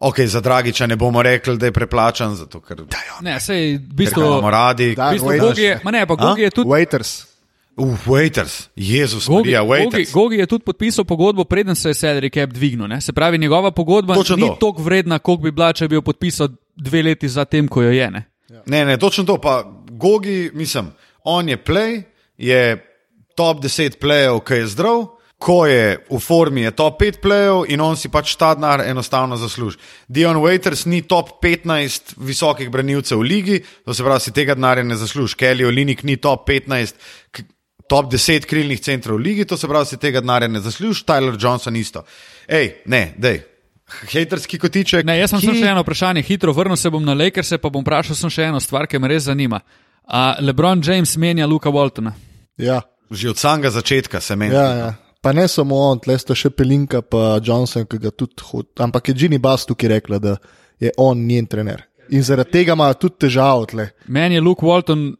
Ok, 0.00 0.20
za 0.20 0.40
Dragiča 0.40 0.86
ne 0.86 0.96
bomo 0.96 1.22
rekli, 1.22 1.56
da 1.56 1.66
je 1.66 1.72
preplačan, 1.72 2.34
zato 2.34 2.60
ker 2.60 2.82
Ne, 3.22 3.40
sej, 3.40 3.76
v 3.78 3.94
bistvu, 3.94 4.20
imamo 4.20 4.50
radi. 4.50 4.90
v 4.90 4.96
Da, 4.96 5.12
bistvu 5.12 5.28
Waiters. 5.28 5.40
Gogi 5.40 5.62
je, 5.62 5.80
ne, 5.84 6.06
pa 6.06 6.14
Gogi 6.14 6.42
je 6.42 6.50
tudi. 6.50 6.68
Waiters. 6.70 7.33
Uf, 7.76 8.06
waiters, 8.06 8.68
Jezus, 8.76 9.26
Gogi, 9.26 9.36
Marija, 9.50 9.60
Gogi, 9.60 9.72
waiters. 9.72 10.12
Gogi 10.12 10.36
je 10.36 10.46
tudi 10.46 10.64
podpisal 10.64 11.04
pogodbo, 11.04 11.44
preden 11.44 11.74
se 11.74 11.88
je 11.88 11.94
salary 11.94 12.30
cap 12.30 12.50
dvignil. 12.50 12.86
Ne? 12.86 13.00
Se 13.00 13.12
pravi, 13.12 13.38
njegova 13.38 13.70
pogodba 13.70 14.14
Točno 14.14 14.36
ni 14.36 14.42
to. 14.42 14.56
toliko 14.60 14.82
vredna, 14.82 15.18
koliko 15.18 15.42
bi 15.42 15.50
bila, 15.50 15.72
če 15.72 15.88
bi 15.88 15.94
jo 15.94 16.02
podpisal 16.02 16.48
dve 16.76 17.02
leti 17.02 17.28
zatem, 17.28 17.68
ko 17.68 17.82
jo 17.82 17.90
je. 17.90 18.10
Ne? 18.10 18.24
Ne, 18.66 18.84
ne, 18.84 18.96
točno 18.96 19.24
to. 19.24 19.38
Pa 19.38 19.64
Gogi, 19.90 20.50
mislim, 20.54 20.92
on 21.24 21.48
je 21.48 21.56
play, 21.56 22.02
je 22.38 22.86
top 23.34 23.58
10 23.58 23.98
plejev, 23.98 24.40
ki 24.40 24.54
je 24.54 24.66
zdrav. 24.66 25.06
Ko 25.36 25.66
je 25.66 25.98
v 26.08 26.18
formi, 26.20 26.62
je 26.62 26.70
top 26.70 27.02
5 27.02 27.18
plejev 27.20 27.64
in 27.68 27.80
on 27.80 27.96
si 27.96 28.08
pač 28.08 28.36
ta 28.36 28.54
denar 28.54 28.80
enostavno 28.80 29.36
zasluži. 29.36 29.76
Dion 30.08 30.36
Waiters 30.36 30.86
ni 30.86 31.02
top 31.02 31.42
15 31.42 32.14
visokih 32.16 32.70
branilcev 32.70 33.18
v 33.18 33.22
ligi, 33.22 33.56
to 33.84 33.92
se 33.94 34.02
pravi, 34.02 34.20
si 34.20 34.32
tega 34.32 34.54
denarja 34.54 34.84
ne 34.84 34.96
zasluži. 34.96 35.36
Kelly 35.36 35.66
Olinik 35.66 36.02
ni 36.02 36.16
top 36.16 36.46
15, 36.48 36.94
k- 37.30 37.42
top 37.88 38.12
10 38.12 38.46
krilnih 38.48 38.80
centrov 38.80 39.18
v 39.18 39.26
ligi, 39.28 39.44
to 39.48 39.56
se 39.60 39.68
pravi, 39.68 39.86
si 39.86 40.00
tega 40.00 40.22
denarja 40.24 40.48
ne 40.48 40.60
zasluži. 40.60 41.04
Tyler 41.04 41.36
Johnson 41.40 41.76
isto. 41.76 42.04
Ej, 42.48 42.80
ne, 42.86 43.12
dej. 43.18 43.42
Haterski 43.84 44.58
kotiček. 44.58 45.04
Ne, 45.06 45.18
jaz 45.18 45.34
sem 45.34 45.42
ki... 45.42 45.50
samo 45.50 45.60
še 45.60 45.70
eno 45.74 45.84
vprašanje, 45.84 46.24
hitro 46.24 46.54
vrnil 46.56 46.78
se 46.80 46.90
bom 46.90 47.04
na 47.04 47.14
Lakers, 47.14 47.52
pa 47.60 47.70
bom 47.70 47.84
vprašal 47.84 48.16
sem 48.16 48.32
še 48.32 48.48
eno 48.48 48.60
stvar, 48.60 48.88
ki 48.88 48.98
me 48.98 49.12
res 49.12 49.28
zanima. 49.28 49.60
A 50.04 50.34
LeBron 50.40 50.80
James 50.84 51.16
menja 51.20 51.46
Luka 51.48 51.72
Waltona? 51.72 52.12
Ja, 52.60 52.82
Že 53.10 53.30
od 53.30 53.38
samega 53.38 53.70
začetka 53.70 54.20
se 54.20 54.36
meni. 54.36 54.54
ja, 54.54 54.68
ja. 54.74 54.94
Pa 55.20 55.32
ne 55.32 55.48
samo 55.48 55.76
on, 55.76 55.98
tle 56.04 56.18
sta 56.20 56.34
še 56.36 56.50
Pelinka, 56.52 57.00
pa 57.00 57.40
Johnson, 57.40 57.86
ki 57.88 57.96
ga 57.96 58.10
tudi 58.12 58.44
hodi. 58.44 58.68
Ampak 58.84 59.08
je 59.08 59.14
Ginny 59.14 59.38
Bass 59.40 59.64
tukaj 59.64 59.88
rekla, 59.88 60.18
da 60.20 60.36
je 60.80 60.90
on 61.00 61.16
njen 61.24 61.46
trener. 61.46 61.86
In 62.12 62.20
zaradi 62.22 62.52
tega 62.52 62.76
ima 62.76 62.90
tudi 62.92 63.24
težavo 63.24 63.64
tle. 63.64 63.86
Meni 64.04 64.36
je 64.36 64.42
Luke 64.44 64.66
Walton, 64.66 65.14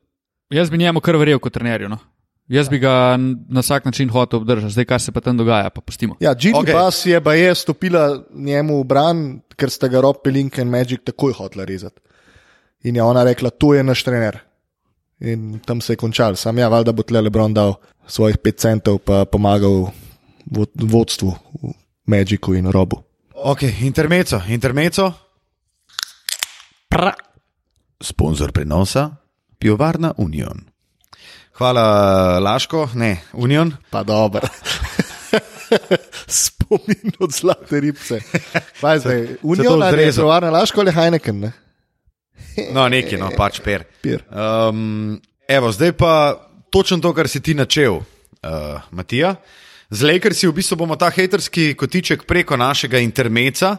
jaz 0.52 0.68
bi 0.68 0.78
njemu 0.78 1.00
kar 1.00 1.16
verjel 1.16 1.40
kot 1.40 1.56
trenerju. 1.56 1.88
No? 1.88 1.96
Jaz 2.48 2.68
bi 2.68 2.78
ga 2.78 3.16
na 3.48 3.60
vsak 3.60 3.84
način 3.84 4.10
hotel 4.12 4.40
obdržati, 4.40 4.72
zdaj 4.72 4.84
kar 4.84 5.00
se 5.00 5.12
pa 5.12 5.20
tam 5.20 5.36
dogaja, 5.36 5.70
pa 5.70 5.80
pustimo. 5.80 6.16
Ja, 6.20 6.32
Okej. 6.32 6.52
okay. 6.52 6.72
Bass 6.72 7.06
je 7.06 7.20
pa 7.24 7.34
je 7.34 7.54
stopila 7.54 8.24
njemu 8.34 8.80
v 8.80 8.84
bran, 8.84 9.40
ker 9.56 9.70
sta 9.70 9.88
ga 9.88 10.00
Rob 10.00 10.16
Pelinka 10.24 10.62
in 10.62 10.68
Magic 10.68 11.00
takoj 11.04 11.32
hotla 11.32 11.64
rezati. 11.64 12.00
In 12.84 12.96
je 12.96 13.02
ona 13.02 13.24
rekla, 13.24 13.50
to 13.50 13.74
je 13.74 13.82
naš 13.82 14.02
trener. 14.04 14.38
In 15.20 15.58
tam 15.64 15.80
se 15.80 15.92
je 15.92 15.96
končal. 15.96 16.36
Sam 16.36 16.58
ja, 16.58 16.68
valjda 16.68 16.92
bo 16.92 17.02
tle 17.02 17.20
Lebron 17.20 17.54
dal 17.54 17.74
svojih 18.06 18.36
pet 18.38 18.60
centov, 18.60 18.98
pa 18.98 19.24
pomagal 19.24 19.88
vod- 20.44 20.84
vodstvu, 20.84 21.32
Magicu 22.06 22.54
in 22.54 22.68
Robu. 22.70 23.00
Ok, 23.34 23.62
intermeco, 23.80 24.42
intermeco. 24.48 25.12
Pra. 26.88 27.14
Sponzor 28.02 28.52
prenosa, 28.52 29.16
pivovarna 29.58 30.12
Union. 30.18 30.73
Hvala, 31.54 32.38
Laško, 32.38 32.88
ne, 32.94 33.20
Union. 33.32 33.72
Pa 33.90 34.02
dobro. 34.02 34.40
Spomin 36.26 37.12
od 37.18 37.30
zlate 37.30 37.80
ribce. 37.80 38.20
Kaj 38.80 38.98
zdaj? 38.98 39.28
Union 39.42 39.82
ali 39.82 40.02
je 40.02 40.12
tovarna 40.12 40.50
Laško 40.50 40.80
ali 40.80 40.92
Heineken? 40.92 41.40
Ne? 41.40 41.52
No, 42.72 42.88
neki, 42.88 43.16
no, 43.16 43.30
pač 43.36 43.60
per. 43.62 43.84
Pir. 44.02 44.24
Um, 44.30 45.20
evo, 45.48 45.72
zdaj 45.72 45.92
pa 45.92 46.34
točno 46.70 46.98
to, 46.98 47.14
kar 47.14 47.28
si 47.28 47.40
ti 47.40 47.54
načel, 47.54 47.94
uh, 47.94 48.82
Matija. 48.90 49.36
Z 49.90 50.10
Lakersi 50.10 50.48
v 50.50 50.56
bistvu 50.58 50.76
bomo 50.76 50.96
ta 50.98 51.10
haterski 51.10 51.74
kotiček 51.78 52.26
preko 52.26 52.56
našega 52.56 52.98
intermeca, 52.98 53.76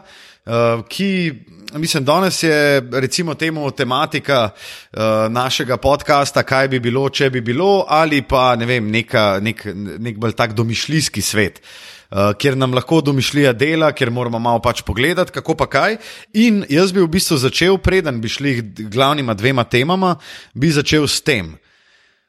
ki, 0.88 1.32
mislim, 1.74 2.04
danes 2.04 2.42
je 2.42 2.82
recimo 2.92 3.34
temu 3.34 3.70
tematika 3.70 4.50
uh, 4.50 5.00
našega 5.28 5.76
podcasta, 5.76 6.42
kaj 6.42 6.68
bi 6.68 6.80
bilo, 6.80 7.08
če 7.08 7.30
bi 7.30 7.40
bilo, 7.40 7.84
ali 7.88 8.22
pa 8.22 8.54
ne 8.56 8.66
vem, 8.66 8.90
neka, 8.90 9.40
nek, 9.42 9.66
nek 9.98 10.18
bolj 10.22 10.36
tak 10.38 10.54
domišljijski 10.54 11.22
svet. 11.22 11.60
Uh, 12.06 12.30
kjer 12.38 12.56
nam 12.56 12.74
lahko 12.74 13.00
domišljija 13.00 13.52
dela, 13.52 13.90
kjer 13.92 14.10
moramo 14.10 14.38
malo 14.38 14.62
pač 14.62 14.84
pogledati, 14.86 15.32
kako 15.34 15.56
pa 15.58 15.66
kaj. 15.66 15.96
In 16.38 16.62
jaz 16.70 16.94
bi 16.94 17.02
v 17.02 17.10
bistvu 17.10 17.40
začel, 17.42 17.78
preden 17.82 18.20
bi 18.22 18.30
šli 18.30 18.60
glavnima 18.86 19.34
dvema 19.34 19.64
temama, 19.64 20.16
bi 20.54 20.70
začel 20.70 21.08
s 21.10 21.20
tem. 21.26 21.56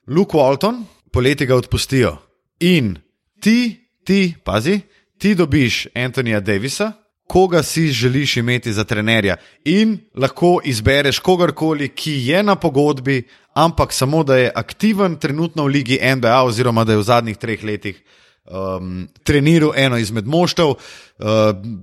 Luke 0.08 0.38
Walton, 0.38 0.82
poleti 1.14 1.46
ga 1.46 1.56
odpustijo. 1.56 2.18
In 2.60 2.96
ti, 3.42 3.78
ti, 4.04 4.34
pazi, 4.44 4.80
ti 5.18 5.36
dobiš 5.36 5.88
Antonija 5.94 6.40
Davisa, 6.40 6.96
koga 7.28 7.64
si 7.64 7.88
želiš 7.88 8.38
imeti 8.38 8.74
za 8.74 8.84
trenerja. 8.84 9.36
In 9.66 9.98
lahko 10.16 10.60
izbereš 10.64 11.20
kogarkoli, 11.20 11.90
ki 11.90 12.14
je 12.28 12.44
na 12.44 12.56
pogodbi, 12.56 13.24
ampak 13.54 13.94
samo 13.94 14.24
da 14.24 14.38
je 14.38 14.52
aktiven 14.56 15.16
trenutno 15.16 15.64
v 15.64 15.68
ligi 15.68 16.00
NBA, 16.16 16.44
oziroma 16.44 16.84
da 16.84 16.92
je 16.92 16.98
v 16.98 17.04
zadnjih 17.04 17.38
treh 17.38 17.64
letih 17.64 18.04
um, 18.48 19.08
treniral 19.24 19.72
eno 19.76 19.98
izmed 19.98 20.28
moštev. 20.28 20.68
Uh, 20.68 20.76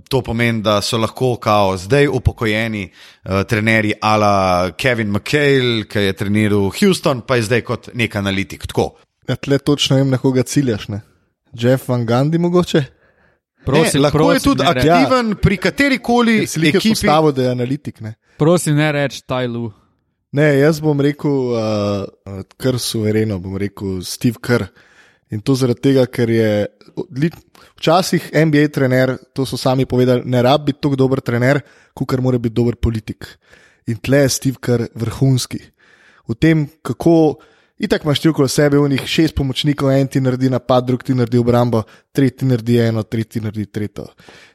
to 0.08 0.22
pomeni, 0.22 0.62
da 0.62 0.80
so 0.82 0.98
lahko 0.98 1.36
kao 1.36 1.76
zdaj 1.76 2.08
upokojeni 2.08 2.88
uh, 2.88 3.42
trenerji 3.42 3.94
ala 4.00 4.70
Kevin 4.70 5.10
McHale, 5.10 5.84
ki 5.88 5.98
je 5.98 6.12
treniral 6.12 6.70
Houston, 6.80 7.20
pa 7.20 7.36
je 7.36 7.42
zdaj 7.42 7.60
kot 7.60 7.88
nek 7.94 8.16
analitik. 8.16 8.66
Tako. 8.66 8.94
Ja, 9.28 9.36
tle 9.36 9.58
točno 9.58 9.96
vem, 9.96 10.10
na 10.10 10.18
koga 10.18 10.42
ciljaš. 10.42 10.88
Ne? 10.88 11.00
Jeff 11.52 11.88
Van 11.88 12.06
Gandhi 12.06 12.38
mogoče? 12.38 12.84
Prosim, 13.64 13.98
ne, 13.98 14.02
lahko 14.06 14.18
prosim, 14.18 14.34
je 14.34 14.44
tudi 14.44 14.66
aktiven 14.68 15.32
ja. 15.32 15.38
pri 15.42 15.56
kateri 15.56 15.98
koli 15.98 16.36
ekipi. 16.44 16.88
Postavo, 16.88 17.32
da 17.32 17.42
je 17.42 17.50
analitik. 17.50 18.00
Ne? 18.00 18.14
Prosim, 18.38 18.76
ne 18.76 18.92
reči 18.92 19.22
Tajlu. 19.26 19.70
Ne, 20.34 20.48
jaz 20.58 20.80
bom 20.82 20.98
rekel, 21.00 21.54
uh, 21.54 22.42
kar 22.58 22.78
suvereno, 22.82 23.38
bom 23.38 23.56
rekel 23.60 24.00
Steve 24.02 24.42
Kerr. 24.42 24.66
In 25.32 25.40
to 25.42 25.54
zaradi 25.58 25.88
tega, 25.88 26.04
ker 26.10 26.30
je 26.30 26.50
včasih 27.78 28.28
NBA 28.46 28.68
trener, 28.74 29.16
to 29.34 29.46
so 29.46 29.58
sami 29.58 29.86
povedali, 29.86 30.22
ne 30.30 30.42
rabi 30.42 30.72
biti 30.72 30.82
tako 30.84 30.98
dober 30.98 31.22
trener, 31.24 31.62
kot 31.94 32.10
kar 32.10 32.22
mora 32.22 32.38
biti 32.38 32.54
dober 32.54 32.76
politik. 32.76 33.26
In 33.90 33.98
tle 34.02 34.24
je 34.24 34.34
Steve 34.36 34.60
Kerr 34.62 34.86
vrhunski. 34.94 35.62
V 36.28 36.38
tem, 36.40 36.68
kako. 36.82 37.16
Itak 37.84 38.04
imaš 38.04 38.20
ti 38.20 38.28
okoli 38.28 38.48
sebe, 38.48 38.78
v 38.80 38.88
njih 38.88 39.02
šest 39.06 39.34
pomočnikov, 39.36 39.90
en 39.92 40.06
ti 40.08 40.20
naredi 40.20 40.48
napad, 40.50 40.86
drug 40.88 41.02
ti 41.04 41.14
naredi 41.14 41.38
obrambo, 41.38 41.82
tretji 42.12 42.48
naredi 42.48 42.78
eno, 42.80 43.02
tretji 43.02 43.42
naredi 43.44 43.66
tretjo. 43.66 44.06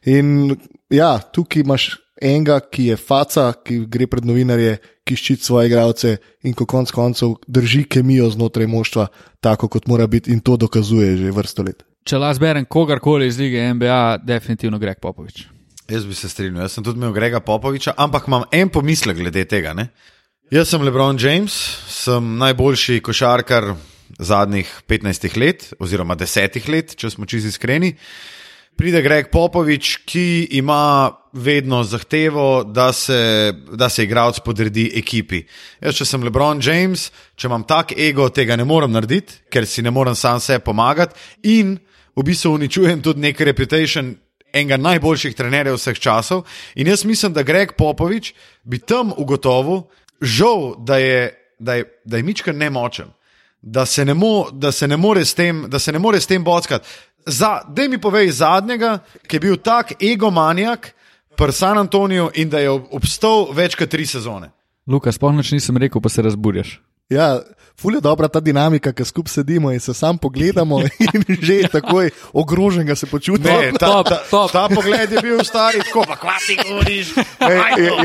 In 0.10 0.56
ja, 0.89 1.12
tukaj 1.20 1.62
imaš 1.62 1.89
enega, 2.22 2.58
ki 2.60 2.88
je 2.89 2.98
faca, 2.98 3.52
ki 3.65 3.84
gre 3.92 4.08
pred 4.10 4.26
novinarje, 4.26 4.80
ki 5.06 5.18
ščiti 5.18 5.46
svoje 5.46 5.70
igralce 5.70 6.15
in 6.46 6.58
ko 6.58 6.65
konc 6.70 6.92
koncev 6.96 7.38
drži 7.48 7.84
kemijo 7.86 8.32
znotraj 8.34 8.68
moštva, 8.68 9.08
tako 9.46 9.70
kot 9.76 9.88
mora 9.88 10.08
biti 10.08 10.34
in 10.34 10.42
to 10.42 10.58
dokazuje 10.58 11.15
že 11.18 11.32
vrsto 11.36 11.63
let. 11.63 11.86
Če 12.10 12.18
lahko 12.18 12.42
berem 12.42 12.65
kogarkoli 12.65 13.28
iz 13.30 13.38
lige 13.38 13.62
NBA, 13.74 14.20
definitivno 14.26 14.80
Greg 14.80 14.98
Popovič. 15.02 15.46
Jaz 15.89 16.06
bi 16.06 16.15
se 16.18 16.30
strinjal, 16.30 16.63
jaz 16.65 16.78
sem 16.78 16.84
tudi 16.86 16.98
imel 17.02 17.13
Grega 17.13 17.39
Popoviča, 17.46 17.94
ampak 17.98 18.28
imam 18.28 18.44
en 18.52 18.70
pomislek 18.70 19.18
glede 19.18 19.46
tega. 19.50 19.74
Ne? 19.74 19.89
Jaz 20.49 20.71
sem 20.71 20.81
LeBron 20.81 21.17
James, 21.21 21.53
sem 21.93 22.29
najboljši 22.41 23.03
košarkar 23.05 23.67
zadnjih 24.17 24.69
15 24.89 25.35
let, 25.38 25.65
oziroma 25.77 26.15
10 26.17 26.69
let, 26.73 26.95
če 26.97 27.12
smo 27.13 27.27
čisto 27.29 27.51
iskreni 27.51 27.91
pride 28.73 29.03
Greg 29.05 29.27
Popovič, 29.29 29.91
ki 30.09 30.47
ima 30.57 31.12
vedno 31.38 31.83
zahtevo, 31.83 32.63
da 32.63 32.88
se, 32.93 33.53
da 33.77 33.91
se 33.93 34.07
igralec 34.07 34.39
podredi 34.41 34.88
ekipi. 34.97 35.43
Jaz, 35.83 35.99
če 36.01 36.09
sem 36.09 36.25
LeBron 36.25 36.65
James, 36.65 37.12
če 37.38 37.45
imam 37.45 37.67
tak 37.69 37.93
ego, 37.93 38.31
tega 38.33 38.57
ne 38.57 38.65
morem 38.65 38.97
narediti, 38.97 39.43
ker 39.53 39.69
si 39.69 39.85
ne 39.85 39.93
morem 39.93 40.17
sam 40.17 40.41
sebi 40.41 40.65
pomagati 40.65 41.45
in 41.53 41.77
v 42.17 42.25
bistvu 42.25 42.55
uničujem 42.57 43.05
tudi 43.05 43.27
nek 43.27 43.45
reputation. 43.51 44.15
Enega 44.49 44.79
najboljših 44.81 45.35
trenerjev 45.38 45.75
vseh 45.77 45.99
časov, 46.01 46.39
in 46.73 46.88
jaz 46.89 47.03
mislim, 47.05 47.35
da 47.38 47.45
Greg 47.45 47.75
Popovič 47.77 48.31
bi 48.65 48.79
tam 48.81 49.12
ugotovil, 49.13 49.83
žal, 50.21 50.75
da 50.77 50.97
je, 50.97 51.34
da 51.60 51.73
je, 51.73 51.86
da 52.05 52.17
je 52.17 52.23
Mička 52.23 52.51
nemočen, 52.51 53.08
da 53.62 53.86
se 53.86 54.05
ne, 54.05 54.13
mo, 54.13 54.47
da 54.51 54.71
se 54.71 54.88
ne 54.88 54.97
more 54.97 55.25
s 55.25 55.34
tem, 55.36 55.69
tem 56.27 56.43
bockati. 56.43 56.88
Da 57.25 57.88
mi 57.89 57.97
povej 58.01 58.32
zadnjega, 58.32 58.99
ki 59.27 59.36
je 59.36 59.39
bil 59.39 59.58
tak 59.58 59.93
egomanjak 60.03 60.93
pri 61.36 61.51
San 61.51 61.77
Antoniju 61.77 62.32
in 62.36 62.49
da 62.49 62.60
je 62.60 62.69
obstal 62.69 63.49
več 63.53 63.75
kot 63.75 63.89
tri 63.89 64.05
sezone. 64.05 64.51
Luka, 64.88 65.12
spomniš, 65.12 65.51
nisem 65.51 65.77
rekel, 65.77 66.01
pa 66.01 66.10
se 66.10 66.21
razburjaš. 66.21 66.79
Ja, 67.10 67.39
ful 67.77 67.95
je 67.95 68.01
dobra 68.01 68.27
ta 68.27 68.39
dinamika, 68.39 68.91
ki 68.93 69.05
skupaj 69.05 69.32
sedimo 69.34 69.71
in 69.71 69.79
se 69.79 69.93
sam 69.93 70.17
pogledamo, 70.17 70.82
in 71.13 71.23
že 71.41 71.55
je 71.55 71.67
tako 71.67 72.03
ogrožen, 72.34 72.86
da 72.86 72.95
se 72.95 73.05
počutimo. 73.05 73.55
Ta, 73.79 74.03
ta, 74.03 74.19
ta, 74.32 74.47
ta 74.47 74.67
pogled 74.75 75.12
je 75.12 75.21
bil 75.21 75.43
star, 75.43 75.73
tako 75.86 76.03
pa 76.08 76.15
kvati 76.15 76.58
govoriš. 76.67 77.13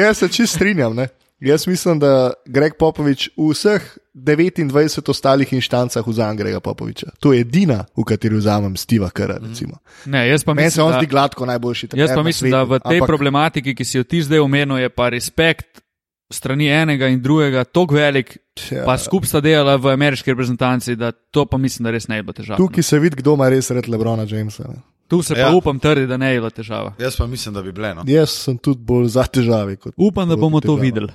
Jaz 0.01 0.19
se 0.19 0.29
čist 0.29 0.55
strinjam. 0.55 0.97
Ne? 0.97 1.09
Jaz 1.45 1.67
mislim, 1.69 1.99
da 2.01 2.33
Greg 2.47 2.79
Popovič 2.79 3.29
v 3.37 3.51
vseh 3.53 3.85
29 4.15 5.11
ostalih 5.11 5.53
inštancah 5.53 6.07
vzame 6.07 6.37
Grega 6.37 6.61
Popoviča. 6.61 7.13
To 7.21 7.33
je 7.33 7.41
edina, 7.45 7.85
v 7.97 8.05
kateri 8.09 8.39
vzamem 8.39 8.77
Steva 8.77 9.11
Kara. 9.11 9.37
Mhm. 9.43 9.75
Ne, 10.07 10.29
jaz 10.29 10.45
pa 10.45 10.55
mislim, 10.55 10.71
se 10.71 10.83
on 10.83 10.93
zdi 10.97 11.07
gladko 11.07 11.47
najboljši. 11.47 11.89
Jaz 11.95 12.11
pa 12.15 12.23
mislim, 12.23 12.51
svetu, 12.51 12.57
da 12.57 12.63
v 12.65 12.81
tej 12.81 12.99
ampak... 12.99 13.07
problematiki, 13.07 13.75
ki 13.75 13.85
si 13.85 13.99
jo 13.99 14.05
ti 14.05 14.23
zdaj 14.23 14.41
omenil, 14.41 14.79
je 14.79 14.89
pa 14.89 15.09
respekt 15.09 15.85
strani 16.31 16.69
enega 16.69 17.09
in 17.09 17.21
drugega 17.23 17.65
tako 17.65 17.95
velik, 17.95 18.37
ja. 18.71 18.85
pa 18.87 18.97
skupaj 18.99 19.29
sta 19.29 19.41
delala 19.45 19.77
v 19.77 19.93
ameriški 19.93 20.33
reprezentanci, 20.33 20.97
da 20.97 21.13
to 21.13 21.45
pa 21.47 21.59
mislim, 21.59 21.85
da 21.85 21.93
res 21.95 22.09
ne 22.09 22.23
bo 22.23 22.33
težava. 22.33 22.59
Tukaj 22.59 22.83
se 22.83 22.99
vidi, 22.99 23.21
kdo 23.21 23.37
ima 23.37 23.51
res 23.53 23.71
red 23.71 23.89
Lebrona 23.89 24.27
Jamesa. 24.29 24.65
Ne? 24.69 24.81
Tu 25.09 25.21
se 25.23 25.35
ja. 25.37 25.51
pa 25.51 25.57
upam 25.57 25.79
trditi, 25.79 26.09
da 26.09 26.17
ne 26.17 26.33
je 26.33 26.41
bila 26.41 26.51
težava. 26.51 26.95
Jaz 26.99 27.17
pa 27.17 27.27
mislim, 27.27 27.55
da 27.55 27.63
bi 27.63 27.73
bilo. 27.73 27.93
No. 27.95 28.05
Jaz 28.09 28.33
sem 28.47 28.57
tudi 28.59 28.81
bolj 28.83 29.13
za 29.15 29.27
težave. 29.27 29.77
Upam, 29.97 30.29
da 30.29 30.37
bomo 30.37 30.61
to 30.65 30.77
videli. 30.81 31.13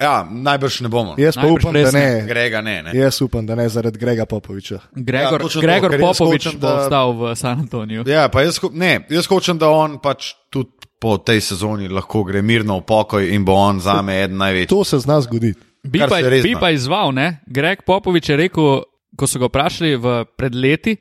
Ja, 0.00 0.24
najbrž 0.30 0.80
ne 0.80 0.88
bomo. 0.88 1.14
Jaz 1.20 1.36
pa 1.36 1.46
upam, 1.46 1.74
da 1.76 1.90
ne. 1.92 2.24
Grega 2.28 2.60
ne, 2.64 2.82
ne. 2.82 2.92
Jaz 2.96 3.20
upam, 3.22 3.46
da 3.46 3.54
ne 3.54 3.68
zaradi 3.68 3.98
Grega 4.00 4.24
Popoviča. 4.26 4.78
Gregor, 4.96 5.42
ja, 5.44 5.60
Gregor 5.60 5.92
to, 5.92 5.98
Popovič 5.98 6.46
hočem, 6.46 6.60
bo 6.60 6.70
ostal 6.72 7.12
v 7.18 7.34
San 7.36 7.58
Antoniju. 7.66 8.04
Ja, 8.08 8.28
pa 8.32 8.46
jaz, 8.46 8.62
ne, 8.72 9.02
jaz 9.12 9.28
hočem, 9.28 9.58
da 9.60 9.68
on 9.68 9.98
pač 10.00 10.32
tudi 10.48 10.88
po 11.00 11.18
tej 11.20 11.40
sezoni 11.44 11.88
lahko 11.88 12.24
gre 12.28 12.42
mirno 12.44 12.78
v 12.80 12.84
pokoj 12.88 13.28
in 13.34 13.44
bo 13.44 13.56
on 13.56 13.80
za 13.80 14.00
me 14.04 14.22
eden 14.24 14.40
največji. 14.40 14.72
To 14.72 14.84
se 14.84 15.00
zna 15.04 15.20
zgoditi. 15.20 15.60
Bi 15.84 16.00
pa, 16.00 16.20
bi 16.20 16.54
pa 16.60 16.70
izval, 16.76 17.12
ne? 17.16 17.40
Greg 17.46 17.84
Popovič 17.88 18.28
je 18.28 18.36
rekel, 18.36 18.82
ko 19.16 19.28
so 19.28 19.40
ga 19.40 19.48
vprašali 19.48 19.96
pred 20.36 20.56
leti, 20.56 20.96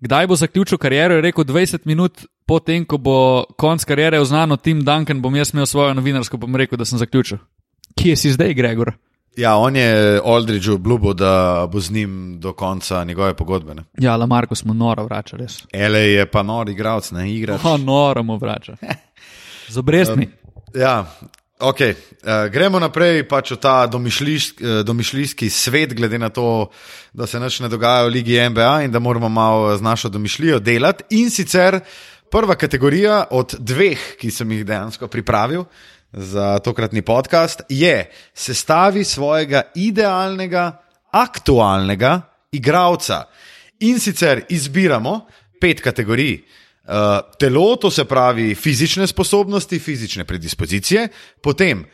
kdaj 0.00 0.28
bo 0.28 0.36
zaključil 0.36 0.80
kariero, 0.80 1.16
je 1.20 1.24
rekel 1.28 1.44
20 1.44 1.88
minut. 1.88 2.24
Potem, 2.42 2.82
ko 2.84 2.98
bo 2.98 3.16
konc 3.56 3.84
karijere 3.86 4.18
znano, 4.26 4.56
Tim 4.58 4.80
Duncan, 4.84 5.20
bom 5.22 5.36
jaz 5.36 5.52
imel 5.54 5.66
svojo 5.66 5.94
novinarsko, 5.94 6.36
bom 6.36 6.56
rekel, 6.58 6.76
da 6.76 6.84
sem 6.84 6.98
zaključil. 6.98 7.38
Kje 7.96 8.16
si 8.16 8.32
zdaj, 8.32 8.54
Gregor? 8.54 8.92
Ja, 9.36 9.56
on 9.56 9.76
je 9.76 10.20
Aldridge 10.24 10.70
obljubil, 10.72 11.14
da 11.14 11.66
bo 11.72 11.80
z 11.80 11.90
njim 11.90 12.40
do 12.40 12.52
konca 12.52 13.04
njegove 13.04 13.34
pogodbe. 13.34 13.74
Ne? 13.74 13.84
Ja, 13.98 14.16
la 14.16 14.26
Marko 14.26 14.54
smo 14.54 14.74
noro 14.74 15.04
vračali. 15.04 15.46
Ele 15.72 16.00
je 16.00 16.26
pa 16.30 16.42
nori 16.42 16.72
igralec, 16.72 17.10
ne 17.10 17.32
igra. 17.34 17.58
Oh, 17.64 17.80
noro 17.80 18.22
mu 18.22 18.36
vrača. 18.36 18.76
Z 19.68 19.78
obrestmi. 19.78 20.26
Um, 20.26 20.80
ja, 20.80 21.06
ok. 21.60 21.80
Uh, 21.80 22.52
gremo 22.52 22.78
naprej 22.78 23.24
pač 23.28 23.50
v 23.50 23.56
ta 23.56 23.86
domišljijski, 23.86 24.64
uh, 24.64 24.84
domišljijski 24.84 25.50
svet, 25.50 25.94
glede 25.94 26.18
na 26.18 26.28
to, 26.28 26.68
da 27.12 27.26
se 27.26 27.40
nič 27.40 27.60
ne 27.60 27.68
dogaja 27.72 28.04
v 28.04 28.12
Ligi 28.12 28.36
NBA 28.50 28.82
in 28.82 28.92
da 28.92 28.98
moramo 28.98 29.28
malo 29.28 29.76
z 29.76 29.82
našo 29.82 30.08
domišljijo 30.08 30.58
delati. 30.60 31.04
In 31.10 31.30
sicer 31.30 31.80
prva 32.30 32.54
kategorija 32.54 33.24
od 33.30 33.56
dveh, 33.58 34.16
ki 34.20 34.30
sem 34.30 34.52
jih 34.52 34.66
dejansko 34.66 35.08
pripravil 35.08 35.64
za 36.12 36.58
tokratni 36.58 37.02
podcast, 37.02 37.60
je 37.68 38.10
sestavi 38.34 39.04
svojega 39.04 39.62
idealnega, 39.74 40.82
aktualnega 41.10 42.20
igralca. 42.52 43.24
In 43.80 43.98
sicer 44.00 44.44
izbiramo 44.48 45.26
pet 45.60 45.80
kategorij. 45.80 46.42
Uh, 46.82 47.20
telo, 47.38 47.76
to 47.76 47.90
se 47.90 48.04
pravi 48.04 48.54
fizične 48.54 49.06
sposobnosti, 49.06 49.78
fizične 49.78 50.24
predispozicije, 50.24 51.08
potem 51.42 51.84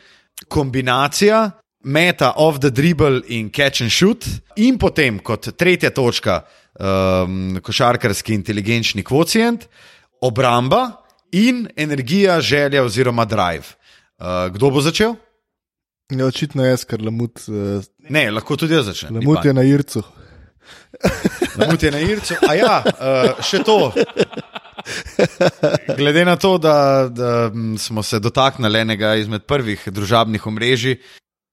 kombinacija 0.48 1.50
meta 1.84 2.32
of 2.36 2.58
the 2.60 2.70
dribble 2.70 3.20
in 3.28 3.50
catch 3.50 3.82
and 3.82 3.90
shoot, 3.90 4.24
in 4.56 4.78
potem 4.78 5.18
kot 5.18 5.50
tretja 5.56 5.90
točka 5.90 6.40
um, 6.78 7.58
košarkarski 7.62 8.34
inteligenčni 8.34 9.04
kvocijent, 9.04 9.68
obramba 10.20 11.04
in 11.32 11.68
energija, 11.76 12.40
želja 12.40 12.82
oziroma 12.84 13.24
drive. 13.24 13.77
Uh, 14.18 14.50
kdo 14.50 14.70
bo 14.74 14.82
začel? 14.82 15.14
Ja, 16.10 16.26
očitno 16.26 16.64
jaz, 16.66 16.82
ker 16.88 16.98
lamut. 17.04 17.38
Uh, 17.46 17.84
ne, 18.10 18.24
lahko 18.34 18.56
tudi 18.58 18.74
jaz 18.74 18.88
začnem. 18.90 19.20
Lamut 19.20 19.44
je 19.46 19.52
na 19.54 19.62
Ircu. 19.62 20.02
lamut 21.60 21.82
je 21.82 21.92
na 21.94 22.00
Ircu. 22.02 22.34
A 22.48 22.56
ja, 22.58 22.72
uh, 22.82 23.38
še 23.46 23.62
to. 23.62 23.92
Glede 26.00 26.24
na 26.26 26.34
to, 26.34 26.56
da, 26.58 27.06
da 27.06 27.52
smo 27.78 28.02
se 28.02 28.18
dotaknili 28.18 28.82
enega 28.82 29.14
izmed 29.22 29.46
prvih 29.46 29.86
družabnih 29.86 30.50
omrežij, 30.50 30.98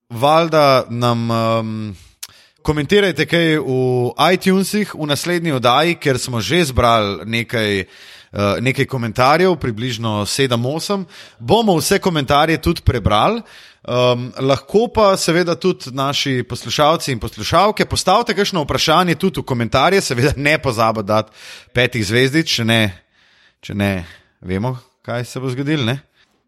valjda 0.09 0.87
nam. 0.89 1.29
Um, 1.29 1.77
Komentirajte 2.65 3.27
kaj 3.29 3.59
v 3.61 3.73
iTunesih 4.33 4.95
v 4.97 5.05
naslednji 5.05 5.51
oddaji, 5.53 5.99
ker 6.01 6.17
smo 6.17 6.39
že 6.41 6.63
zbrali 6.65 7.21
nekaj 7.29 7.83
uh, 7.83 7.91
nekaj 8.61 8.85
komentarjev, 8.85 9.55
približno 9.55 10.25
7-8. 10.25 11.05
Bomo 11.39 11.77
vse 11.77 11.99
komentarje 11.99 12.61
tudi 12.61 12.81
prebrali. 12.81 13.41
Um, 13.85 14.31
lahko 14.41 14.87
pa 14.89 15.11
seveda 15.17 15.53
tudi 15.55 15.91
naši 15.93 16.43
poslušalci 16.49 17.11
in 17.11 17.19
poslušalke 17.19 17.85
postavite 17.85 18.33
kakšno 18.33 18.63
vprašanje 18.63 19.15
tudi 19.15 19.39
v 19.39 19.45
komentarje, 19.45 20.01
seveda 20.01 20.31
ne 20.35 20.57
pozabite 20.57 21.05
dati 21.05 21.31
petih 21.73 22.05
zvezdic, 22.05 22.49
če 22.49 22.65
ne, 22.65 22.79
če 23.61 23.75
ne 23.77 23.91
vemo, 24.41 24.73
kaj 25.05 25.25
se 25.29 25.39
bo 25.39 25.53
zgodilo. 25.53 25.85
Ne, 25.85 25.99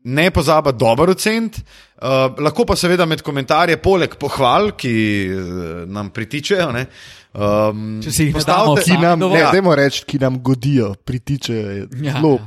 ne 0.04 0.32
pozabi 0.32 0.74
dobro 0.74 1.14
oceniti. 1.14 1.62
Uh, 2.02 2.34
lahko 2.42 2.66
pa 2.66 2.76
seveda 2.76 3.06
med 3.06 3.22
komentarje, 3.22 3.78
poleg 3.78 4.18
pohval, 4.18 4.72
ki 4.74 4.96
uh, 5.30 5.86
nam 5.86 6.10
pritičejo. 6.10 6.72
Ne, 6.74 6.88
um, 7.34 7.98
Če 8.04 8.12
si 8.12 8.28
jih 8.30 8.36
ne 8.38 8.46
damo 8.48 8.76
Ki 8.80 8.98
nam, 9.02 9.20
ne, 9.20 9.76
reči, 9.76 10.06
ki 10.08 10.20
nam 10.22 10.40
godijo, 10.44 10.94
pritiče. 11.06 11.58
Ja. 12.02 12.18
Zelo, 12.18 12.38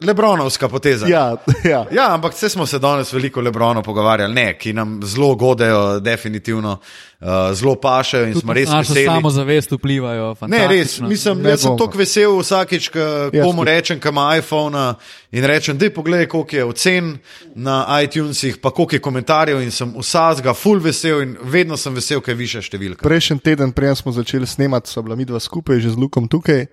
Lebronovska 0.00 0.68
poteza. 0.68 1.06
ja, 1.08 1.36
ja. 1.64 1.86
Ja, 1.92 2.14
ampak 2.14 2.34
vse 2.34 2.48
smo 2.48 2.66
se 2.66 2.78
danes 2.78 3.12
veliko 3.12 3.40
o 3.40 3.42
Lebronu 3.42 3.82
pogovarjali, 3.82 4.34
ne, 4.34 4.58
ki 4.58 4.72
nam 4.72 5.00
zelo 5.02 5.34
godejo, 5.34 6.00
definitivno 6.00 6.72
uh, 7.20 7.26
zelo 7.52 7.74
pašejo 7.74 8.26
in 8.26 8.32
Tudi 8.32 8.44
smo 8.44 8.52
res 8.52 8.68
na 8.68 8.76
našo 8.76 8.92
veseli. 8.92 9.06
samozavest 9.06 9.72
vplivajo. 9.72 10.34
Ne, 10.46 10.68
res, 10.68 11.00
mislim, 11.00 11.46
jaz 11.46 11.60
sem 11.66 11.74
tako 11.78 11.98
vesel 11.98 12.38
vsakič, 12.38 12.88
ko 12.88 13.00
komu 13.42 13.64
tudi. 13.64 13.70
rečem, 13.70 14.00
kam 14.00 14.22
iPhone 14.38 14.94
in 15.32 15.44
rečem, 15.44 15.78
da 15.78 15.90
pogledaj, 15.90 16.26
koliko 16.26 16.56
je 16.56 16.64
ocen 16.64 17.18
na 17.54 18.00
iTunesih, 18.02 18.58
pa 18.62 18.70
koliko 18.70 18.94
je 18.94 19.00
komentarjev 19.00 19.62
in 19.62 19.70
sem 19.70 19.94
vsazga 19.98 20.54
full 20.54 20.80
vesel 20.80 21.22
in 21.22 21.36
vedno 21.42 21.76
sem 21.76 21.94
vesel, 21.94 22.20
ker 22.20 22.36
je 22.36 22.38
višja 22.38 22.62
številka. 22.62 23.02
Prejšnji 23.02 23.40
teden, 23.42 23.72
prej 23.72 23.96
smo 23.98 24.12
začeli 24.12 24.46
snemati, 24.46 24.90
so 24.90 25.02
bila 25.02 25.16
mi 25.16 25.24
dva 25.24 25.40
skupaj 25.40 25.80
že 25.80 25.90
z 25.90 25.98
Lukom 25.98 26.28
tukaj 26.28 26.66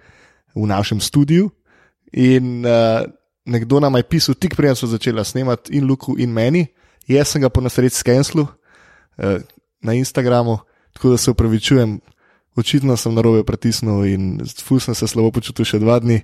v 0.55 0.67
našem 0.67 1.01
studiu. 1.01 1.49
In 2.15 2.63
uh, 2.63 3.03
nekdo 3.45 3.79
nam 3.83 3.97
je 3.99 4.07
pisal, 4.07 4.35
tik 4.39 4.55
prej 4.55 4.77
smo 4.79 4.87
začeli 4.87 5.25
snemati, 5.25 5.75
in 5.75 5.87
Luku, 5.87 6.15
in 6.17 6.31
meni. 6.31 6.65
Jaz 7.07 7.33
sem 7.33 7.43
ga 7.43 7.51
po 7.51 7.61
nasredi 7.61 7.93
skenslu 7.93 8.47
uh, 8.47 9.41
na 9.83 9.93
Instagramu, 9.93 10.57
tako 10.95 11.13
da 11.13 11.17
se 11.17 11.31
upravičujem, 11.31 11.99
očitno 12.55 12.95
sem 12.97 13.13
na 13.13 13.21
robe 13.21 13.43
pritisnil 13.43 14.05
in 14.07 14.39
fus 14.63 14.87
sem 14.87 14.95
se 14.95 15.07
slabo 15.07 15.31
počutil 15.35 15.67
še 15.67 15.79
dva 15.83 15.99
dni. 15.99 16.21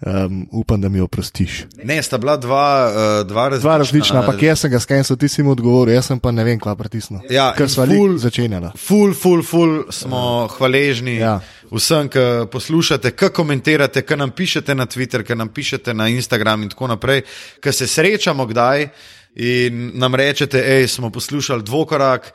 Um, 0.00 0.48
upam, 0.52 0.80
da 0.80 0.88
mi 0.88 1.00
oprostiš. 1.00 1.64
Ne, 1.84 2.02
sta 2.02 2.18
bila 2.18 2.36
dva, 2.36 2.90
uh, 3.22 3.26
dva 3.26 3.48
različna. 3.48 3.62
Dva 3.62 3.76
različna, 3.78 4.18
ampak 4.20 4.42
jaz 4.42 4.60
sem 4.60 4.70
ga 4.70 4.80
skensl, 4.80 5.14
ti 5.16 5.28
si 5.28 5.42
mi 5.42 5.48
odgovoril, 5.48 5.94
jaz 5.94 6.06
sem 6.06 6.18
pa 6.20 6.30
ne 6.30 6.44
vem, 6.44 6.58
kva 6.60 6.74
pritisnil. 6.76 7.20
Ja, 7.30 7.54
ker 7.56 7.70
smo 7.70 7.86
ful- 7.86 8.10
ali 8.10 8.18
začenjali. 8.18 8.72
Ful, 8.76 9.14
ful, 9.14 9.42
ful 9.42 9.84
smo 9.90 10.48
hvaležni 10.58 11.16
Ja. 11.16 11.38
vsem, 11.70 12.08
ki 12.08 12.18
poslušate, 12.52 13.10
ki 13.10 13.30
komentirate, 13.32 14.02
ki 14.02 14.16
nam 14.16 14.30
pišete 14.30 14.74
na 14.74 14.84
Twitter, 14.86 15.22
ki 15.22 15.34
nam 15.34 15.48
pišete 15.48 15.94
na 15.94 16.08
Instagram 16.08 16.62
in 16.62 16.68
tako 16.68 16.86
naprej, 16.86 17.22
ki 17.60 17.72
se 17.72 17.86
srečamo 17.86 18.46
kdaj 18.46 18.88
in 19.36 19.92
nam 19.94 20.14
rečete, 20.14 20.58
hej, 20.60 20.88
smo 20.88 21.10
poslušali 21.10 21.62
dvokorak. 21.62 22.32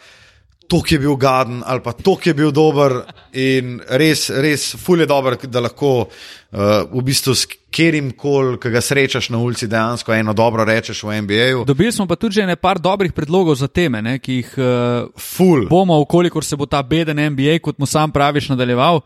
To, 0.69 0.83
ki 0.85 0.95
je 0.95 1.01
bil 1.01 1.15
gaden, 1.17 1.63
ali 1.65 1.81
pa 1.81 1.95
to, 1.97 2.13
ki 2.21 2.29
je 2.29 2.33
bil 2.37 2.51
dober, 2.53 2.99
in 3.33 3.79
res, 3.97 4.27
res, 4.29 4.67
fulje 4.77 5.07
dober, 5.09 5.33
da 5.49 5.63
lahko 5.65 5.93
uh, 6.05 6.83
v 6.85 7.01
bistvu 7.07 7.33
s 7.33 7.47
katerim 7.49 8.11
koli, 8.13 8.59
ki 8.61 8.69
ga 8.73 8.81
srečaš 8.81 9.31
na 9.33 9.39
ulici, 9.41 9.69
dejansko 9.69 10.13
eno 10.13 10.33
dobro 10.37 10.65
rečeš 10.65 11.01
v 11.03 11.21
NBA-ju. 11.21 11.63
Dobili 11.65 11.91
smo 11.91 12.05
pa 12.05 12.15
tudi 12.15 12.37
že 12.37 12.45
nekaj 12.45 12.81
dobrih 12.85 13.13
predlogov 13.13 13.57
za 13.57 13.67
teme, 13.67 14.01
ne, 14.01 14.19
ki 14.19 14.41
jih 14.41 14.53
uh, 14.57 15.09
Ful. 15.17 15.65
bomo, 15.69 15.97
ukolikor 16.05 16.45
se 16.45 16.55
bo 16.55 16.65
ta 16.65 16.83
beden 16.83 17.17
NBA, 17.17 17.59
kot 17.61 17.79
mu 17.79 17.85
sam 17.85 18.11
praviš, 18.11 18.49
nadaljeval, 18.53 19.01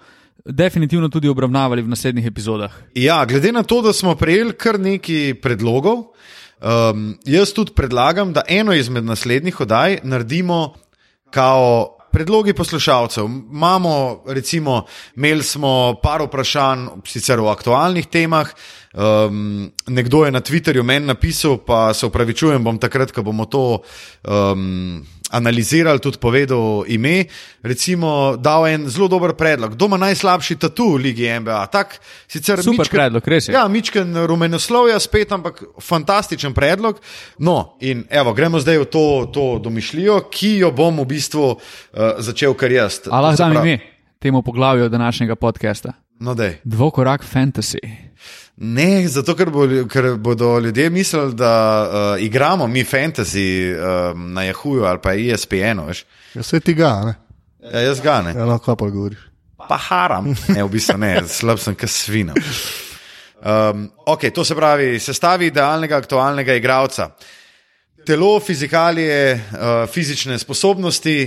definitivno 0.46 1.10
tudi 1.10 1.28
obravnavali 1.28 1.82
v 1.82 1.88
naslednjih 1.88 2.28
epizodah. 2.28 2.72
Ja, 2.96 3.26
glede 3.26 3.52
na 3.52 3.64
to, 3.64 3.82
da 3.82 3.94
smo 3.94 4.16
prejeli 4.16 4.54
kar 4.54 4.80
nekaj 4.80 5.40
predlogov, 5.42 6.12
um, 6.60 7.14
jaz 7.26 7.54
tudi 7.54 7.72
predlagam, 7.76 8.34
da 8.34 8.44
eno 8.48 8.74
izmed 8.74 9.04
naslednjih 9.04 9.62
oddaj 9.62 10.00
naredimo 10.04 10.74
kao 11.34 11.98
predlogi 12.14 12.54
poslušalcev. 12.54 13.26
Imamo, 13.26 14.24
recimo, 14.28 14.86
imeli 15.16 15.44
smo 15.44 15.96
par 16.04 16.22
vprašanj, 16.22 16.88
sicer 17.06 17.40
o 17.40 17.50
aktualnih 17.50 18.08
temah. 18.08 18.54
Um, 18.94 19.72
nekdo 19.88 20.26
je 20.26 20.32
na 20.32 20.42
Twitterju 20.42 20.84
meni 20.84 21.06
napisal, 21.10 21.58
pa 21.58 21.94
se 21.94 22.06
upravičujem, 22.06 22.64
bom 22.64 22.78
takrat, 22.78 23.12
ko 23.12 23.24
bomo 23.26 23.46
to 23.46 23.82
um, 24.30 25.02
analizirali, 25.34 26.00
tudi 26.00 26.18
povedal 26.22 26.86
ime. 26.88 27.26
Recimo, 27.66 28.36
dal 28.38 28.68
en 28.70 28.86
zelo 28.90 29.08
dober 29.10 29.34
predlog. 29.34 29.74
Kdo 29.74 29.90
ima 29.90 29.98
najslabši 29.98 30.56
tatu 30.56 30.94
v 30.94 31.10
Ligi 31.10 31.26
NBA? 31.40 31.66
Tak, 31.74 31.98
sicer 32.28 32.62
Super 32.62 32.86
mičken- 32.86 32.98
predlog, 32.98 33.28
res 33.28 33.50
je. 33.50 33.54
Ja, 33.54 33.68
Mičken 33.68 34.14
rumenoslovja 34.14 35.00
spet, 35.00 35.32
ampak 35.32 35.64
fantastičen 35.82 36.54
predlog. 36.54 37.02
No, 37.38 37.78
in 37.82 38.06
evo, 38.10 38.34
gremo 38.34 38.60
zdaj 38.60 38.78
v 38.78 38.86
to, 38.86 39.06
to 39.34 39.46
domišljijo, 39.60 40.20
ki 40.30 40.58
jo 40.62 40.72
bom 40.72 41.02
v 41.02 41.06
bistvu 41.08 41.46
uh, 41.50 41.58
začel 42.20 42.54
kar 42.54 42.72
jaz. 42.72 43.02
A 43.10 43.20
lahko 43.20 43.42
dam 43.42 43.58
ime 43.58 43.80
temu 44.20 44.42
poglavju 44.42 44.90
današnjega 44.90 45.36
podcasta? 45.36 45.94
No, 46.24 46.34
dej. 46.36 46.62
Dvokorak 46.64 47.24
fantasy. 47.24 47.82
Ne, 48.56 49.08
zato 49.12 49.34
ker, 49.36 49.50
bo, 49.52 49.66
ker 49.92 50.14
bodo 50.22 50.60
ljudje 50.60 50.90
mislili, 50.90 51.34
da 51.36 51.56
uh, 51.84 52.24
igramo 52.24 52.68
mi 52.68 52.84
fantasy 52.84 53.74
uh, 53.74 54.20
na 54.20 54.46
Yahooju 54.48 54.86
ali 54.86 55.00
pa 55.04 55.14
ESPN-u. 55.14 55.86
veš. 55.86 56.06
Ja, 56.34 56.42
vse 56.42 56.60
ti 56.60 56.74
ga, 56.74 56.94
ne? 57.06 57.16
Ja, 57.74 57.80
jaz 57.80 58.02
ga 58.02 58.22
ne. 58.22 58.36
Ja, 58.38 58.46
no, 58.46 58.60
kaj 58.60 58.76
pa 58.80 58.90
govoriš. 58.90 59.20
Pa 59.68 59.78
haram. 59.78 60.32
Ne, 60.48 60.64
v 60.64 60.70
bistvu 60.72 60.98
ne, 60.98 61.14
slab 61.28 61.60
sem, 61.60 61.76
kot 61.76 61.92
svina. 61.92 62.36
Um, 63.44 63.90
ok, 64.06 64.30
to 64.32 64.46
se 64.48 64.56
pravi, 64.56 65.00
sestavi 65.00 65.52
idealnega 65.52 65.98
aktualnega 66.00 66.56
igralca. 66.56 67.10
Telo, 68.08 68.38
fizikalije, 68.40 69.34
uh, 69.36 69.72
fizične 69.92 70.40
sposobnosti 70.40 71.18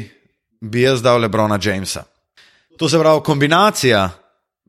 bi 0.61 0.85
jaz 0.89 1.03
dal 1.03 1.21
Lebrona 1.21 1.59
Jamesa. 1.63 2.05
To 2.79 2.89
se 2.89 3.01
pravi, 3.01 3.21
kombinacija 3.25 4.09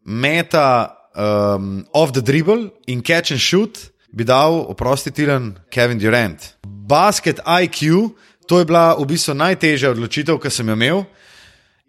meta 0.07 0.95
um, 1.15 1.83
off 1.93 2.13
the 2.13 2.21
dribble 2.21 2.71
in 2.87 3.01
catch 3.03 3.31
and 3.31 3.39
shoot 3.41 3.91
bi 4.07 4.23
dal, 4.23 4.63
oprosti, 4.71 5.11
Tilan 5.11 5.57
Kevin 5.69 5.99
Durant. 5.99 6.55
Basket 6.65 7.39
IQ, 7.45 8.15
to 8.47 8.59
je 8.59 8.65
bila 8.65 8.95
v 8.95 9.03
bistvu 9.05 9.35
najtežja 9.35 9.91
odločitev, 9.91 10.39
ki 10.41 10.49
sem 10.49 10.65
jo 10.65 10.73
imel. 10.73 11.03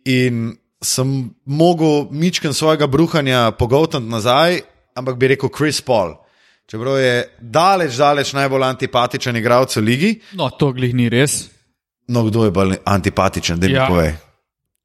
In 0.05 0.51
sem 0.83 1.07
mogel 1.47 2.09
mičken 2.11 2.53
svojega 2.55 2.87
bruhanja 2.91 3.53
pogoltniti 3.57 4.11
nazaj, 4.11 4.61
ampak 4.99 5.17
bi 5.17 5.31
rekel 5.33 5.49
Chris 5.49 5.81
Paul. 5.81 6.19
Čeprav 6.69 6.99
je 7.01 7.15
daleč, 7.41 7.97
daleč 7.97 8.35
najbolj 8.37 8.67
antipatičen 8.67 9.37
igralec 9.41 9.73
v 9.77 9.81
ligi, 9.81 10.11
No, 10.37 10.51
to 10.51 10.73
glih 10.73 10.93
ni 10.95 11.09
res. 11.09 11.49
no 12.09 12.25
kdo 12.29 12.45
je 12.45 12.51
bolj 12.51 12.77
antipatičen, 12.85 13.61
da 13.61 13.67
mi 13.67 13.73
Ja. 13.73 13.83
ja. 13.83 13.89
pove. 13.89 14.11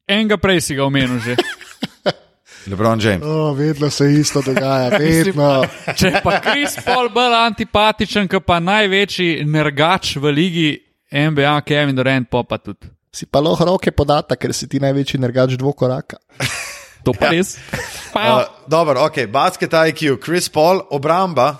Enega 0.08 0.38
prej 0.38 0.62
si 0.62 0.76
ga 0.76 0.86
omenil 0.86 1.20
že. 1.20 1.36
LeBron 2.68 3.00
James. 3.02 3.26
O, 3.26 3.54
vedno 3.54 3.90
se 3.90 4.08
isto 4.14 4.42
dogaja, 4.42 4.90
vedno. 5.00 5.66
Če 5.96 6.20
pa 6.24 6.40
Kris 6.40 6.78
Paul 6.86 7.10
bolj 7.14 7.36
antipatičen, 7.42 8.28
kot 8.32 8.46
pa 8.48 8.60
največji 8.64 9.44
nergač 9.46 10.16
v 10.18 10.32
ligi 10.32 10.70
NBA, 11.12 11.62
Kevin 11.68 11.96
Durant, 11.96 12.30
pa 12.30 12.44
pa 12.48 12.58
tudi. 12.58 12.88
Si 13.14 13.28
pa 13.30 13.44
lahko 13.44 13.66
roke 13.68 13.92
podata, 13.94 14.36
ker 14.40 14.54
si 14.56 14.66
ti 14.68 14.80
največji 14.82 15.20
nergač 15.22 15.58
dvokoraka. 15.60 16.18
To 17.04 17.14
pa 17.14 17.30
res. 17.34 17.58
Pa, 18.14 18.22
Uh, 18.24 18.44
dobro, 18.70 19.04
ok, 19.06 19.26
basket 19.28 19.74
IQ, 19.74 20.18
Chris 20.24 20.48
Paul, 20.50 20.82
obramba 20.94 21.52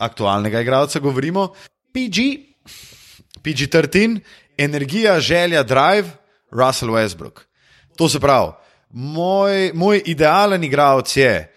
aktualnega 0.00 0.60
igralca, 0.64 1.00
govorimo, 1.00 1.52
PG, 1.92 2.24
PG-13, 3.44 4.20
energija, 4.58 5.20
želja, 5.20 5.62
drive, 5.62 6.08
Russell 6.50 6.92
Westbrook. 6.92 7.44
To 7.96 8.08
se 8.08 8.20
pravi, 8.20 8.52
moj, 8.90 9.72
moj 9.74 10.02
idealen 10.06 10.64
igralec 10.64 11.16
je 11.16 11.52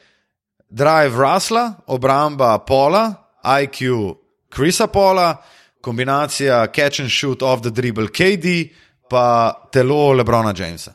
drive 0.70 1.16
Russella, 1.16 1.74
obramba 1.88 2.58
Pola, 2.68 3.14
IQ 3.44 4.16
Chrisa 4.56 4.88
Pola, 4.88 5.36
kombinacija 5.82 6.68
catch 6.68 7.00
and 7.00 7.10
shoot 7.10 7.42
off 7.42 7.62
the 7.62 7.70
dribble 7.70 8.08
KD, 8.08 8.70
pa 9.10 9.54
telo 9.72 10.14
Lebrona 10.14 10.54
Jamesa. 10.54 10.94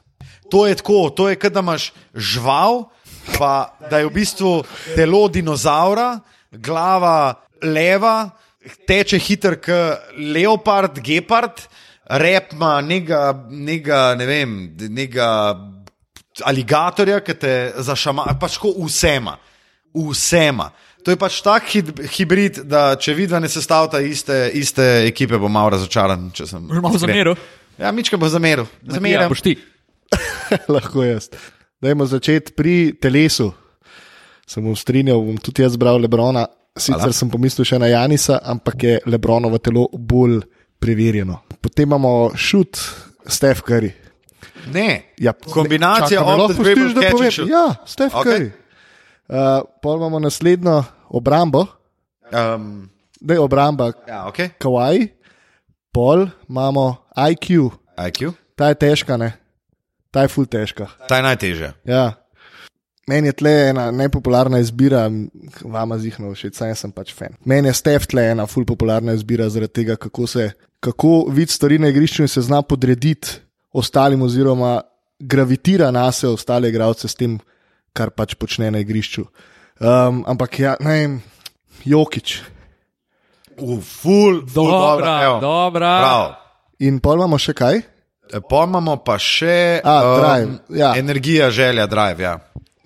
To 0.50 0.66
je 0.66 0.74
tako, 0.74 1.10
to 1.10 1.28
je, 1.28 1.36
da 1.36 1.60
imaš 1.60 1.92
žival, 2.14 2.84
pa 3.38 3.76
da 3.90 3.98
je 3.98 4.06
v 4.06 4.10
bistvu 4.10 4.64
telo 4.94 5.28
dinozaura, 5.28 6.20
glava 6.52 7.34
leva, 7.62 8.30
teče 8.86 9.18
hiter 9.18 9.58
kot 9.60 10.14
leopard, 10.18 11.00
gepard, 11.02 11.66
rep 12.06 12.52
ima 12.52 12.80
nekega, 12.80 14.14
ne 14.18 14.26
vem, 14.26 14.76
nekega 14.78 15.28
aligatorja, 16.44 17.20
ki 17.20 17.34
te 17.34 17.52
zašama, 17.78 18.26
pač 18.40 18.58
ko 18.58 18.72
vsema, 18.76 19.36
vsema. 19.94 20.70
To 21.04 21.10
je 21.10 21.16
pač 21.16 21.40
tak 21.40 21.68
hid- 21.70 22.00
hibrid, 22.16 22.64
da 22.66 22.96
če 22.96 23.14
vidva 23.14 23.38
ne 23.38 23.48
sestavlja 23.48 24.00
iste, 24.02 24.50
iste 24.54 24.82
ekipe, 25.06 25.38
bo 25.38 25.48
malo 25.48 25.70
razočaran. 25.70 26.30
če 26.34 26.46
sem 26.46 26.66
Boš 26.66 26.82
malo 26.82 26.98
zameril? 26.98 27.36
Ja, 27.78 27.92
Mička 27.92 28.16
bo 28.16 28.28
zameril. 28.28 28.66
Ja, 28.82 28.94
Zameril. 28.98 29.28
boš 29.28 29.42
ti. 29.42 29.54
lahko 30.68 31.04
jaz. 31.04 31.30
Dajmo 31.82 32.06
začeti 32.06 32.52
pri 32.52 32.92
telesu. 33.00 33.52
Sem 34.46 34.64
mu 34.64 34.74
strinjal, 34.76 35.18
bom 35.20 35.36
tudi 35.38 35.62
jaz 35.62 35.76
bral 35.76 35.98
Lebrona. 36.00 36.46
Sicer 36.76 36.98
Hvala. 37.00 37.12
sem 37.12 37.30
pomislil 37.30 37.64
še 37.64 37.78
na 37.78 37.86
Janisa, 37.88 38.38
ampak 38.44 38.82
je 38.82 38.98
Lebronovo 39.06 39.56
telo 39.58 39.86
bolj 39.92 40.42
preverjeno. 40.78 41.40
Potem 41.60 41.88
imamo 41.88 42.32
šut, 42.36 42.76
Stef 43.26 43.62
Curry. 43.62 43.90
Ne, 44.66 45.14
Ja, 45.18 45.32
kombinacija 45.32 46.20
pustiš, 46.48 46.94
da 46.94 47.00
catch 47.00 47.06
and 47.06 47.12
povem? 47.12 47.30
shoot. 47.30 47.48
Ja, 47.48 47.74
Stef 47.86 48.14
Ok. 48.14 48.26
Curry. 48.26 48.50
Uh, 49.28 49.36
Pol 49.82 49.96
imamo 49.96 50.18
naslednjo 50.18 50.84
obrambo, 51.08 51.66
Um, 52.26 52.90
da 53.20 53.34
je 53.34 53.40
obramba 53.40 53.92
ja, 54.08 54.26
ok. 54.28 54.36
kawaii, 54.58 55.08
pol 55.92 56.26
imamo 56.48 56.96
IQ, 57.30 57.70
IQ. 58.08 58.32
ta 58.56 58.68
je 58.68 58.74
težka, 58.74 59.16
ne? 59.16 59.32
ta 60.10 60.22
je 60.22 60.28
full 60.28 60.46
težka. 60.46 60.86
Ta 61.08 61.16
je 61.16 61.22
najtežja. 61.22 61.72
Ja. 61.84 62.12
Meni 63.06 63.28
je 63.28 63.32
tle 63.32 63.68
ena 63.68 63.90
nepopularna 63.90 64.58
izbira, 64.58 65.06
vama 65.62 65.98
zihno 65.98 66.34
všeč, 66.34 66.54
saj 66.54 66.74
sem 66.74 66.90
pač 66.90 67.14
fan. 67.14 67.38
Meni 67.44 67.68
je 67.68 67.74
Stef 67.74 68.06
tle 68.06 68.24
ena 68.26 68.46
full 68.46 68.66
popularna 68.66 69.12
izbira 69.12 69.48
zaradi 69.48 69.72
tega, 69.72 69.96
kako 69.96 70.26
se, 70.26 70.50
kako 70.80 71.26
vid 71.30 71.50
stvari 71.50 71.78
na 71.78 71.88
igrišču 71.88 72.22
in 72.22 72.28
se 72.28 72.42
zna 72.42 72.62
podrediti 72.62 73.38
ostalim 73.76 74.22
oziroma 74.24 74.80
gravitira 75.20 75.90
na 75.92 76.08
se 76.12 76.28
ostale 76.28 76.68
igralce 76.72 77.08
s 77.08 77.14
tem, 77.16 77.36
kar 77.92 78.10
pač 78.10 78.34
počne 78.36 78.70
na 78.72 78.80
igrišču. 78.80 79.24
Um, 79.80 80.22
ampak 80.28 80.58
ja, 80.60 80.76
ne 80.80 80.92
vem, 80.92 81.14
Jokič. 81.84 82.40
Uh, 83.56 83.80
full, 83.80 84.42
full 84.48 84.68
Dobra, 84.68 85.14
evo. 85.24 85.36
dobra. 85.40 85.92
Prav. 86.00 86.24
In 86.84 86.98
pol 87.00 87.20
imamo 87.20 87.38
še 87.40 87.54
kaj? 87.56 87.80
Pa 88.50 88.64
imamo 88.66 88.96
pa 89.06 89.14
še 89.22 89.80
A, 89.86 89.94
drive, 90.18 90.58
ja. 90.76 90.90
energija, 90.98 91.46
želja, 91.54 91.86
drive. 91.86 92.20
Ja. 92.24 92.34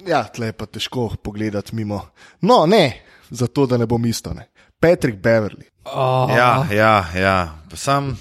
Ja, 0.06 0.22
tle 0.28 0.50
je 0.50 0.56
pa 0.56 0.66
težko 0.68 1.08
pogledati 1.22 1.74
mimo. 1.74 2.02
No, 2.42 2.66
ne, 2.66 3.00
zato 3.30 3.66
da 3.66 3.78
ne 3.80 3.86
bom 3.88 4.04
isto. 4.06 4.34
Ne. 4.36 4.46
Patrick 4.80 5.18
Beverly. 5.20 5.66
Oh, 5.90 6.28
Ja, 6.30 6.66
ja, 6.70 6.94
ja. 7.16 7.36
Pa 7.70 7.76
Sam, 7.76 8.12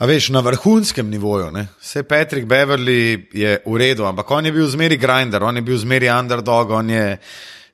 a 0.00 0.06
veš, 0.06 0.30
na 0.32 0.40
vrhunskem 0.40 1.10
nivoju. 1.10 1.50
Ne? 1.50 1.66
Vse 1.80 2.02
Patrick 2.02 2.46
Beverly 2.48 3.28
je 3.32 3.58
v 3.66 3.76
redu, 3.76 4.06
ampak 4.08 4.30
on 4.30 4.46
je 4.46 4.52
bil 4.52 4.66
zmeri 4.66 4.96
grinder, 4.96 5.42
on 5.44 5.56
je 5.56 5.62
bil 5.62 5.76
zmeri 5.78 6.08
underdog, 6.08 6.70
on 6.70 6.90
je 6.90 7.18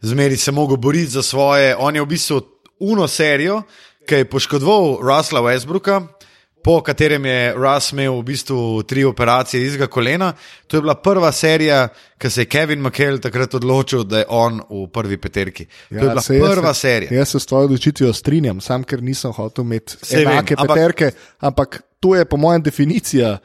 zmeri 0.03 0.37
se 0.37 0.53
mogel 0.53 0.77
boriti 0.77 1.14
za 1.14 1.22
svoje. 1.22 1.77
On 1.79 1.95
je 1.95 2.03
v 2.03 2.07
bistvu 2.07 2.41
uno 2.79 3.07
serijo, 3.09 3.62
ki 4.07 4.14
je 4.14 4.31
poškodoval 4.31 4.99
Rusla 5.07 5.41
Westbrooka. 5.41 6.03
Po 6.62 6.80
katerem 6.80 7.26
je 7.26 7.54
Russ 7.54 7.92
imel 7.92 8.12
v 8.12 8.24
bistvu 8.24 8.82
tri 8.82 9.04
operacije 9.04 9.66
izga 9.66 9.86
kolena. 9.86 10.32
To 10.66 10.76
je 10.76 10.80
bila 10.80 10.94
prva 10.94 11.32
serija, 11.32 11.88
ki 12.18 12.30
se 12.30 12.40
je 12.40 12.46
Kevin 12.46 12.80
McHale 12.80 13.20
takrat 13.20 13.54
odločil, 13.54 14.04
da 14.04 14.18
je 14.18 14.24
on 14.28 14.61
v 14.61 14.88
prvi 14.88 15.16
peterki. 15.16 15.66
to 15.88 15.94
je 15.94 16.00
bila 16.00 16.12
Ja, 16.12 16.20
saj 16.20 16.36
jaz 16.36 16.50
prva 16.50 16.74
se, 16.74 16.80
serija. 16.80 17.12
Jaz 17.12 17.28
se 17.28 17.40
s 17.40 17.46
tvojo 17.46 17.64
odločitvijo 17.64 18.12
strinjam, 18.12 18.61
sam 18.61 18.84
ker 18.84 19.02
nisem 19.02 19.32
hotel 19.32 19.64
imeti 19.64 19.94
vem, 20.11 20.20
enake 20.22 20.54
ampak- 20.54 20.74
peterke, 20.74 21.11
ampak 21.38 21.82
to 22.00 22.16
je 22.16 22.24
po 22.24 22.36
mojem 22.36 22.62
definicija 22.62 23.38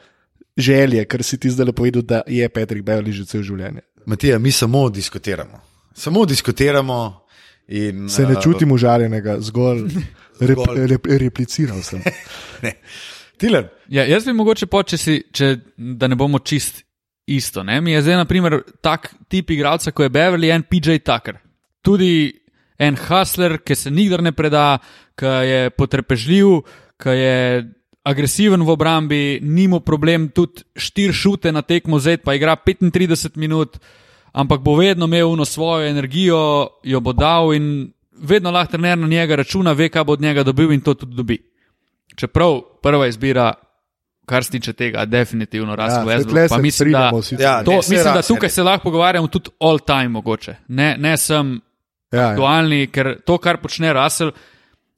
želje, 0.56 1.04
ker 1.04 1.22
si 1.22 1.38
ti 1.38 1.50
zdaj 1.50 1.66
le 1.66 1.72
povedal, 1.72 2.02
da 2.02 2.22
je 2.26 2.48
Patrick 2.48 2.84
Beverly 2.84 3.10
že 3.12 3.24
cel 3.24 3.42
življenje. 3.42 3.80
Matija, 4.06 4.38
mi 4.38 4.50
samo 4.50 4.88
diskutiramo. 4.88 5.60
Samo 5.94 6.24
diskutiramo. 6.24 7.21
In, 7.72 8.06
Se 8.12 8.26
ne 8.28 8.36
eh, 8.36 8.42
čutim 8.42 8.72
užaljenega, 8.74 9.38
zgolj, 9.40 9.86
rep, 10.48 10.58
Zgolj. 10.58 10.86
rep, 10.92 11.06
repliciral 11.24 11.80
sem. 11.86 12.02
Ne. 12.62 12.76
Tilen, 13.40 13.66
Ja, 13.90 14.04
jaz 14.06 14.24
bi 14.28 14.32
mogoče 14.36 14.68
po, 14.70 14.84
če 14.86 14.96
si, 15.00 15.14
če, 15.34 15.48
da 15.76 16.06
ne 16.08 16.16
bomo 16.16 16.38
čist 16.38 16.84
isto. 17.26 17.64
Ne? 17.66 17.80
Mi 17.82 17.92
je 17.96 18.02
zdaj, 18.06 18.20
na 18.22 18.26
primer, 18.28 18.60
tak 18.84 19.10
tip 19.32 19.50
igralca, 19.50 19.90
kot 19.90 20.06
je 20.06 20.12
Beverly 20.14 20.52
en 20.54 20.62
PJ 20.62 21.00
Tucker. 21.02 21.40
Tudi 21.82 22.30
en 22.78 22.96
hustler, 22.98 23.58
ki 23.64 23.76
se 23.76 23.90
nikdar 23.90 24.22
ne 24.22 24.32
preda, 24.36 24.78
ki 25.18 25.32
je 25.48 25.60
potrpežljiv, 25.76 26.54
ki 27.02 27.16
je 27.18 27.36
agresiven 28.08 28.62
v 28.66 28.74
obrambi, 28.74 29.22
nima 29.42 29.80
problem 29.84 30.28
tudi 30.34 30.64
štiri 30.78 31.14
šute 31.14 31.52
na 31.54 31.62
tekmo 31.62 32.00
zet, 32.02 32.24
pa 32.26 32.34
igra 32.34 32.56
35 32.58 33.36
minut, 33.38 33.78
ampak 34.32 34.60
bo 34.60 34.76
vedno 34.76 35.04
imel 35.04 35.28
uno 35.30 35.44
svojo 35.44 35.86
energijo, 35.88 36.68
jo 36.82 37.00
bo 37.00 37.12
dal 37.12 37.54
in 37.54 37.92
vedno 38.12 38.50
lahko 38.50 38.70
trener 38.72 38.98
na 38.98 39.06
njega 39.08 39.36
računa, 39.36 39.72
ve, 39.72 39.88
kaj 39.88 40.04
bo 40.04 40.12
od 40.12 40.20
njega 40.20 40.42
dobil 40.42 40.72
in 40.72 40.80
to 40.80 40.94
tudi 40.94 41.14
dobi. 41.14 41.38
Čeprav 42.16 42.60
prva 42.82 43.06
izbira, 43.06 43.52
kar 44.26 44.44
se 44.44 44.50
tiče 44.50 44.72
tega, 44.72 45.04
definitivno 45.04 45.72
Ja, 45.72 45.76
Russell 45.76 46.06
saj 46.06 46.16
Westbrook. 46.16 46.30
tle 46.30 46.48
pa 46.48 46.58
mislim, 46.58 46.92
da. 46.92 47.10
Ja, 47.40 47.64
to, 47.64 47.70
ne, 47.70 47.76
mislim, 47.76 48.14
da 48.14 48.22
tukaj 48.22 48.46
je. 48.46 48.50
se 48.50 48.62
lahko 48.62 48.82
pogovarjamo 48.82 49.26
tudi 49.28 49.50
all 49.60 49.78
time 49.78 50.08
mogoče. 50.08 50.54
Ne, 50.68 50.96
ne 50.98 51.16
sem 51.16 51.60
Ja, 52.12 52.20
ja. 52.20 52.28
aktualni, 52.28 52.86
ker 52.86 53.16
to, 53.24 53.38
kar 53.38 53.56
počne 53.56 53.92
Russell, 53.92 54.30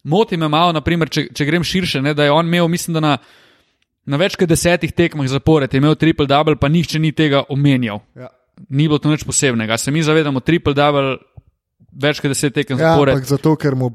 moti 0.03 0.37
me 0.37 0.49
malo, 0.49 0.72
naprimer, 0.72 1.09
če, 1.09 1.28
če 1.35 1.45
grem 1.45 1.62
širše, 1.64 2.03
ne, 2.03 2.14
da 2.14 2.24
je 2.24 2.30
on 2.35 2.47
imel, 2.47 2.68
mislim, 2.68 2.95
da 2.95 3.01
na, 3.01 3.12
na 4.05 4.16
več 4.16 4.35
kot 4.37 4.49
desetih 4.49 4.93
tekmah 4.93 5.28
zapored 5.30 5.72
je 5.72 5.78
imel 5.78 5.95
triple-double, 5.95 6.57
pa 6.61 6.68
nihče 6.68 6.99
ni 6.99 7.12
tega 7.12 7.45
omenjal. 7.49 8.01
Ja. 8.18 8.28
Ni 8.68 8.86
bilo 8.86 8.98
to 8.98 9.09
nič 9.09 9.24
posebnega. 9.24 9.76
Se 9.76 9.90
mi 9.90 10.02
zavedamo, 10.02 10.40
triple-double, 10.40 11.18
več 11.92 12.20
kot 12.20 12.30
deset 12.30 12.55
tekem 12.55 12.78
Ja, 12.78 12.94
zapored. 12.94 13.14
ampak 13.14 13.26
zato, 13.26 13.57
ker 13.57 13.74
mu, 13.74 13.90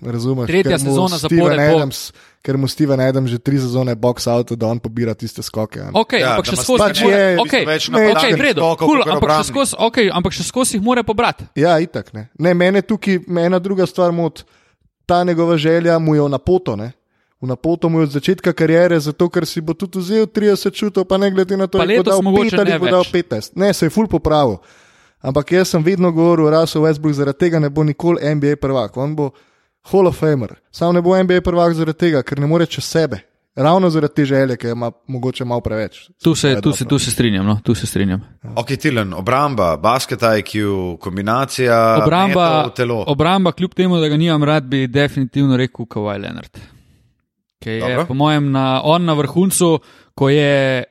razumeš, 0.00 0.46
Tretja 0.46 0.78
sezona 0.78 1.18
zapored 1.18 1.56
bo- 1.56 1.76
Adams, 1.76 2.12
ker 2.40 2.56
mu 2.56 2.68
Steven 2.68 3.00
Adams 3.00 3.30
že 3.30 3.38
tri 3.38 3.58
sezone 3.58 3.94
box 3.94 4.26
out, 4.26 4.52
da 4.52 4.66
on 4.66 4.78
pobira 4.78 5.14
tiste 5.14 5.42
skoke. 5.42 5.80
a 5.80 5.84
ne. 5.84 5.92
Okay, 5.94 6.20
Ja, 6.20 6.34
ampak 6.34 6.46
še 6.46 6.56
skozi 6.56 6.78
pač 6.78 7.00
je- 7.00 7.38
okej, 7.38 7.64
več 7.64 7.88
ne, 7.88 7.98
napadalnih 7.98 8.16
okej, 8.16 8.32
v 8.32 8.42
redu, 8.42 8.60
skokov 8.60 8.86
cool, 8.86 9.00
ampak, 9.02 9.30
še 9.30 9.44
skozi, 9.44 9.72
okay, 9.78 10.06
ampak 10.10 10.32
še 10.32 10.44
skozi 10.44 10.72
jih 10.74 10.82
mora 10.82 11.02
pobrati. 11.02 11.44
Ja, 11.56 11.78
itak 11.78 12.12
ne. 12.12 12.28
ne 12.38 12.54
mene 12.54 12.82
tukaj, 12.82 13.24
ena 13.28 13.58
druga 13.58 13.86
stvar 13.86 14.12
moti, 14.12 14.44
ta 15.06 15.24
njegova 15.24 15.56
želja 15.56 15.98
mu 15.98 16.14
je 16.14 16.22
v 16.22 16.28
napoto. 16.28 16.76
Ne? 16.76 16.92
V 17.44 17.46
napoto 17.46 17.88
mu 17.92 18.00
je 18.00 18.08
od 18.08 18.10
začetka 18.16 18.52
kariere, 18.56 18.96
zato 19.00 19.28
ker 19.28 19.44
si 19.44 19.60
bo 19.60 19.74
tudi 19.76 20.00
vzel 20.00 20.24
30 20.24 20.72
šutov, 20.72 21.04
pa 21.04 21.18
ne 21.20 21.28
glede 21.28 21.58
na 21.60 21.66
to, 21.68 21.76
ali 21.76 21.98
bo 22.00 22.06
dal 22.06 22.22
mogoče 22.24 22.56
5 22.56 22.60
ali 22.60 22.72
ne 22.72 22.78
bo 22.80 22.88
dal 22.88 23.04
več. 23.04 23.12
15. 23.12 23.52
Ne, 23.60 23.68
se 23.76 23.84
je 23.84 23.92
ful 23.92 24.08
popravil. 24.08 24.56
Ampak 25.20 25.52
jaz 25.52 25.68
sem 25.68 25.84
vedno 25.84 26.08
govoril, 26.12 26.48
Russell 26.48 26.84
Westbrook 26.84 27.12
zaradi 27.12 27.44
tega 27.44 27.60
ne 27.60 27.68
bo 27.68 27.84
nikoli 27.84 28.24
NBA 28.34 28.56
prvak. 28.60 28.96
On 28.96 29.12
bo 29.16 29.30
Hall 29.92 30.08
of 30.08 30.16
Famer. 30.16 30.56
Sam 30.72 30.96
ne 30.96 31.04
bo 31.04 31.12
NBA 31.22 31.44
prvak 31.44 31.76
zaradi 31.76 31.98
tega, 31.98 32.24
ker 32.24 32.40
ne 32.40 32.48
more 32.48 32.66
čez 32.66 32.84
sebe. 32.84 33.20
Ravno 33.56 33.90
zaradi 33.90 34.14
te 34.14 34.24
želje, 34.24 34.56
ki 34.56 34.72
ima 34.72 34.90
mogoče 35.06 35.44
malo 35.44 35.60
preveč. 35.60 36.08
Tu 36.22 36.34
se, 36.34 36.60
tu 36.60 36.72
se, 36.72 36.84
tu 36.84 36.98
se 36.98 37.10
strinjam. 37.10 37.46
No, 37.46 37.60
tu 37.62 37.74
se 37.74 37.86
strinjam. 37.86 38.20
ok, 38.56 38.72
Tilen, 38.80 39.12
obramba, 39.14 39.76
basket 39.76 40.20
IQ, 40.38 40.64
kombinacija. 41.00 42.00
Obramba, 42.02 42.64
metov 42.66 43.04
obramba, 43.06 43.52
kljub 43.52 43.74
temu, 43.74 44.00
da 44.00 44.08
ga 44.08 44.16
nimam 44.16 44.44
rad, 44.44 44.64
bi 44.64 44.86
definitivno 44.86 45.56
rekel 45.56 45.86
Kawhi 45.86 46.18
Leonard. 46.18 46.73
Ki 47.64 47.70
je, 47.70 47.80
Dobro. 47.80 48.04
po 48.06 48.14
mojem, 48.14 48.50
na, 48.52 48.80
on 48.84 49.04
na 49.04 49.14
vrhuncu, 49.14 49.78
ko 50.14 50.28
je 50.28 50.84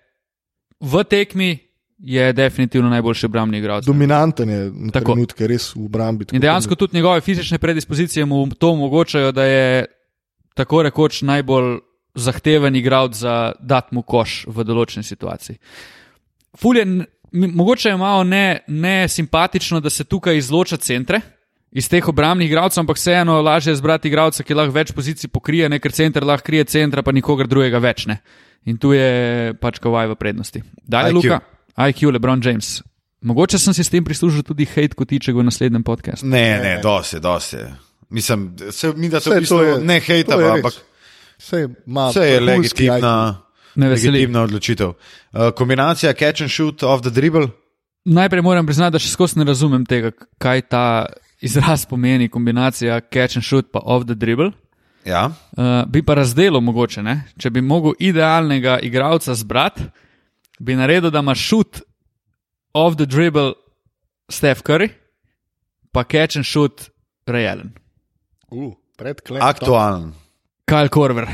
v 0.81 1.03
tekmi, 1.03 1.51
je 1.99 2.33
definitivno 2.33 2.89
najboljši 2.89 3.25
obrambni 3.25 3.57
igralec. 3.57 3.85
Dominanten 3.85 4.49
je 4.49 4.71
na 4.71 4.91
Tako. 4.91 5.13
trenutke, 5.13 5.47
res 5.47 5.69
v 5.75 5.85
obrambi. 5.85 6.25
In 6.33 6.41
dejansko 6.41 6.75
tudi 6.75 6.97
njegove 6.97 7.21
fizične 7.21 7.57
predispozicije 7.57 8.25
mu 8.25 8.49
to 8.49 8.71
omogočajo, 8.71 9.31
da 9.31 9.45
je 9.45 9.85
tako 10.53 10.81
rekoč 10.83 11.21
najbolj 11.21 11.77
zahteven 12.15 12.75
igralec 12.75 13.15
za 13.15 13.51
dat 13.59 13.91
mu 13.91 14.01
koš 14.01 14.45
v 14.47 14.63
določeni 14.63 15.03
situaciji. 15.03 15.55
Ful 16.57 16.77
je, 16.77 16.83
n- 16.83 17.05
mi- 17.31 17.47
mogoče 17.47 17.89
je 17.89 17.97
malo 17.97 18.23
ne, 18.23 18.59
ne 18.67 19.07
simpatično, 19.07 19.79
da 19.79 19.89
se 19.89 20.03
tukaj 20.03 20.37
izloča 20.37 20.77
centre 20.77 21.21
iz 21.73 21.89
teh 21.89 22.05
obrambnih 22.07 22.47
igralcev, 22.49 22.83
ampak 22.83 22.97
vseeno 22.99 23.39
lažje 23.41 23.71
je 23.73 23.79
zbrati 23.81 24.07
igralca, 24.07 24.43
ki 24.45 24.53
lahko 24.53 24.75
več 24.75 24.93
pozicij 24.93 25.29
pokrije, 25.33 25.69
ne, 25.69 25.79
ker 25.81 25.91
center 25.91 26.25
lahko 26.25 26.45
krije 26.45 26.65
centra, 26.69 27.01
pa 27.03 27.11
nikogar 27.11 27.47
drugega 27.49 27.81
več 27.81 28.05
ne. 28.07 28.19
In 28.65 28.77
tu 28.77 28.93
je 28.95 29.53
pač 29.59 29.79
kavaj 29.83 30.13
v 30.13 30.15
prednosti. 30.15 30.61
Dalje, 30.87 31.11
IQ. 31.11 31.15
Luka, 31.17 31.39
IQ, 31.89 32.11
LeBron 32.15 32.41
James. 32.45 32.77
Mogoče 33.23 33.57
sem 33.59 33.73
si 33.73 33.83
s 33.83 33.89
tem 33.91 34.03
prislužil 34.03 34.43
tudi 34.43 34.65
hate 34.67 34.95
kotiček 34.95 35.35
v 35.35 35.43
naslednjem 35.43 35.83
podkastu. 35.83 36.27
Ne, 36.27 36.59
ne, 36.59 36.73
dosti, 36.83 37.19
dosti. 37.23 37.57
Mislim, 38.13 38.51
se, 38.71 38.93
mi 38.95 39.09
da 39.09 39.19
to 39.19 39.31
Saj 39.31 39.37
v 39.37 39.39
bistvu 39.41 39.57
to 39.57 39.63
je- 39.63 39.79
ne 39.79 39.95
je 39.95 40.23
res. 40.27 40.29
ampak 40.29 40.73
Vse, 41.39 41.67
ima 41.87 42.09
vse 42.09 42.21
je 42.21 42.39
legitimna, 42.39 43.41
legitimna 43.75 44.43
odločitev. 44.43 44.89
Uh, 45.33 45.51
kombinacija 45.55 46.13
catch 46.13 46.41
and 46.41 46.51
shoot 46.51 46.83
off 46.83 47.01
the 47.01 47.09
dribble. 47.09 47.47
Najprej 48.05 48.41
moram 48.41 48.65
priznati, 48.65 48.91
da 48.93 48.99
še 48.99 49.09
skozi 49.09 49.39
ne 49.39 49.45
razumem 49.45 49.85
tega, 49.85 50.11
kaj 50.37 50.61
ta 50.69 51.05
izraz 51.43 51.85
pomeni, 51.85 52.29
kombinacija 52.29 53.01
catch 53.01 53.37
and 53.37 53.43
shoot 53.43 53.71
pa 53.71 53.81
off 53.83 54.05
the 54.05 54.15
dribble. 54.15 54.51
Ja. 55.05 55.25
Uh, 55.57 55.83
bi 55.87 56.03
pa 56.03 56.15
razdelil 56.15 56.61
mogoče, 56.63 57.03
ne? 57.03 57.17
če 57.37 57.49
bi 57.51 57.61
mogel 57.61 57.97
idealnega 57.99 58.77
igralca 58.79 59.35
zbrati, 59.35 59.89
bi 60.59 60.77
naredil, 60.79 61.11
da 61.11 61.19
ima 61.19 61.35
shoot 61.35 61.81
off 62.73 62.95
the 62.97 63.05
dribble 63.05 63.53
Steph 64.31 64.63
Curry, 64.63 64.89
pa 65.91 66.03
catch 66.03 66.39
and 66.39 66.47
shoot 66.47 66.87
Ray 67.27 67.47
Allen. 67.47 67.73
Uh. 68.51 68.71
Aktualen. 69.41 70.13
Kyle 70.69 70.89
Korver. 70.89 71.27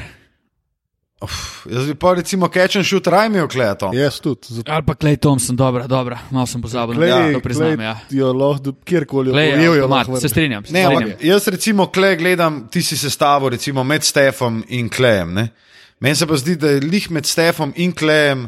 Uf, 1.21 1.65
jaz 1.67 1.85
bi 1.85 1.95
pa 1.95 2.13
recimo 2.13 2.47
catch 2.47 2.77
and 2.77 2.85
shoot 2.85 3.07
rajmijo 3.07 3.47
kleto. 3.47 3.89
Jaz 3.93 4.19
tudi. 4.19 4.47
Zato, 4.49 4.71
Ali 4.71 4.85
pa 4.85 4.93
Clay 4.95 5.17
Thompson, 5.17 5.55
dobro, 5.55 5.87
dobro, 5.87 6.15
malo 6.31 6.45
sem 6.47 6.61
pozabil, 6.61 6.95
Klej, 6.95 7.09
ja, 7.09 7.33
to 7.33 7.39
priznam. 7.39 7.81
Ja. 7.81 7.97
jo 8.09 8.33
lahko 8.33 8.71
kjerkoli 8.85 9.31
Clay, 9.31 9.51
ujel, 9.53 9.75
jo 9.75 9.87
lahko 9.87 10.19
se 10.19 10.29
strinjam. 10.29 10.65
Se 10.65 10.73
Ne, 10.73 10.85
strinjam. 10.85 11.17
jaz 11.21 11.47
recimo 11.47 11.87
kle 11.87 12.15
gledam, 12.15 12.67
ti 12.67 12.81
si 12.81 12.97
sestavil 12.97 13.49
recimo 13.49 13.83
med 13.83 14.03
Stefom 14.03 14.63
in 14.69 14.89
Klejem. 14.89 15.33
ne. 15.33 15.47
Meni 15.99 16.15
se 16.15 16.27
pa 16.27 16.37
zdi, 16.37 16.55
da 16.55 16.69
je 16.69 16.79
lih 16.81 17.11
med 17.11 17.25
Stefom 17.25 17.73
in 17.75 17.91
Klejem, 17.91 18.47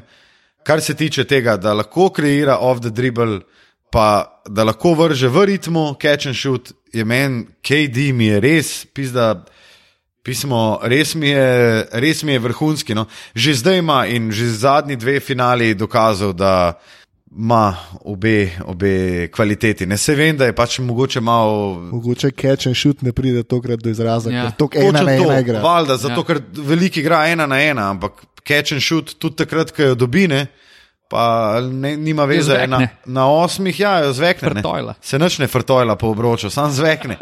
kar 0.64 0.82
se 0.82 0.94
tiče 0.94 1.24
tega, 1.24 1.58
da 1.58 1.74
lahko 1.74 2.10
kreira 2.10 2.58
off 2.58 2.80
the 2.80 2.90
dribble, 2.90 3.42
pa 3.92 4.40
da 4.48 4.64
lahko 4.64 4.94
vrže 4.94 5.28
v 5.28 5.46
ritmu 5.46 5.96
catch 5.96 6.28
and 6.28 6.36
shoot, 6.36 6.72
je 6.94 7.04
meni, 7.06 7.46
KD 7.62 8.14
mi 8.14 8.26
je 8.26 8.40
res, 8.40 8.86
pizda. 8.86 9.44
Pismo, 10.24 10.80
res 10.84 11.16
mi 11.16 11.30
je, 11.34 11.86
res 11.98 12.24
mi 12.24 12.36
je 12.36 12.40
vrhunski. 12.40 12.94
No. 12.96 13.08
Že 13.36 13.54
zdaj 13.54 13.78
ima 13.82 14.06
in 14.06 14.32
že 14.32 14.46
zadnji 14.54 14.96
dve 14.96 15.20
finali 15.20 15.74
dokazal, 15.74 16.34
da 16.34 16.74
ima 17.32 17.76
obe, 18.06 18.52
obe 18.66 19.28
kvaliteti. 19.34 19.86
Ne 19.86 19.98
se 19.98 20.16
vem, 20.16 20.38
da 20.38 20.46
je 20.46 20.54
pač 20.56 20.80
mogoče 20.80 21.22
malo. 21.22 21.74
Mogoče 21.92 22.32
catch 22.32 22.68
and 22.68 22.78
shoot 22.78 23.02
ne 23.02 23.12
pride 23.12 23.44
tokrat 23.44 23.80
do 23.80 23.90
izraza, 23.90 24.30
Ja. 24.32 24.44
ker 24.44 24.58
to 24.58 24.70
ena 24.76 25.02
na 25.02 25.18
to, 25.18 25.32
ena 25.32 25.40
igra. 25.40 25.62
Valjda, 25.62 25.98
zato 25.98 26.22
Ja. 26.22 26.26
ker 26.28 26.42
velik 26.54 26.98
igra 26.98 27.26
ena 27.28 27.48
na 27.48 27.62
ena, 27.62 27.90
ampak 27.90 28.12
catch 28.48 28.74
and 28.74 28.82
shoot 28.82 29.16
tudi 29.20 29.36
takrat, 29.36 29.72
ko 29.72 29.84
jo 29.84 29.96
dobine. 29.96 30.48
Pa 31.12 31.60
ne, 31.62 31.98
nima 31.98 32.24
veze, 32.26 32.68
na, 32.68 32.88
na 33.06 33.26
osmih, 33.28 33.80
ja, 33.80 33.98
jo 34.00 34.14
zvekne. 34.14 34.62
Se 35.02 35.20
nič 35.20 35.40
ne 35.40 35.48
frtojla 35.48 35.96
po 35.96 36.08
obroču, 36.08 36.50
sam 36.50 36.72
zvekne. 36.72 37.18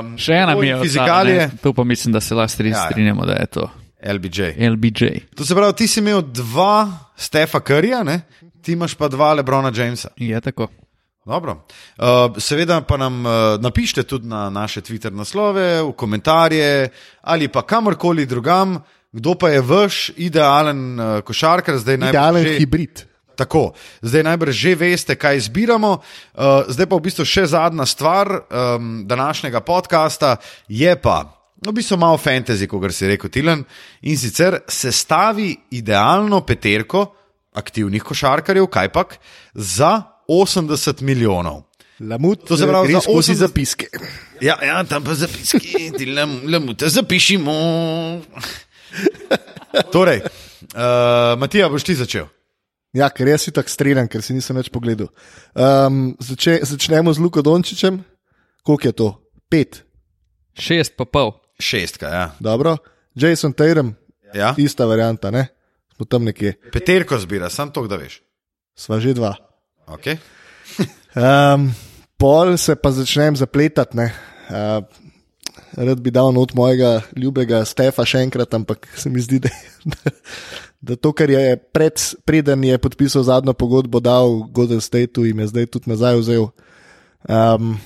Um, 0.00 0.18
Še 0.18 0.32
ena 0.34 0.54
mi 0.54 0.66
je 0.66 0.74
ostala, 0.74 0.82
Fizikalije, 0.82 1.46
ne. 1.46 1.58
To 1.62 1.72
pa 1.72 1.84
mislim, 1.84 2.12
da 2.12 2.20
se 2.20 2.34
lahko 2.34 2.62
Ja, 2.62 2.68
ja. 2.68 2.86
strinjamo, 2.86 3.26
da 3.26 3.32
je 3.32 3.46
to 3.46 3.70
LBJ. 4.04 4.42
LBJ. 4.68 5.04
To 5.36 5.44
se 5.44 5.54
pravi, 5.54 5.74
ti 5.74 5.86
si 5.86 6.00
imel 6.00 6.22
dva 6.22 6.88
Stefa 7.16 7.60
Curryja, 7.60 8.02
ne? 8.02 8.20
ti 8.62 8.72
imaš 8.72 8.94
pa 8.94 9.08
dva 9.08 9.32
Lebrona 9.34 9.72
Jamesa. 9.74 10.08
Je 10.16 10.40
tako. 10.40 10.68
Dobro. 11.26 11.64
Uh, 11.98 12.04
seveda 12.38 12.80
pa 12.80 12.96
nam 12.96 13.26
uh, 13.26 13.32
napišite 13.60 14.02
tudi 14.02 14.26
na 14.26 14.50
naše 14.50 14.80
Twitter 14.80 15.12
naslove, 15.12 15.82
v 15.82 15.92
komentarje 15.92 16.88
ali 17.20 17.48
pa 17.48 17.62
kamorkoli 17.62 18.26
drugam, 18.26 18.78
kdo 19.12 19.34
pa 19.34 19.48
je 19.48 19.60
vaš 19.60 20.10
idealen 20.16 21.00
uh, 21.00 21.20
košarkar, 21.20 21.76
zdaj 21.76 21.96
najbolj 21.98 22.10
Idealen 22.10 22.44
že- 22.44 22.58
hibrid. 22.58 23.04
Tako, 23.40 23.70
zdaj 24.04 24.26
najbrž 24.26 24.52
že 24.52 24.74
veste, 24.76 25.16
kaj 25.16 25.38
izbiramo. 25.40 25.96
Uh, 25.96 26.68
zdaj 26.68 26.86
pa 26.90 26.98
v 26.98 27.04
bistvu 27.08 27.24
še 27.24 27.46
zadnja 27.48 27.86
stvar 27.88 28.28
um, 28.28 29.06
današnjega 29.08 29.62
podcasta 29.64 30.36
je 30.68 30.92
pa. 31.00 31.22
No, 31.64 31.72
v 31.72 31.80
bistvu 31.80 31.96
malo 32.00 32.20
fantasy, 32.20 32.68
kot 32.68 32.84
si 32.92 33.08
rekel, 33.08 33.32
Tilan, 33.32 33.64
in 34.08 34.16
sicer 34.20 34.60
sestavi 34.68 35.54
idealno 35.76 36.40
peterko 36.44 37.06
aktivnih 37.56 38.04
košarkarjev, 38.04 38.68
kajpak, 38.70 39.18
za 39.54 40.20
80 40.28 41.02
milijonov. 41.02 41.62
Lamut, 42.00 42.46
To 42.48 42.56
se 42.56 42.66
pravi 42.66 42.88
gre 42.88 42.94
za 42.94 43.00
skozi 43.00 43.34
80 43.34 43.36
zapiske. 43.36 43.86
Ja, 44.40 44.56
ja 44.64 44.84
tam 44.88 45.04
pa 45.04 45.14
zapiski, 45.14 45.92
ti 45.98 46.06
lamute 46.48 46.88
zapišimo. 46.88 47.52
torej, 49.94 50.22
uh, 50.24 51.36
Matija, 51.40 51.68
boš 51.68 51.84
ti 51.84 51.94
začel. 51.94 52.28
Ja, 52.96 53.06
ker 53.14 53.28
jaz 53.30 53.46
si 53.46 53.52
tako 53.54 53.70
streljam, 53.70 54.08
ker 54.10 54.22
si 54.24 54.34
nisem 54.34 54.58
več 54.58 54.70
pogledal. 54.74 55.12
Um, 55.54 56.16
zače, 56.18 56.58
začnemo 56.66 57.12
z 57.14 57.22
Luko 57.22 57.42
Dončićem. 57.46 58.00
Koliko 58.66 58.88
je 58.88 58.92
to? 58.92 59.08
Pet. 59.50 59.82
Šest 60.58 60.96
pa 60.98 61.06
pol. 61.06 61.32
Šestka, 61.60 62.10
ja. 62.10 62.24
Dobro. 62.42 62.76
Jason 63.14 63.52
Tatum, 63.52 63.94
ja. 64.34 64.54
ista 64.58 64.86
varianta, 64.86 65.30
ne? 65.30 65.48
Smo 65.96 66.06
tam 66.06 66.24
nekje, 66.24 66.54
Peterko 66.72 67.18
zbira, 67.18 67.50
sam 67.50 67.72
to, 67.74 67.84
da 67.90 67.98
veš. 68.00 68.20
sva 68.78 69.00
že 69.00 69.14
dva. 69.14 69.34
Okay. 69.98 70.18
Um, 71.14 71.70
pol 72.20 72.56
se 72.56 72.76
pa 72.76 72.90
začnem 72.90 73.36
zapletati. 73.36 73.96
ne. 73.96 74.12
Uh, 74.50 74.82
rad 75.76 76.00
bi 76.00 76.10
dal 76.10 76.32
not 76.32 76.54
mojega 76.54 77.00
ljubega 77.16 77.64
Stefa 77.64 78.06
še 78.06 78.24
enkrat, 78.24 78.54
ampak 78.54 78.88
se 78.96 79.10
mi 79.10 79.20
zdi, 79.20 79.38
da, 79.38 79.50
da, 79.84 80.14
da 80.80 80.96
to, 80.96 81.12
kar 81.12 81.28
je 81.28 81.42
pred, 81.56 81.92
preden 82.24 82.64
je 82.64 82.78
podpisal 82.78 83.22
zadnjo 83.22 83.52
pogodbo, 83.52 84.00
dal 84.00 84.48
Golden 84.48 84.80
Stateu 84.80 85.24
in 85.24 85.38
je 85.38 85.46
zdaj 85.48 85.66
tudi 85.68 85.86
nazaj 85.86 86.16
vzel. 86.16 86.48
Um, 87.22 87.76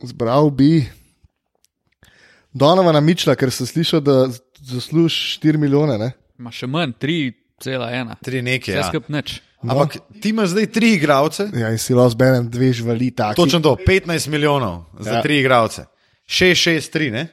zbral 0.00 0.50
bi 0.50 0.88
Donovana 2.52 3.00
Mičla, 3.00 3.34
ker 3.34 3.50
sem 3.50 3.66
slišal, 3.66 4.00
da 4.00 4.26
zasluži 4.60 5.38
4 5.38 5.56
milijone. 5.56 5.98
Ne? 5.98 6.10
Ma 6.36 6.50
še 6.50 6.66
manj, 6.66 6.96
3,1. 6.98 8.16
Tri 8.18 8.42
neke. 8.42 8.72
Vse 8.72 8.76
Ja. 8.76 8.88
skupaj 8.88 9.12
nič. 9.12 9.40
Ampak 9.60 9.98
ti 10.18 10.30
imaš 10.30 10.48
zdaj 10.48 10.66
tri 10.68 10.94
igralce, 10.94 11.50
Ja, 11.52 11.68
in 11.68 11.76
si 11.76 11.92
lahko 11.92 12.10
zberem 12.10 12.48
dve 12.48 12.72
živali, 12.72 13.10
tako. 13.12 13.34
točno 13.36 13.60
to, 13.60 13.76
15 13.76 14.28
milijonov 14.28 14.84
za 14.98 15.10
Ja. 15.10 15.22
tri 15.22 15.38
igralce. 15.38 15.84
6, 16.26 16.56
6, 16.56 16.88
3, 16.88 17.10
ne? 17.10 17.28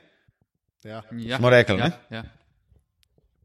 Ja. 0.84 1.02
Ja. 1.14 1.38
Smo 1.38 1.50
rekli, 1.50 1.78
ja, 1.78 1.86
ne? 1.86 1.92
ja. 2.12 2.24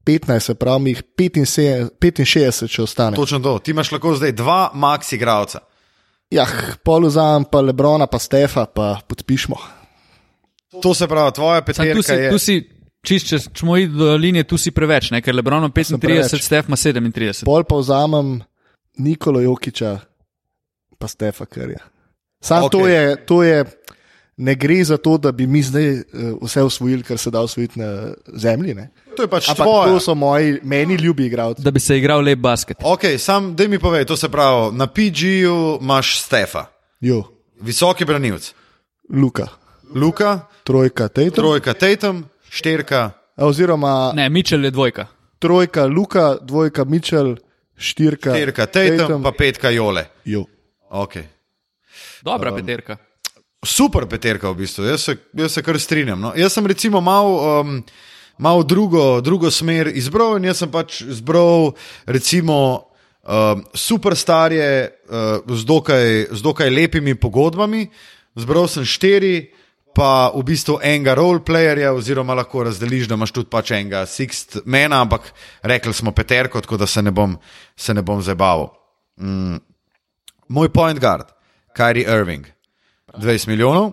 15, 0.05 0.41
se 0.41 0.55
pravi, 0.55 0.91
jih 0.91 1.03
65, 1.19 1.91
65 2.01 2.67
še 2.69 2.83
ostane. 2.83 3.17
Točno 3.17 3.39
to. 3.43 3.59
Ti 3.59 3.71
imaš 3.71 3.93
lahko 3.93 4.15
zdaj 4.19 4.33
dva 4.39 4.71
max 4.75 5.13
igralca. 5.15 5.63
Ja, 6.33 6.47
pol 6.85 7.07
vzamem 7.07 7.45
pa 7.53 7.61
Lebrona, 7.61 8.07
pa 8.09 8.19
Stefa, 8.19 8.65
pa 8.67 8.97
podpišemo. 9.07 9.59
To 10.83 10.95
se 10.95 11.09
pravi, 11.09 11.35
tvoja 11.37 11.61
Sam, 11.61 11.67
peterka 11.67 11.95
tu 11.95 12.03
si, 12.03 12.13
je. 12.13 12.31
tu 12.31 12.39
si 12.39 12.55
čist, 13.05 13.29
če 13.29 13.39
smo 13.61 13.77
iti 13.77 13.93
do 13.93 14.15
linije, 14.17 14.47
tu 14.49 14.59
si 14.59 14.73
preveč, 14.73 15.11
ne? 15.13 15.21
ker 15.23 15.37
Lebron 15.37 15.67
ima 15.67 15.73
preveč. 16.01 16.33
35, 16.33 16.47
Stef 16.47 16.71
ima 16.71 16.79
37. 16.81 17.45
Pol 17.45 17.67
pa 17.69 17.77
vzamem 17.77 18.39
Nikolo 19.05 19.43
Jokiča, 19.45 19.99
pa 20.99 21.09
Stefa 21.09 21.47
Karja. 21.47 21.83
Sam 22.43 22.65
okay. 22.67 22.73
to, 22.73 22.89
je, 22.89 23.03
to 23.27 23.43
je, 23.43 23.65
ne 24.37 24.55
gre 24.55 24.85
za 24.85 24.97
to, 24.97 25.19
da 25.19 25.33
bi 25.33 25.47
mi 25.47 25.63
zdaj 25.63 25.91
uh, 25.93 26.03
vse 26.43 26.63
usvojili, 26.63 27.03
kar 27.03 27.19
se 27.19 27.31
da 27.31 27.41
usvojiti 27.41 27.81
na 27.81 28.15
zemlji. 28.27 28.75
Ne? 28.75 28.91
To 29.17 29.23
je 29.23 29.29
pač 29.29 29.49
Ampak 29.49 29.65
tvoje. 29.67 29.89
to 29.89 30.01
so 30.01 30.15
moji, 30.15 30.61
meni 30.63 30.95
ljubi 30.95 31.27
igralci. 31.27 31.63
Da 31.63 31.71
bi 31.71 31.81
se 31.81 31.99
igral 31.99 32.21
lep 32.21 32.39
basket. 32.39 32.77
Ok, 32.83 33.01
sam 33.19 33.55
da 33.57 33.69
mi 33.69 33.79
povej, 33.79 34.05
to 34.05 34.17
se 34.17 34.29
pravi, 34.29 34.77
na 34.77 34.87
PG-ju 34.87 35.79
imaš 35.81 36.21
Stefa, 36.21 36.65
Jo, 37.01 37.23
visoki 37.61 38.05
branilc, 38.05 38.53
Luka, 39.11 39.49
Luka, 39.95 40.41
trojka, 40.65 41.09
Tatum. 41.09 41.31
trojka 41.31 41.75
Tatum, 41.75 42.25
štirka. 42.51 43.11
Oziroma 43.37 44.13
Ne, 44.15 44.29
Mičel 44.31 44.65
je 44.65 44.71
dvojka. 44.71 45.07
trojka 45.39 45.85
Luka, 45.87 46.37
dvojka 46.43 46.85
Mitchell, 46.85 47.37
štirka, 47.77 48.31
Štirka 48.35 48.67
Tatum, 48.67 49.23
pa 49.23 49.33
petka 49.33 49.71
Jole. 49.71 50.05
Jo. 50.25 50.45
Okay. 50.91 51.23
Dobra 52.23 52.51
um, 52.53 52.57
peterka. 52.57 52.97
Super 53.63 54.09
peterka 54.11 54.51
v 54.51 54.65
bistvu, 54.65 54.85
jaz 54.91 55.05
se, 55.07 55.17
jaz 55.39 55.53
se 55.55 55.63
kar 55.63 55.79
strinjam. 55.81 56.21
No. 56.21 56.33
Jaz 56.37 56.57
sem 56.57 56.67
recimo 56.67 57.01
mal, 57.01 57.29
um, 57.63 57.77
mal 58.39 58.65
drugo, 58.67 59.21
drugo 59.23 59.51
smer 59.51 59.93
izbral 59.95 60.37
in 60.41 60.49
jaz 60.51 60.65
sem 60.65 60.71
pač 60.71 61.01
izbral 61.07 61.71
recimo 62.07 62.59
um, 63.23 63.63
superstarje 63.75 64.67
uh, 64.91 65.47
z, 65.47 65.63
dokaj, 65.69 66.09
z 66.35 66.43
dokaj 66.43 66.71
lepimi 66.75 67.15
pogodbami. 67.15 67.87
Zbral 68.35 68.67
sem 68.67 68.83
štiri, 68.89 69.53
pa 69.95 70.33
v 70.33 70.43
bistvu 70.43 70.79
enega 70.83 71.15
roleplayerja, 71.15 71.93
oziroma 71.95 72.35
lahko 72.35 72.65
razdeliš, 72.65 73.07
da 73.07 73.15
imaš 73.15 73.35
tudi 73.37 73.51
pač 73.53 73.75
enega 73.77 74.07
sixth 74.09 74.65
mena, 74.65 75.03
ampak 75.05 75.29
rekli 75.63 75.93
smo 75.95 76.15
peterko, 76.17 76.65
tako 76.65 76.81
da 76.81 76.89
se 76.89 77.03
ne 77.05 77.13
bom, 77.13 77.37
se 77.77 77.95
ne 77.95 78.03
bom 78.03 78.23
zabaval. 78.25 78.73
Mm. 79.21 79.61
Moj 80.49 80.73
point 80.73 80.99
guard, 80.99 81.29
Kyrie 81.77 82.09
Irving. 82.09 82.49
20 83.17 83.47
milijonov. 83.49 83.93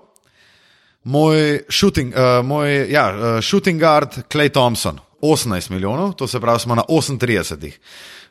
Moj 1.03 1.59
shooting, 1.70 2.13
uh, 2.13 2.45
moj, 2.45 2.91
ja, 2.91 3.09
uh, 3.09 3.41
shooting 3.41 3.80
guard 3.80 4.22
Clay 4.32 4.49
Thompson, 4.49 4.99
18 5.22 5.70
milijonov, 5.70 6.13
to 6.13 6.28
se 6.28 6.39
pravi, 6.39 6.59
smo 6.59 6.76
na 6.76 6.84
38. 6.84 7.72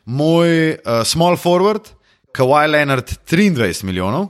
Moj 0.05 0.69
uh, 0.71 1.03
small 1.03 1.37
forward, 1.37 1.89
Kawhi 2.31 2.67
Leonard, 2.67 3.09
23 3.31 3.83
milijonov. 3.83 4.27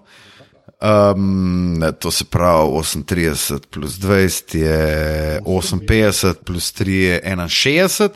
Um, 0.82 1.84
to 1.99 2.12
se 2.12 2.26
pravi, 2.26 2.72
38 2.72 3.60
plus 3.70 3.99
20 3.99 4.57
je 4.57 5.39
58, 5.43 6.34
plus 6.45 6.74
3 6.74 6.91
je 6.91 7.22
61. 7.24 8.10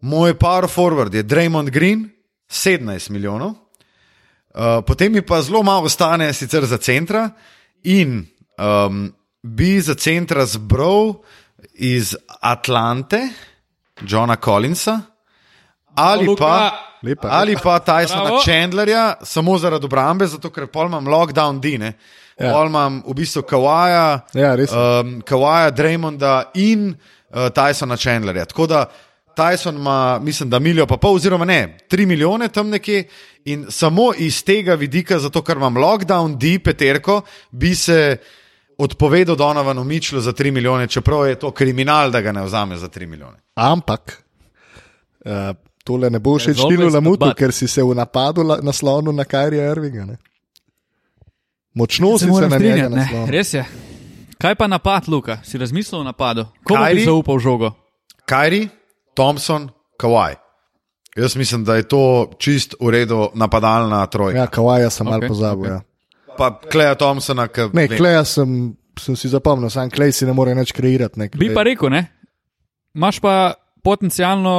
Moj 0.00 0.34
power 0.34 0.68
forward 0.68 1.14
je 1.14 1.22
Draymond 1.22 1.70
Green, 1.70 2.10
17 2.48 3.10
milijonov. 3.10 3.54
Uh, 4.54 4.82
potem 4.86 5.12
mi 5.12 5.22
pa 5.22 5.42
zelo 5.42 5.62
malo 5.62 5.86
ostane 5.86 6.32
sicer 6.32 6.64
za 6.66 6.78
centra 6.78 7.30
in 7.84 8.26
um, 8.58 9.12
bi 9.42 9.80
za 9.80 9.94
centra 9.94 10.46
zbral 10.46 11.14
iz 11.74 12.16
Atlante, 12.40 13.28
Johna 14.02 14.36
Collinsa 14.36 15.00
ali 15.94 16.26
Luka. 16.26 16.44
pa, 16.44 16.78
Lepa. 17.02 17.28
ali 17.30 17.56
pa 17.56 17.78
Tysona 17.80 18.24
Bravo. 18.24 18.42
Chandlerja, 18.44 19.14
samo 19.22 19.58
zaradi 19.58 19.84
obrambe, 19.84 20.26
zato 20.26 20.50
ker 20.50 20.66
pol 20.66 20.86
imam 20.86 21.06
lockdown 21.08 21.60
dine. 21.60 21.92
Ja. 22.38 22.52
Pol 22.52 22.66
imam 22.66 23.02
v 23.06 23.14
bistvu 23.14 23.42
Kawaja, 23.42 24.20
Ja, 24.34 24.54
res 24.54 24.72
um, 24.72 25.20
Kawaja, 25.22 25.70
Draymonda 25.70 26.50
in 26.54 26.94
uh, 26.94 27.50
Tysona 27.52 27.96
Chandlerja. 27.96 28.44
Tako 28.44 28.66
da 28.66 28.84
Tyson 29.40 29.76
ima, 29.76 30.18
mislim, 30.22 30.50
da 30.50 30.58
milijo 30.58 30.86
pa 30.86 30.96
pol, 30.96 31.14
oziroma 31.16 31.44
ne, 31.44 31.78
tri 31.88 32.06
milijone 32.06 32.48
tam 32.48 32.68
nekje. 32.68 33.04
In 33.44 33.66
samo 33.72 34.10
iz 34.18 34.44
tega 34.44 34.74
vidika, 34.74 35.18
zato 35.18 35.40
ker 35.42 35.56
imam 35.56 35.76
lockdown, 35.80 36.36
di 36.38 36.58
peterko, 36.58 37.22
bi 37.50 37.74
se 37.74 38.16
odpovedal 38.78 39.36
Donovanu 39.36 39.84
Mičlu 39.84 40.20
za 40.20 40.32
3 40.32 40.50
milijone, 40.50 40.86
čeprav 40.86 41.26
je 41.28 41.34
to 41.34 41.50
kriminal, 41.50 42.10
da 42.10 42.20
ga 42.20 42.32
ne 42.32 42.42
vzame 42.44 42.76
za 42.76 42.88
3 42.88 43.06
milijone. 43.06 43.36
Ampak 43.54 44.22
uh, 45.24 45.56
tole 45.84 46.10
ne 46.10 46.18
bo 46.18 46.38
všeč 46.38 46.56
always 46.56 46.68
Tilu 46.68 46.88
Lamutu, 46.88 47.32
ker 47.36 47.52
si 47.52 47.68
se 47.68 47.82
v 47.82 47.94
napadu 47.94 48.42
la- 48.42 48.60
naslonil 48.62 49.12
na 49.12 49.24
Kyrija 49.24 49.70
Irvinga. 49.72 50.04
Ne? 50.04 50.16
Močno 51.74 52.18
si 52.18 52.24
se 52.24 52.48
na 52.48 52.58
njega 52.58 52.88
naslonil. 52.88 53.30
Res 53.30 53.54
je. 53.54 53.64
Kaj 54.40 54.54
pa 54.54 54.66
napad, 54.66 55.08
Luka? 55.08 55.38
Si 55.44 55.58
razmislil 55.58 56.00
o 56.00 56.04
napadu? 56.04 56.46
Komu 56.64 56.80
Kyrie? 56.80 56.94
bi 56.94 57.04
zaupal 57.04 57.38
žogo? 57.38 57.72
Kajri, 58.24 58.68
Thompson, 59.20 59.68
Kawhi. 60.00 60.38
Jaz 61.16 61.36
mislim, 61.36 61.64
da 61.64 61.76
je 61.76 61.88
to 61.88 62.30
čist 62.38 62.74
v 62.80 62.90
redu 62.94 63.28
napadalna 63.34 64.06
trojka. 64.06 64.38
Ja, 64.38 64.46
Kawaja 64.46 64.90
sem 64.90 65.06
okay, 65.06 65.16
Ok, 65.16 65.20
malo 65.20 65.28
pozabil. 65.28 65.64
ok. 65.64 65.70
Okay. 65.70 65.76
Ja. 66.30 66.36
Pa 66.38 66.46
Kleja 66.72 66.94
Thompsona, 66.94 67.48
ki 67.48 67.68
Ne, 67.76 67.88
Kleja 67.90 68.24
sem, 68.24 68.76
sem 68.96 69.16
si 69.18 69.28
zapomnil, 69.28 69.68
sam 69.70 69.90
Klej 69.90 70.14
si 70.16 70.28
ne 70.28 70.32
more 70.32 70.54
več 70.56 70.72
kreirati. 70.72 71.20
Ne, 71.20 71.28
Bi 71.34 71.50
pa 71.52 71.66
rekel, 71.66 71.90
ne? 71.92 72.06
Imaš 72.96 73.20
pa 73.20 73.34
potencialno 73.84 74.54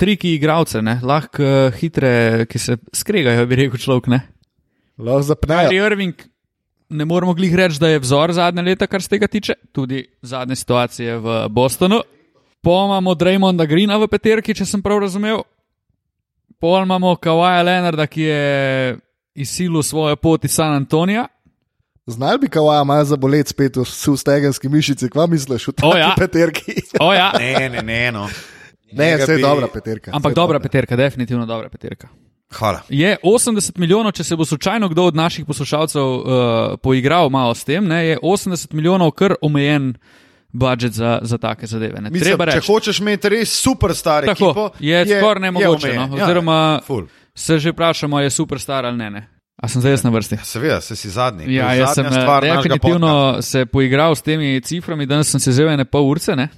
triki 0.00 0.34
igralce, 0.38 0.82
ne? 0.82 0.98
lahko 1.02 1.44
eh, 1.44 1.78
hitre, 1.78 2.10
ki 2.50 2.58
se 2.58 2.78
skregajo, 2.94 3.46
bi 3.46 3.60
rekel 3.62 3.78
človek. 3.78 4.10
Ne? 4.10 4.20
Lahko 4.98 5.22
zapnejo. 5.30 5.70
Kyrie 5.70 5.86
Irving, 5.86 6.28
ne 6.88 7.04
moremo 7.04 7.34
glih 7.36 7.54
reči, 7.54 7.78
da 7.82 7.92
je 7.92 8.02
vzor 8.02 8.32
zadnje 8.34 8.64
leta, 8.64 8.88
kar 8.90 9.04
se 9.04 9.12
tega 9.12 9.28
tiče, 9.30 9.58
tudi 9.76 10.02
zadnje 10.22 10.56
situacije 10.56 11.18
v 11.22 11.42
Bostonu. 11.52 12.00
Pol 12.60 12.86
imamo 12.86 13.14
Draymonda 13.14 13.66
Greena 13.66 13.96
v 13.98 14.08
peterki, 14.10 14.54
če 14.54 14.66
sem 14.66 14.82
prav 14.82 14.98
razumel. 15.04 15.42
Pol 16.58 16.82
imamo 16.82 17.14
Kawaja 17.16 17.62
Leonarda, 17.62 18.06
ki 18.06 18.22
je 18.22 18.98
izsilil 19.38 19.82
svojo 19.82 20.16
pot 20.16 20.44
iz 20.44 20.56
San 20.58 20.74
Antonija. 20.74 21.28
Znal 22.08 22.38
bi 22.38 22.48
Kawaja 22.48 22.84
malo 22.84 23.04
zaboleti 23.04 23.52
spet 23.52 23.76
v 23.76 23.84
sustegenski 23.84 24.68
mišici, 24.68 25.10
kva 25.12 25.26
misliš 25.30 25.68
v 25.68 25.74
O, 25.82 25.92
tej 25.92 26.00
ja. 26.00 26.14
peterki? 26.16 26.74
O, 27.00 27.12
ja. 27.12 27.30
Ne, 27.38 27.68
ne, 27.68 27.82
ne. 27.82 28.00
No. 28.12 28.24
ne, 28.92 29.16
vse 29.16 29.32
je 29.32 29.36
bi- 29.36 29.42
dobra 29.44 29.68
peterka. 29.68 30.10
Ampak 30.16 30.34
dobra 30.34 30.58
dobra. 30.58 30.64
peterka, 30.64 30.96
definitivno 30.96 31.46
dobra 31.46 31.68
peterka. 31.68 32.08
Hvala. 32.48 32.80
Je 32.88 33.12
80 33.22 33.76
milijonov, 33.76 34.16
če 34.16 34.24
se 34.24 34.36
bo 34.36 34.44
slučajno 34.44 34.88
kdo 34.88 35.04
od 35.12 35.14
naših 35.14 35.44
poslušalcev 35.44 36.00
uh, 36.02 36.22
poigral 36.80 37.28
malo 37.28 37.52
s 37.54 37.64
tem, 37.68 37.84
ne, 37.84 38.06
je 38.06 38.18
80 38.24 38.72
milijonov 38.72 39.12
kar 39.12 39.34
omejen 39.44 39.92
budžet 40.58 40.92
za, 40.98 41.18
za 41.22 41.38
take 41.38 41.66
zadeve. 41.66 42.00
Ne. 42.00 42.10
Mislim, 42.10 42.34
Treba 42.34 42.50
če 42.50 42.58
reči, 42.58 42.66
hočeš 42.72 43.00
imeti 43.00 43.30
res 43.32 43.54
super 43.62 43.94
star 43.94 44.26
Tako, 44.26 44.50
ekipo, 44.50 44.68
je 44.82 45.04
skoraj 45.06 45.42
nemogoče, 45.46 45.94
no, 45.94 46.08
oziroma- 46.18 46.80
ful. 46.86 47.06
se 47.34 47.58
že 47.58 47.70
vprašamo, 47.70 48.20
je 48.20 48.30
superstar 48.30 48.86
ali 48.86 48.98
ne. 48.98 49.10
ne. 49.10 49.28
A 49.58 49.66
sem 49.66 49.82
zdaj 49.82 49.92
jaz 49.92 50.04
na 50.06 50.10
vrsti? 50.14 50.36
Seveda, 50.46 50.80
se 50.80 50.94
si 50.96 51.10
zadnji. 51.10 51.48
Ja, 51.54 51.72
je 51.74 51.80
jaz 51.80 51.94
sem 51.98 52.06
eh, 52.06 52.14
stvar 52.14 52.44
definitivno 52.46 53.42
se 53.42 53.66
poigral 53.66 54.14
s 54.14 54.22
temi 54.22 54.60
ciframi, 54.62 55.06
danes 55.06 55.30
sem 55.30 55.40
se 55.42 55.50
vzel 55.50 55.72
ene 55.72 55.84
pol 55.84 56.06
urce. 56.06 56.36
Ne? 56.38 56.48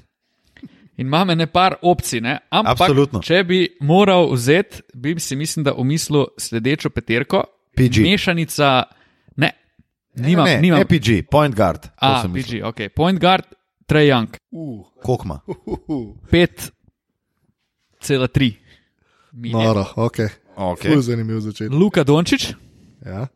In 1.00 1.06
imam 1.08 1.30
ene 1.30 1.46
par 1.46 1.78
opcij, 1.82 2.20
ne? 2.20 2.38
ampak 2.50 2.80
Absolutno. 2.80 3.22
če 3.24 3.40
bi 3.48 3.60
moral 3.80 4.28
vzeti, 4.34 4.82
bi 4.94 5.14
si 5.20 5.36
mislim, 5.36 5.64
da 5.64 5.72
umislil 5.72 6.26
sledečo 6.36 6.90
peterko. 6.92 7.44
PG. 7.76 8.02
Mešanica, 8.04 8.82
ne, 9.40 9.50
nimam, 10.20 10.44
ne, 10.44 10.54
ne, 10.54 10.60
nimam. 10.60 10.80
APG, 10.84 11.24
point 11.30 11.56
guard. 11.56 11.88
A. 11.96 12.20
PG, 12.28 12.60
ok. 12.68 12.80
Point 12.96 13.20
guard, 13.20 13.48
Young, 13.98 14.28
Uh, 14.52 14.84
Kokma. 15.02 15.40
uh, 15.46 15.56
uh. 15.88 16.14
5,3. 16.30 18.54
milje. 19.32 19.52
Noro, 19.54 19.86
ok. 19.96 20.16
Okay. 20.56 20.92
Ful 20.92 21.00
zanimiv 21.02 21.40
začetek. 21.40 21.72
Luka 21.72 22.04
Dončić, 22.04 22.54
Ja, 23.06 23.26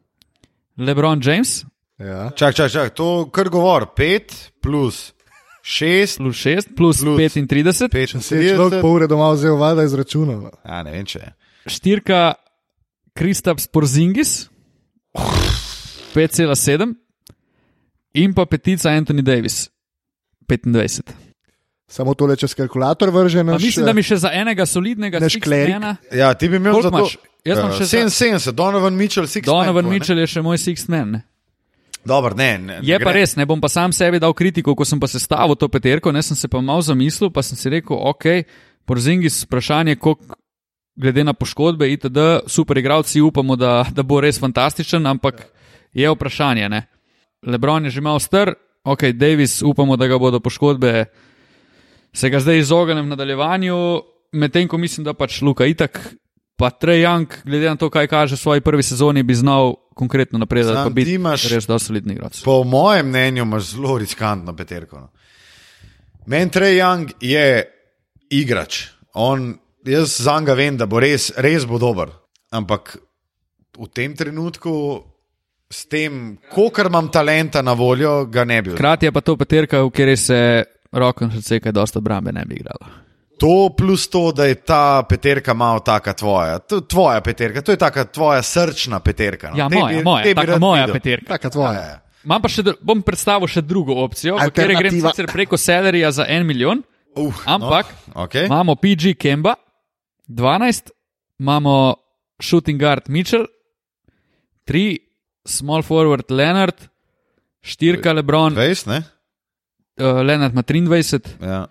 LeBron 0.79 1.21
James, 1.25 1.65
ja. 1.99 2.31
Čak, 2.37 2.55
čak, 2.55 2.71
čak, 2.71 2.95
to 2.95 3.31
kar 3.33 3.49
govor. 3.49 3.87
5 3.97 4.51
plus 4.61 5.13
6, 5.63 6.17
plus 6.19 6.37
6, 6.37 6.69
plus, 6.77 7.01
Plus. 7.01 7.17
35, 7.17 8.21
Se 8.21 8.37
je 8.37 8.55
človek 8.55 8.73
35. 8.73 8.81
pol 8.83 8.91
ure 8.95 9.07
doma 9.07 9.31
vzel, 9.33 9.57
vada 9.57 9.83
izračunal. 9.85 10.41
no. 10.41 10.51
Ja, 10.65 10.83
ne 10.83 10.91
vem, 10.93 11.07
če 11.07 11.19
je. 11.19 11.33
štirka 11.67 12.35
Kristaps 13.15 13.67
Porzingis, 13.67 14.51
5,7 16.15 16.95
in 18.15 18.35
pa 18.35 18.45
petica 18.47 18.91
Anthony 18.91 19.23
Davis, 19.23 19.71
25. 20.47 21.03
Samo 21.87 22.15
tole 22.15 22.37
čez 22.37 22.55
kalkulator 22.55 23.11
vrže 23.11 23.45
naš. 23.45 23.63
mislim, 23.63 23.87
da 23.87 23.93
mi 23.93 24.03
še 24.03 24.17
za 24.17 24.31
enega 24.33 24.67
solidnega 24.67 25.21
sixmana, 25.21 25.97
Ja, 26.11 26.35
ti 26.35 26.49
bi 26.49 26.57
imel 26.57 26.83
za 26.83 26.91
to. 26.91 27.09
Jaz 27.45 27.59
imam 27.59 27.71
Eh, 27.71 27.75
še 27.75 27.85
za- 27.85 27.99
77, 27.99 28.53
Donovan 28.53 28.95
Mitchell, 28.95 29.27
6. 29.27 29.45
Donovan 29.45 29.85
Mitchell 29.87 30.19
je 30.19 30.27
še 30.27 30.43
moj 30.43 30.57
sixth 30.57 30.89
man. 30.89 31.11
Ne? 31.11 31.21
Dobar, 32.03 32.35
ne, 32.35 32.59
ne, 32.59 32.75
Je 32.83 32.93
ne 32.93 32.99
pa 32.99 33.13
gre. 33.13 33.21
res, 33.21 33.37
ne 33.37 33.47
bom 33.47 33.61
pa 33.61 33.69
sam 33.69 33.93
sebi 33.93 34.19
dal 34.19 34.33
kritiko, 34.33 34.75
ko 34.75 34.85
sem 34.85 35.01
pa 35.01 35.07
sestavil 35.07 35.57
to 35.57 35.69
peterko, 35.69 36.13
ne 36.13 36.21
sem 36.21 36.37
se 36.37 36.49
pa 36.49 36.61
malo 36.61 36.81
zamislil, 36.81 37.31
pa 37.31 37.43
sem 37.43 37.57
si 37.57 37.69
rekel, 37.71 37.97
ok, 37.97 38.45
Porzingis 38.85 39.45
vprašanje, 39.45 39.97
koliko 39.97 40.37
glede 40.95 41.25
na 41.25 41.33
poškodbe, 41.33 41.89
itd., 41.89 42.19
super 42.47 42.77
igralci, 42.77 43.21
upamo, 43.21 43.57
da, 43.57 43.87
da 43.87 44.03
bo 44.03 44.21
res 44.21 44.37
fantastičen, 44.39 45.01
ampak 45.03 45.49
je 45.93 46.05
vprašanje. 46.07 46.69
Ne? 46.69 46.87
Lebron 47.43 47.85
je 47.85 47.91
že 47.91 48.01
malo 48.01 48.19
star, 48.19 48.53
ok, 48.85 49.03
Davis, 49.13 49.63
upamo, 49.63 49.97
da 49.97 50.07
ga 50.07 50.19
bodo 50.19 50.41
poškodbe, 50.41 51.05
se 52.13 52.31
ga 52.31 52.41
zdaj 52.41 52.59
izognem 52.59 53.05
v 53.05 53.09
nadaljevanju, 53.09 53.77
medtem 54.33 54.69
ko 54.69 54.79
mislim, 54.79 55.05
da 55.05 55.15
pač 55.15 55.41
Luka 55.43 55.67
itak. 55.67 56.15
Pa 56.57 56.69
Trey 56.71 57.03
Young, 57.03 57.27
glede 57.43 57.67
na 57.67 57.75
to, 57.77 57.89
kaj 57.91 58.07
kaže 58.07 58.37
v 58.37 58.39
svoji 58.39 58.61
prvi 58.61 58.83
sezoni, 58.83 59.23
bi 59.23 59.35
znal 59.35 59.75
konkretno 59.95 60.39
napredovati, 60.39 60.87
pa 60.87 60.95
biti 60.95 61.11
ti 61.11 61.17
imaš- 61.19 61.49
res 61.51 61.67
dosti 61.67 61.87
solidni 61.87 62.15
igralec. 62.15 62.43
Po 62.43 62.63
mojem 62.65 63.09
mnenju 63.09 63.43
imaš 63.43 63.63
zelo 63.75 63.99
riskantno 63.99 64.55
peterko. 64.57 65.01
No. 65.01 65.09
Meni 66.27 66.51
Trey 66.51 66.79
Young 66.79 67.11
je 67.21 67.65
igrač. 68.31 68.85
On, 69.15 69.59
jaz 69.85 70.21
za 70.23 70.39
njega 70.41 70.55
vem, 70.55 70.77
da 70.77 70.87
bo 70.87 71.01
res, 71.01 71.33
res 71.37 71.67
bo 71.67 71.79
dober. 71.79 72.09
Ampak 72.51 72.97
v 73.75 73.89
tem 73.91 74.15
trenutku, 74.17 75.03
s 75.75 75.87
tem, 75.87 76.21
kolikor 76.49 76.87
imam 76.87 77.09
talenta 77.09 77.61
na 77.61 77.73
voljo, 77.73 78.25
ga 78.27 78.45
ne 78.45 78.61
bi. 78.63 78.71
Hkrati 78.73 79.07
je 79.07 79.13
pa 79.13 79.21
to 79.21 79.35
peterka, 79.37 79.81
v 79.81 79.91
kateri 79.91 80.15
se 80.17 80.39
roko 80.93 81.27
na 81.27 81.35
srce, 81.35 81.59
kaj 81.59 81.73
dosta 81.73 81.99
obrambe 81.99 82.31
ne 82.31 82.45
bi 82.45 82.55
igralo. 82.57 82.87
To 83.37 83.51
plus 83.71 84.07
to, 84.07 84.31
da 84.31 84.45
je 84.45 84.55
ta 84.57 84.79
peterka 85.03 85.53
malo 85.53 85.81
taka 85.81 86.13
tvoja. 86.15 86.61
To, 86.61 86.79
tvoja 86.83 87.19
peterka, 87.21 87.61
to 87.61 87.73
je 87.73 87.79
taka 87.79 88.05
tvoja 88.07 88.39
srčna 88.41 89.01
peterka. 89.01 89.51
No. 89.51 89.57
Ja, 89.57 89.67
Te 89.69 89.75
moja, 89.77 89.91
bi- 89.91 90.05
moja, 90.05 90.23
te 90.23 90.31
bi 90.31 90.35
taka 90.37 90.53
rad 90.53 90.61
moja 90.61 90.85
videl. 90.85 90.95
peterka. 90.95 91.27
Taka 91.29 91.47
Ja, 91.47 91.51
tvoja. 91.51 91.81
ja. 91.83 91.97
Imam 92.25 92.41
pa 92.41 92.49
še, 92.49 92.63
bom 92.81 93.03
predstavil 93.03 93.49
še 93.49 93.61
drugo 93.63 93.99
opcijo, 94.01 94.39
v 94.39 94.47
kateri 94.47 94.77
grem 94.77 94.95
sicer 94.97 95.27
preko 95.29 95.59
Selerija 95.59 96.13
za 96.13 96.25
en 96.27 96.47
milijon, 96.47 96.85
Uh, 97.15 97.31
ampak 97.47 97.87
no, 98.09 98.25
okay. 98.25 98.47
imamo 98.47 98.75
PG 98.75 99.13
Kemba, 99.15 99.53
12, 100.27 100.91
imamo 101.39 101.95
shooting 102.43 102.75
guard 102.75 103.07
Mitchell, 103.09 103.45
3, 104.67 104.99
small 105.47 105.83
forward 105.83 106.31
Leonard, 106.31 106.75
4 107.63 108.13
Lebron, 108.13 108.55
Veš, 108.55 108.87
ne? 108.87 109.03
uh, 109.97 110.21
Leonard 110.21 110.53
ima 110.53 110.63
23, 110.63 111.21
Ja. 111.41 111.67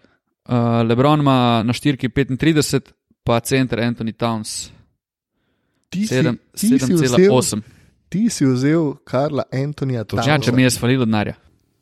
uh, 0.45 0.55
Lebron 0.87 1.19
ima 1.19 1.63
na 1.63 1.73
4 1.73 1.97
35, 2.09 2.81
pa 3.23 3.39
center 3.39 3.79
Anthony 3.79 4.13
Towns 4.13 4.69
Ti 5.89 6.07
si- 6.07 6.15
7 6.15 6.37
ti 6.51 6.79
si 6.79 6.93
vzel- 6.93 7.29
7,8. 7.29 7.61
Ti 8.09 8.29
si 8.29 8.45
vzel 8.45 8.93
Karla 9.03 9.43
Antonija 9.53 10.05
Ja, 10.25 10.39
če 10.39 10.51
mi 10.51 10.63
je 10.63 10.69
svalilo 10.69 11.05
denarja. 11.05 11.33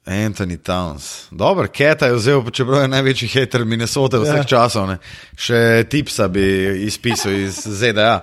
Anthony 0.06 0.58
Towns. 0.58 1.28
Dobro, 1.32 1.68
Keta 1.68 2.08
je 2.08 2.14
vzel, 2.14 2.52
čeprav 2.52 2.82
je 2.82 2.88
največji 2.88 3.28
hater 3.30 3.66
Minnesota 3.66 4.18
vseh 4.18 4.36
ja. 4.36 4.44
časov. 4.44 4.88
Ne. 4.88 4.98
Še 5.36 5.60
tipsa 5.84 6.28
bi 6.28 6.42
izpisal 6.86 7.32
iz 7.34 7.60
ZDA. 7.62 8.22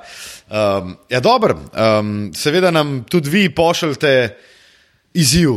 Um, 0.49 0.97
ja, 1.09 1.21
dobro, 1.21 1.59
um, 2.01 2.31
seveda 2.35 2.71
nam 2.71 3.05
tudi 3.05 3.31
vi 3.31 3.55
pošljete 3.55 4.37
izziv, 5.15 5.51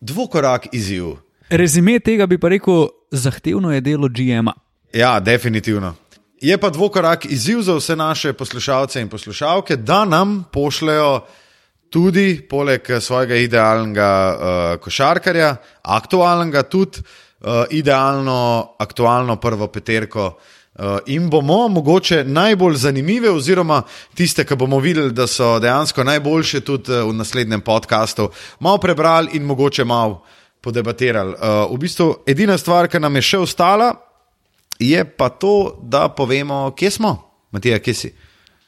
dvokorak 0.00 0.66
izziv. 0.72 1.04
Rezime 1.50 1.98
tega 2.00 2.26
bi 2.26 2.38
pa 2.38 2.48
rekel, 2.48 2.86
zahtevno 3.10 3.72
je 3.74 3.80
delo 3.80 4.08
GM-a. 4.08 4.52
Ja, 4.92 5.20
definitivno. 5.20 5.94
Je 6.40 6.56
pa 6.58 6.70
dvokorak 6.70 7.24
izziv 7.24 7.60
za 7.60 7.74
vse 7.76 7.96
naše 7.96 8.32
poslušalce 8.32 9.00
in 9.00 9.08
poslušalke, 9.08 9.76
da 9.76 10.04
nam 10.04 10.44
pošljajo 10.52 11.20
tudi, 11.90 12.40
poleg 12.48 12.86
svojega 13.00 13.36
idealnega 13.36 14.08
uh, 14.32 14.80
košarkarja, 14.80 15.56
aktualnega, 15.82 16.62
tudi 16.62 17.02
uh, 17.02 17.64
idealno, 17.70 18.72
aktualno 18.78 19.36
prvo 19.36 19.66
peterko. 19.66 20.38
Uh, 20.78 20.98
in 21.06 21.30
bomo 21.30 21.68
mogoče 21.68 22.24
najbolj 22.24 22.76
zanimive, 22.76 23.30
oziroma 23.30 23.82
tiste, 24.14 24.44
ki 24.46 24.56
bomo 24.56 24.78
videli, 24.78 25.10
da 25.12 25.26
so 25.26 25.58
dejansko 25.58 26.04
najboljše, 26.04 26.60
tudi 26.60 26.92
uh, 26.92 27.08
v 27.10 27.16
naslednjem 27.18 27.60
podkastu, 27.60 28.28
malo 28.60 28.78
prebrali 28.78 29.34
in 29.34 29.42
mogoče 29.44 29.84
malo 29.84 30.22
podebatirali. 30.60 31.34
Uh, 31.34 31.74
v 31.74 31.78
bistvu 31.78 32.14
edina 32.26 32.58
stvar, 32.58 32.88
ki 32.88 33.00
nam 33.02 33.18
je 33.18 33.22
še 33.22 33.42
ostala, 33.42 33.92
je 34.78 35.04
pa 35.04 35.28
to, 35.28 35.76
da 35.82 36.08
povemo, 36.08 36.70
kje 36.76 36.90
smo. 36.90 37.16
Matija, 37.50 37.78
kje 37.78 37.94
si? 37.94 38.12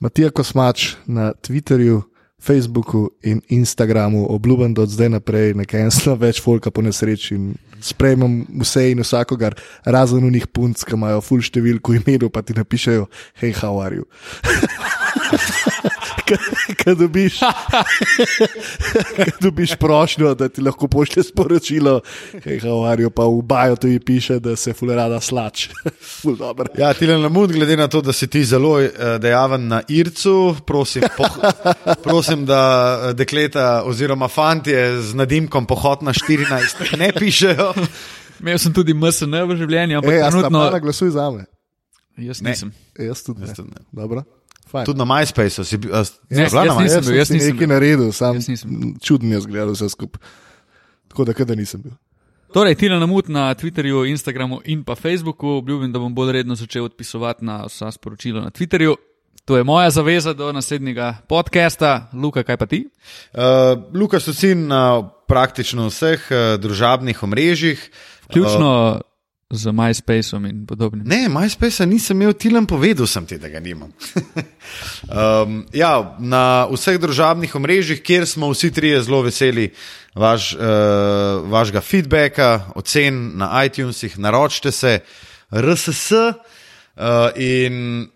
Matija 0.02 0.30
Kosmač 0.30 0.96
na 1.06 1.32
Twitterju, 1.32 2.02
Facebooku 2.42 3.08
in 3.22 3.40
Instagramu, 3.48 4.26
obljubim, 4.34 4.74
da 4.74 4.82
od 4.82 4.90
zdaj 4.90 5.12
naprej 5.14 5.54
ne 5.54 5.66
kensla 5.68 6.16
več 6.18 6.40
folka 6.42 6.70
po 6.70 6.82
nesreči 6.82 7.36
in 7.38 7.52
sprejmem 7.82 8.42
vse 8.62 8.88
in 8.90 9.02
vsakogar, 9.02 9.54
razen 9.84 10.26
unih 10.26 10.48
punc, 10.50 10.82
ki 10.86 10.98
imajo 10.98 11.22
full 11.22 11.42
številko 11.42 11.94
imenov, 12.00 12.32
pa 12.34 12.42
ti 12.42 12.58
napišejo, 12.58 13.06
hej, 13.42 13.54
how 13.62 13.78
are 13.82 14.02
you. 14.02 14.06
Kaj 16.84 16.94
dobiš, 16.94 17.38
kaj 19.16 19.30
dobiš 19.40 19.74
prošnjo, 19.80 20.34
da 20.34 20.48
ti 20.48 20.62
lahko 20.62 20.88
pošlje 20.88 21.22
sporočilo, 21.22 22.00
hej, 22.44 22.60
Havarijo, 22.62 23.10
pa 23.10 23.26
v 23.26 23.42
Baju 23.42 23.76
tu 23.76 23.88
piše, 24.06 24.38
da 24.40 24.56
se 24.56 24.72
fulerada 24.72 25.20
slač. 25.20 25.68
Ful 26.00 26.36
dobro. 26.36 26.68
Ja, 26.78 26.92
Tilen 26.94 27.22
Lamud, 27.22 27.52
glede 27.52 27.76
na 27.76 27.88
to, 27.88 28.00
da 28.00 28.12
si 28.12 28.26
ti 28.26 28.44
zelo 28.44 28.80
eh, 28.80 28.90
dejaven 29.20 29.68
na 29.68 29.82
Ircu, 29.88 30.56
prosim, 30.66 31.02
poh, 31.16 31.38
prosim 32.02 32.46
da 32.46 32.62
eh, 33.10 33.14
dekleta 33.14 33.82
oziroma 33.84 34.28
fantje 34.28 35.00
z 35.02 35.14
nadimkom 35.14 35.66
pohod 35.66 36.02
na 36.02 36.12
14 36.12 36.96
ne 36.98 37.12
pišejo. 37.12 37.72
Imel 38.40 38.58
sem 38.58 38.72
tudi 38.74 38.94
MSN 38.94 39.34
v 39.46 39.56
življenju, 39.56 40.00
ampak 40.00 40.12
Ej, 40.14 40.20
sta 40.22 40.30
trenutno 40.30 40.62
pa 40.70 40.78
glasuj 40.82 41.12
za 41.14 41.30
me. 41.30 41.44
jaz 42.18 42.40
Ne. 42.42 42.50
nisem. 42.50 42.72
Jaz 42.98 43.22
tudi 43.22 43.40
ne. 43.40 43.46
Jaz 43.46 43.56
tudi 43.56 43.70
ne. 43.70 43.84
Dobro. 43.92 44.24
Fajn. 44.72 44.86
Tudi 44.88 44.98
na 44.98 45.06
MySpaceu 45.08 45.64
si 45.68 45.76
bil. 45.76 45.92
si 46.04 46.16
Ne, 46.30 46.46
bila 46.48 46.64
na 46.64 46.72
jaz 46.72 46.80
nisem 46.80 46.82
MySpaceu? 46.82 47.10
bil, 47.10 47.18
jaz 47.18 47.28
sem 47.28 47.36
si 47.36 47.40
nisem 47.42 47.56
nekaj 47.56 47.68
naredil, 47.74 48.12
sam 48.16 48.38
Jaz 48.40 48.48
nisem 48.48 48.94
čudno 49.04 49.34
je 49.36 49.40
zgledal 49.44 49.76
vse 49.76 49.88
skupaj. 49.92 50.20
Tako 51.12 51.28
da, 51.28 51.36
kada 51.36 51.54
nisem 51.58 51.82
bil. 51.84 51.92
Torej, 52.52 52.76
Tina 52.76 52.98
Namut 53.00 53.28
na 53.32 53.54
Twitterju, 53.56 54.04
Instagramu 54.08 54.60
in 54.64 54.84
pa 54.84 54.94
Facebooku. 54.94 55.60
Obljubim, 55.60 55.92
da 55.92 56.00
bom 56.00 56.14
bolj 56.14 56.32
redno 56.32 56.56
začel 56.56 56.84
odpisovati 56.84 57.44
na 57.44 57.64
vsa 57.64 57.92
sporočila 57.92 58.40
na 58.44 58.50
Twitterju. 58.50 58.96
To 59.44 59.56
je 59.56 59.64
moja 59.64 59.90
zaveza 59.90 60.32
do 60.32 60.52
naslednjega 60.52 61.16
podcasta. 61.28 62.10
Luka, 62.12 62.42
kaj 62.42 62.56
pa 62.56 62.66
ti? 62.66 62.84
Uh, 63.32 63.40
Lukas 63.94 64.24
Tucin 64.24 64.66
na 64.68 65.02
praktično 65.28 65.88
vseh 65.88 66.28
uh, 66.30 66.60
družabnih 66.60 67.22
omrežjih. 67.22 67.90
Vključno 68.28 68.92
uh, 68.92 69.00
z 69.52 69.72
MySpaceom 69.72 70.46
in 70.48 70.66
podobnim. 70.66 71.04
Ne, 71.06 71.28
MySpace 71.28 71.86
nisem 71.86 72.16
imel, 72.16 72.32
Tilan 72.32 72.66
povedal 72.66 73.06
sem 73.06 73.26
ti, 73.28 73.36
da 73.38 73.50
ga 73.52 73.60
nimam. 73.60 73.92
um, 75.12 75.58
ja, 75.76 76.16
na 76.18 76.64
vseh 76.72 76.96
družabnih 77.00 77.52
omrežjih, 77.56 78.00
kjer 78.00 78.24
smo 78.26 78.48
vsi 78.54 78.72
trije 78.72 79.02
zelo 79.04 79.20
veseli 79.28 79.68
vaš, 80.14 80.54
uh, 80.56 81.44
vašega 81.52 81.84
feedbacka, 81.84 82.50
ocen 82.80 83.36
na 83.36 83.52
iTunesih, 83.66 84.16
naročite 84.18 84.72
se, 84.72 85.00
RSS 85.52 86.12
uh, 86.12 86.32
in 87.36 88.08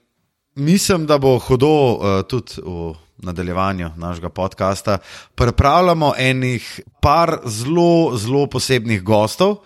mislim, 0.54 1.06
da 1.06 1.18
bo 1.18 1.38
hudo 1.38 1.68
uh, 1.68 2.22
tudi 2.28 2.64
v 2.64 2.94
nadaljevanju 3.28 3.90
našega 3.96 4.28
podcasta. 4.28 4.98
Pripravljamo 5.34 6.14
enih 6.18 6.80
par 7.00 7.38
zelo, 7.44 8.16
zelo 8.16 8.46
posebnih 8.46 9.02
gostov. 9.02 9.56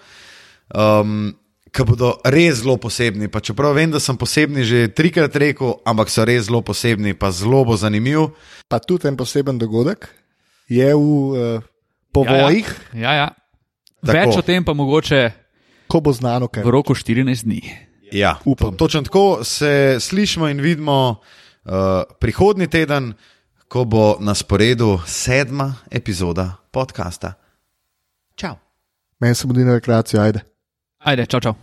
Um, 0.75 1.37
Ki 1.71 1.85
bodo 1.87 2.17
res 2.27 2.63
zelo 2.63 2.77
posebni. 2.83 3.29
Pa 3.31 3.39
čeprav 3.41 3.77
vem, 3.79 3.93
da 3.93 4.01
sem 4.03 4.17
posebni 4.19 4.65
že 4.67 4.89
trikrat 4.91 5.37
rekel, 5.39 5.77
ampak 5.87 6.11
so 6.11 6.25
res 6.27 6.49
zelo 6.49 6.63
posebni, 6.67 7.15
pa 7.15 7.31
zelo 7.31 7.63
bo 7.65 7.77
zanimiv. 7.79 8.33
Pa 8.69 8.83
tudi 8.83 9.07
en 9.09 9.17
poseben 9.17 9.59
dogodek 9.59 10.09
je 10.71 10.95
v 10.95 10.99
uh, 10.99 11.63
povojih, 12.15 12.67
Ja, 12.95 13.13
ja. 13.15 13.29
Tako. 14.01 14.17
Več 14.17 14.37
o 14.39 14.43
tem 14.43 14.65
pa 14.65 14.73
mogoče 14.73 15.29
ko 15.91 16.01
bo 16.01 16.15
znano, 16.15 16.47
kaj 16.47 16.63
v 16.63 16.71
roku 16.71 16.95
14 16.95 17.45
dni. 17.45 17.61
Ja, 18.15 18.39
Upam. 18.45 18.71
to, 18.71 18.87
točno 18.87 19.03
tako 19.03 19.45
se 19.45 19.97
slišimo 20.01 20.49
in 20.49 20.61
vidimo 20.61 21.21
uh, 21.65 21.73
prihodnji 22.21 22.67
teden, 22.67 23.15
ko 23.69 23.85
bo 23.85 24.17
na 24.21 24.35
sporedu 24.35 24.99
sedma 25.07 25.75
epizoda 25.91 26.57
podcasta. 26.71 27.35
Čau. 28.35 28.57
Meni 29.21 29.35
se 29.35 29.47
mudi 29.47 29.65
na 29.65 29.75
rekreacijo, 29.75 30.23
ajde. 30.23 30.41
Ajde, 31.01 31.25
čau, 31.27 31.41
čau. 31.41 31.55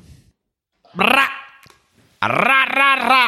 Ra, 0.98 1.28
ra, 2.26 2.92
ra. 2.98 3.24